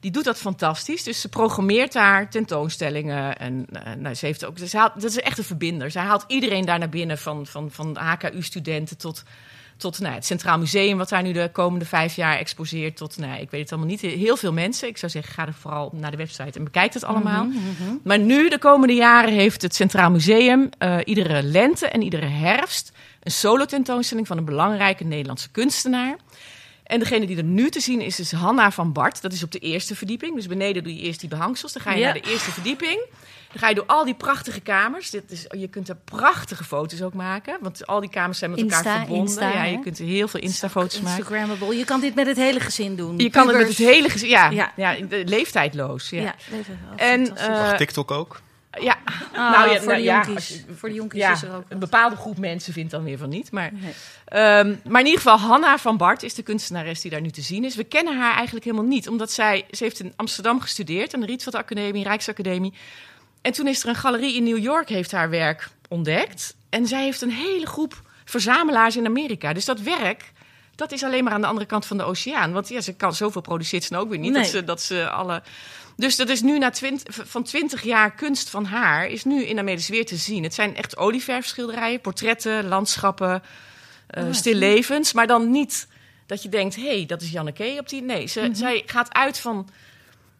Die 0.00 0.10
doet 0.10 0.24
dat 0.24 0.38
fantastisch. 0.38 1.02
Dus 1.02 1.20
ze 1.20 1.28
programmeert 1.28 1.92
daar 1.92 2.30
tentoonstellingen. 2.30 3.36
En 3.38 3.66
eh, 3.72 3.94
nou, 3.94 4.14
ze 4.14 4.26
heeft 4.26 4.44
ook. 4.44 4.58
Ze 4.58 4.76
haalt, 4.78 4.94
dat 4.94 5.10
is 5.10 5.20
echt 5.20 5.38
een 5.38 5.44
verbinder. 5.44 5.90
Zij 5.90 6.02
haalt 6.02 6.24
iedereen 6.26 6.64
daar 6.64 6.78
naar 6.78 6.88
binnen. 6.88 7.18
Van, 7.18 7.46
van, 7.46 7.70
van 7.70 7.96
HKU-studenten 7.96 8.96
tot, 8.98 9.22
tot 9.80 10.00
nou, 10.00 10.14
het 10.14 10.26
Centraal 10.26 10.58
Museum, 10.58 10.98
wat 10.98 11.08
daar 11.08 11.22
nu 11.22 11.32
de 11.32 11.48
komende 11.52 11.84
vijf 11.84 12.16
jaar 12.16 12.38
exposeert. 12.38 12.96
Tot, 12.96 13.18
nou, 13.18 13.40
ik 13.40 13.50
weet 13.50 13.60
het 13.60 13.70
allemaal 13.70 13.90
niet. 13.90 14.00
Heel 14.00 14.36
veel 14.36 14.52
mensen. 14.52 14.88
Ik 14.88 14.96
zou 14.96 15.12
zeggen, 15.12 15.32
ga 15.32 15.46
er 15.46 15.54
vooral 15.54 15.90
naar 15.94 16.10
de 16.10 16.16
website 16.16 16.58
en 16.58 16.64
bekijk 16.64 16.94
het 16.94 17.04
allemaal. 17.04 17.48
Maar 18.04 18.18
nu, 18.18 18.48
de 18.48 18.58
komende 18.58 18.94
jaren, 18.94 19.32
heeft 19.32 19.62
het 19.62 19.74
Centraal 19.74 20.10
Museum 20.10 20.68
eh, 20.78 20.96
iedere 21.04 21.42
lente 21.42 21.86
en 21.86 22.02
iedere 22.02 22.26
herfst 22.26 22.92
een 23.22 23.30
solo-tentoonstelling 23.30 24.26
van 24.26 24.38
een 24.38 24.44
belangrijke 24.44 25.04
Nederlandse 25.04 25.50
kunstenaar. 25.50 26.16
En 26.90 26.98
degene 26.98 27.26
die 27.26 27.36
er 27.36 27.42
nu 27.44 27.70
te 27.70 27.80
zien 27.80 28.00
is, 28.00 28.20
is 28.20 28.32
Hanna 28.32 28.70
van 28.70 28.92
Bart. 28.92 29.22
Dat 29.22 29.32
is 29.32 29.42
op 29.42 29.50
de 29.52 29.58
eerste 29.58 29.94
verdieping. 29.94 30.34
Dus 30.34 30.46
beneden 30.46 30.82
doe 30.82 30.94
je 30.94 31.00
eerst 31.00 31.20
die 31.20 31.28
behangsels. 31.28 31.72
Dan 31.72 31.82
ga 31.82 31.92
je 31.92 31.98
Ja. 31.98 32.04
naar 32.04 32.22
de 32.22 32.30
eerste 32.30 32.50
verdieping. 32.50 33.06
Dan 33.50 33.58
ga 33.58 33.68
je 33.68 33.74
door 33.74 33.86
al 33.86 34.04
die 34.04 34.14
prachtige 34.14 34.60
kamers. 34.60 35.10
Dit 35.10 35.30
is, 35.30 35.46
je 35.50 35.68
kunt 35.68 35.88
er 35.88 35.96
prachtige 36.04 36.64
foto's 36.64 37.02
ook 37.02 37.14
maken. 37.14 37.56
Want 37.60 37.86
al 37.86 38.00
die 38.00 38.10
kamers 38.10 38.38
zijn 38.38 38.50
met 38.50 38.60
elkaar 38.60 38.76
Insta, 38.78 38.98
verbonden. 38.98 39.26
Insta, 39.26 39.48
ja, 39.52 39.64
je 39.64 39.80
kunt 39.80 39.98
er 39.98 40.04
heel 40.04 40.28
veel 40.28 40.40
Insta-foto's 40.40 41.00
maken. 41.00 41.18
Instagrammable. 41.18 41.76
Je 41.76 41.84
kan 41.84 42.00
dit 42.00 42.14
met 42.14 42.26
het 42.26 42.36
hele 42.36 42.60
gezin 42.60 42.96
doen. 42.96 43.18
Je 43.18 43.30
kan 43.30 43.48
het 43.48 43.56
met 43.56 43.68
het 43.68 43.76
hele 43.76 44.08
gezin... 44.08 44.28
Ja, 44.28 44.72
Ja. 44.76 44.96
leeftijdloos. 45.24 46.10
Ja. 46.10 46.20
Ja. 46.22 46.34
Oh, 46.52 46.56
En, 46.96 47.36
eh, 47.36 47.74
TikTok 47.74 48.10
ook? 48.10 48.40
Ja. 48.80 48.96
Ah, 49.32 49.50
nou 49.50 49.70
ja, 49.70 49.76
voor 49.76 49.86
nou 49.86 49.96
de 49.98 50.02
ja, 50.02 50.14
jonkies. 50.14 50.34
als 50.34 50.48
je- 50.48 50.74
voor 50.76 50.88
de 50.88 50.94
jonkies 50.94 51.20
ja, 51.20 51.32
is 51.32 51.42
er 51.42 51.54
ook. 51.54 51.64
een 51.68 51.78
bepaalde 51.78 52.16
groep 52.16 52.38
mensen 52.38 52.72
vindt 52.72 52.90
dan 52.90 53.04
weer 53.04 53.18
van 53.18 53.28
niet. 53.28 53.50
Maar, 53.52 53.70
Nee. 53.72 53.92
Ehm, 54.24 54.74
maar 54.88 55.00
in 55.00 55.06
ieder 55.06 55.20
geval, 55.22 55.38
Hanna 55.38 55.78
van 55.78 55.96
Bart 55.96 56.22
is 56.22 56.34
de 56.34 56.42
kunstenares 56.42 57.00
die 57.00 57.10
daar 57.10 57.20
nu 57.20 57.30
te 57.30 57.42
zien 57.42 57.64
is. 57.64 57.74
We 57.76 57.84
kennen 57.84 58.18
haar 58.18 58.34
eigenlijk 58.34 58.64
helemaal 58.64 58.86
niet, 58.86 59.08
omdat 59.08 59.32
zij... 59.32 59.66
Ze 59.70 59.84
heeft 59.84 60.00
in 60.00 60.12
Amsterdam 60.16 60.60
gestudeerd, 60.60 61.14
aan 61.14 61.20
de 61.20 61.26
Rietveld 61.26 61.54
Academie, 61.54 62.04
Rijksacademie. 62.04 62.72
En 63.42 63.52
toen 63.52 63.66
is 63.66 63.82
er 63.82 63.88
een 63.88 63.94
galerie 63.94 64.34
in 64.34 64.44
New 64.44 64.58
York, 64.58 64.88
heeft 64.88 65.12
haar 65.12 65.30
werk 65.30 65.68
ontdekt. 65.88 66.56
En 66.68 66.86
zij 66.86 67.02
heeft 67.04 67.22
een 67.22 67.30
hele 67.32 67.66
groep 67.66 68.02
verzamelaars 68.24 68.96
in 68.96 69.06
Amerika. 69.06 69.52
Dus 69.52 69.64
dat 69.64 69.80
werk, 69.80 70.32
dat 70.74 70.92
is 70.92 71.02
alleen 71.04 71.24
maar 71.24 71.32
aan 71.32 71.40
de 71.40 71.46
andere 71.46 71.66
kant 71.66 71.86
van 71.86 71.96
de 71.96 72.04
oceaan. 72.04 72.52
Want 72.52 72.68
ja, 72.68 72.80
ze 72.80 72.94
kan 72.94 73.14
zoveel 73.14 73.40
produceert 73.40 73.84
ze 73.84 73.92
nou 73.92 74.04
ook 74.04 74.10
weer 74.10 74.18
niet. 74.18 74.32
Nee. 74.32 74.42
Dat, 74.42 74.50
ze, 74.50 74.64
dat 74.64 74.82
ze 74.82 75.08
alle... 75.10 75.42
Dus 76.00 76.16
dat 76.16 76.28
is 76.28 76.40
nu 76.40 76.58
na 76.58 76.70
twint, 76.70 77.02
van 77.08 77.42
20 77.42 77.82
jaar 77.82 78.14
kunst 78.14 78.50
van 78.50 78.64
haar, 78.64 79.06
is 79.06 79.24
nu 79.24 79.44
in 79.44 79.58
Amelis 79.58 79.88
weer 79.88 80.06
te 80.06 80.16
zien. 80.16 80.42
Het 80.42 80.54
zijn 80.54 80.76
echt 80.76 80.96
olieverfschilderijen, 80.96 82.00
portretten, 82.00 82.68
landschappen, 82.68 83.42
eh 84.06 84.24
stillevens. 84.30 85.12
Maar 85.12 85.26
dan 85.26 85.50
niet 85.50 85.88
dat 86.26 86.42
je 86.42 86.48
denkt, 86.48 86.76
hé, 86.76 86.96
hey, 86.96 87.06
dat 87.06 87.22
is 87.22 87.30
Janneke 87.30 87.76
op 87.78 87.88
die... 87.88 88.02
Nee, 88.02 88.26
ze, 88.26 88.50
zij 88.52 88.82
gaat 88.86 89.14
uit 89.14 89.38
van... 89.38 89.68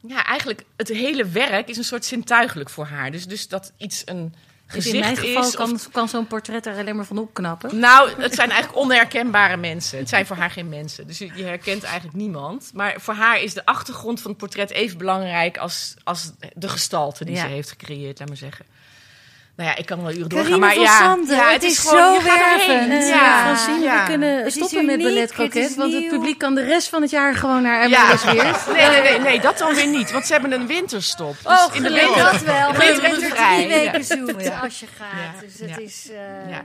Ja, 0.07 0.25
eigenlijk 0.25 0.65
het 0.77 0.89
hele 0.89 1.29
werk 1.29 1.69
is 1.69 1.77
een 1.77 1.85
soort 1.85 2.05
zintuigelijk 2.05 2.71
voor 2.71 2.87
haar. 2.87 3.11
Dus, 3.11 3.27
dus 3.27 3.49
dat 3.49 3.73
iets 3.77 4.03
een 4.05 4.35
Dus 4.73 4.85
gezicht 4.85 4.95
in 4.95 5.01
mijn 5.01 5.17
geval 5.17 5.43
is... 5.49 5.55
kan, 5.55 5.73
of- 5.73 5.91
kan 5.91 6.09
zo'n 6.09 6.27
portret 6.27 6.67
er 6.67 6.77
alleen 6.79 6.97
maar 6.97 7.05
van 7.05 7.19
opknappen. 7.19 7.79
nou, 7.79 8.11
het 8.23 8.35
zijn 8.35 8.51
eigenlijk 8.51 8.81
onherkenbare 8.81 9.57
mensen. 9.57 9.99
Het 9.99 10.09
zijn 10.09 10.27
voor 10.27 10.37
haar 10.37 10.51
geen 10.51 10.69
mensen. 10.69 11.07
Dus 11.07 11.19
je 11.19 11.31
je 11.35 11.45
herkent 11.45 11.83
eigenlijk 11.83 12.17
niemand. 12.17 12.71
Maar 12.75 12.95
voor 12.99 13.15
haar 13.15 13.41
is 13.41 13.55
de 13.55 13.65
achtergrond 13.67 14.21
van 14.21 14.31
het 14.31 14.41
portret 14.41 14.71
even 14.71 14.99
belangrijk 14.99 15.59
als, 15.59 15.95
als 16.05 16.31
de 16.55 16.69
gestalte 16.69 17.25
die 17.25 17.35
Ja. 17.35 17.41
ze 17.41 17.47
heeft 17.49 17.69
gecreëerd, 17.71 18.19
laat 18.19 18.29
maar 18.29 18.37
zeggen. 18.37 18.65
Nou 19.61 19.73
ja, 19.73 19.79
ik 19.79 19.87
kan 19.87 20.03
wel 20.03 20.13
uren 20.13 20.29
Carine 20.29 20.49
doorgaan, 20.49 20.61
maar 20.61 20.79
ja, 21.29 21.53
het 21.53 21.63
is 21.63 21.79
gewoon, 21.79 21.97
zo 22.05 22.13
je 22.13 22.21
gaat 22.21 22.61
erheen. 22.61 22.89
wervend. 22.89 23.09
Ja, 23.09 23.41
Francine, 23.45 23.85
ja. 23.85 24.01
we 24.05 24.09
kunnen 24.11 24.51
stoppen 24.53 24.85
met 24.87 24.95
uniek, 24.95 25.07
Ballet 25.07 25.23
het 25.23 25.33
Croquet, 25.33 25.71
is 25.71 25.77
want 25.77 25.93
het 25.93 26.09
publiek 26.09 26.39
kan 26.39 26.55
de 26.55 26.63
rest 26.63 26.89
van 26.89 27.03
het 27.03 27.11
jaar 27.11 27.35
gewoon 27.35 27.63
naar 27.63 27.89
Ja. 27.89 28.03
Amelis 28.03 28.25
Weert. 28.25 28.67
Nee, 28.73 28.89
nee, 28.91 29.03
nee, 29.03 29.19
nee, 29.21 29.41
dat 29.41 29.59
dan 29.59 29.75
weer 29.75 29.87
niet. 29.87 30.11
Want 30.13 30.27
ze 30.27 30.33
hebben 30.33 30.53
een 30.53 30.67
winterstop. 30.67 31.37
Dus 31.43 31.53
Oh, 31.67 31.75
in 31.75 31.83
de 31.83 31.91
winter, 31.91 32.23
dat 32.33 32.43
wel. 32.43 32.73
de 32.73 32.79
Maar 32.79 32.87
je 32.87 33.01
winter 33.01 33.23
er 33.23 33.55
drie 33.55 33.69
weken 33.69 34.43
Ja. 34.43 34.59
als 34.59 34.81
je 34.81 34.87
gaat. 34.99 35.09
Ja. 35.35 35.41
Dus 35.41 35.59
het 35.61 35.69
Ja. 35.71 35.77
is... 35.79 36.09
eh, 36.11 36.51
Ja. 36.51 36.61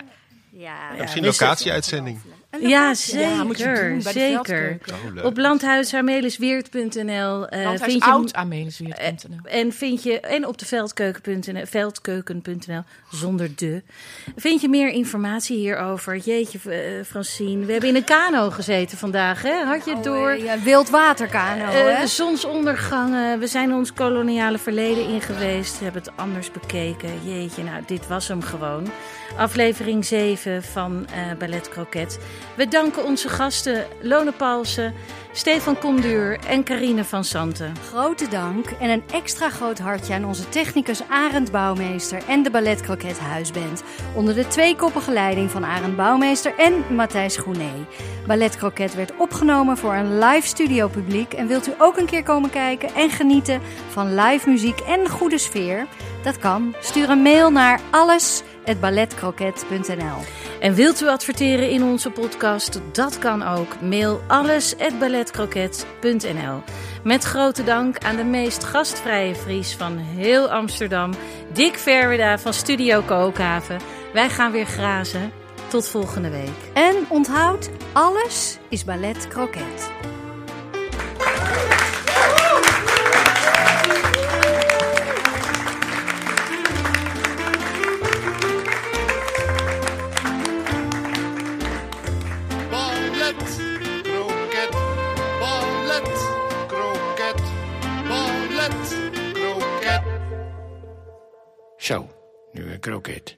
ja. 0.52 0.74
Misschien 1.02 1.26
locatie-uitzending. 1.26 2.20
Ja, 2.62 2.82
locatie. 2.82 3.20
Ja, 3.20 3.44
moet 3.44 3.58
je 3.58 3.64
doen 3.64 4.02
zeker. 4.02 4.04
bij 4.04 4.14
zeker. 4.14 4.78
Oh. 5.18 5.26
Op 5.26 5.38
landhuisamelisweert.nl 5.38 7.48
eh 7.48 7.64
Want 7.64 7.80
hij 7.80 7.90
vind 7.90 8.04
je 8.04 8.10
oud 8.12 8.34
amelisweert.nl. 8.34 9.38
En 9.44 9.74
vind 9.74 10.04
je, 10.04 10.20
en 10.20 10.48
op 10.48 10.58
de 10.58 10.66
veldkeuken.nl, 10.66 11.66
veldkeuken.nl, 11.66 12.82
zonder 13.12 13.50
de, 13.56 13.82
vind 14.36 14.62
je 14.62 14.70
meer 14.70 14.90
informatie 14.90 15.58
hierover. 15.58 16.18
Jeetje, 16.18 16.60
eh, 16.70 17.04
Francine, 17.06 17.66
we 17.66 17.72
hebben 17.72 17.90
in 17.90 17.96
een 17.96 18.04
kano 18.04 18.50
gezeten 18.50 18.98
vandaag, 18.98 19.42
hè? 19.42 19.64
Had 19.64 19.86
je 19.86 19.94
het 19.94 20.04
door? 20.04 20.32
Oh, 20.32 20.38
ja, 20.44 20.60
wildwaterkano, 20.60 21.64
Eh, 21.64 21.72
hè? 21.72 22.02
de 22.02 22.08
zonsondergangen, 22.08 23.40
we 23.40 23.48
zijn 23.48 23.74
ons 23.74 23.94
koloniale 23.94 24.58
verleden 24.58 25.08
in 25.08 25.22
geweest, 25.22 25.80
hebben 25.80 26.02
het 26.02 26.12
anders 26.16 26.52
bekeken. 26.52 27.10
Jeetje, 27.24 27.64
nou, 27.64 27.84
dit 27.86 28.08
was 28.08 28.28
hem 28.28 28.42
gewoon. 28.42 28.88
Aflevering 29.38 30.06
7 30.06 30.64
van 30.64 31.08
eh 31.14 31.38
Ballet 31.38 31.70
Croquet. 31.70 32.20
We 32.56 32.68
danken 32.68 33.06
onze 33.06 33.30
gasten 33.30 33.86
Lone 34.02 34.32
Paulsen, 34.32 34.94
Stefan 35.32 35.80
Komduur 35.80 36.40
en 36.48 36.64
Carine 36.64 37.04
van 37.04 37.24
Santen. 37.24 37.74
Grote 37.90 38.28
dank 38.28 38.66
en 38.80 38.90
een 38.90 39.04
extra 39.12 39.50
groot 39.50 39.80
hartje 39.80 40.14
aan 40.14 40.26
onze 40.26 40.50
technicus 40.50 41.02
Arend 41.10 41.52
Bouwmeester 41.52 42.22
en 42.28 42.44
de 42.44 42.50
Ballet 42.50 42.82
Croquet 42.82 43.20
Huisband. 43.20 43.84
Onder 44.14 44.36
de 44.36 44.48
tweekoppige 44.48 45.12
leiding 45.12 45.52
van 45.52 45.66
Arend 45.66 45.96
Bouwmeester 45.96 46.54
en 46.58 46.96
Matthijs 46.96 47.38
Groené. 47.38 47.72
Ballet 48.28 48.58
Croquet 48.58 48.96
werd 48.96 49.18
opgenomen 49.18 49.78
voor 49.78 49.94
een 49.94 50.20
live 50.20 50.48
studio 50.48 50.88
publiek. 50.88 51.34
En 51.34 51.48
wilt 51.48 51.68
u 51.68 51.72
ook 51.78 51.98
een 51.98 52.06
keer 52.06 52.24
komen 52.24 52.50
kijken 52.50 52.94
en 52.94 53.10
genieten 53.10 53.62
van 53.90 54.16
live 54.16 54.50
muziek 54.50 54.80
en 54.80 55.10
goede 55.10 55.38
sfeer? 55.38 55.88
Dat 56.24 56.38
kan. 56.38 56.76
Stuur 56.80 57.10
een 57.10 57.22
mail 57.22 57.52
naar 57.52 57.80
alles@balletcroquet.nl. 58.66 60.18
En 60.60 60.74
wilt 60.74 61.02
u 61.02 61.08
adverteren 61.08 61.70
in 61.70 61.84
onze 61.84 62.10
podcast? 62.10 62.82
Dat 62.92 63.20
kan 63.20 63.44
ook. 63.44 63.82
Mail 63.82 64.22
alles@balletcroquet.nl. 64.28 66.64
Met 67.04 67.24
grote 67.24 67.64
dank 67.64 67.98
aan 67.98 68.16
de 68.16 68.24
meest 68.24 68.64
gastvrije 68.64 69.36
Fries 69.36 69.76
van 69.76 69.98
heel 69.98 70.52
Amsterdam, 70.52 71.14
Dick 71.54 71.78
Verweda 71.78 72.40
van 72.40 72.54
Studio 72.54 73.02
Kookhaven. 73.02 73.80
Wij 74.14 74.30
gaan 74.30 74.52
weer 74.52 74.66
grazen. 74.66 75.32
Tot 75.68 75.88
volgende 75.88 76.30
week. 76.30 76.72
En 76.74 77.06
onthoud, 77.10 77.70
alles 77.94 78.58
is 78.70 78.86
Ballet 78.86 79.28
Croquet. 79.28 79.92
Zo, 101.86 102.08
nu 102.54 102.80
kroket. 102.80 103.38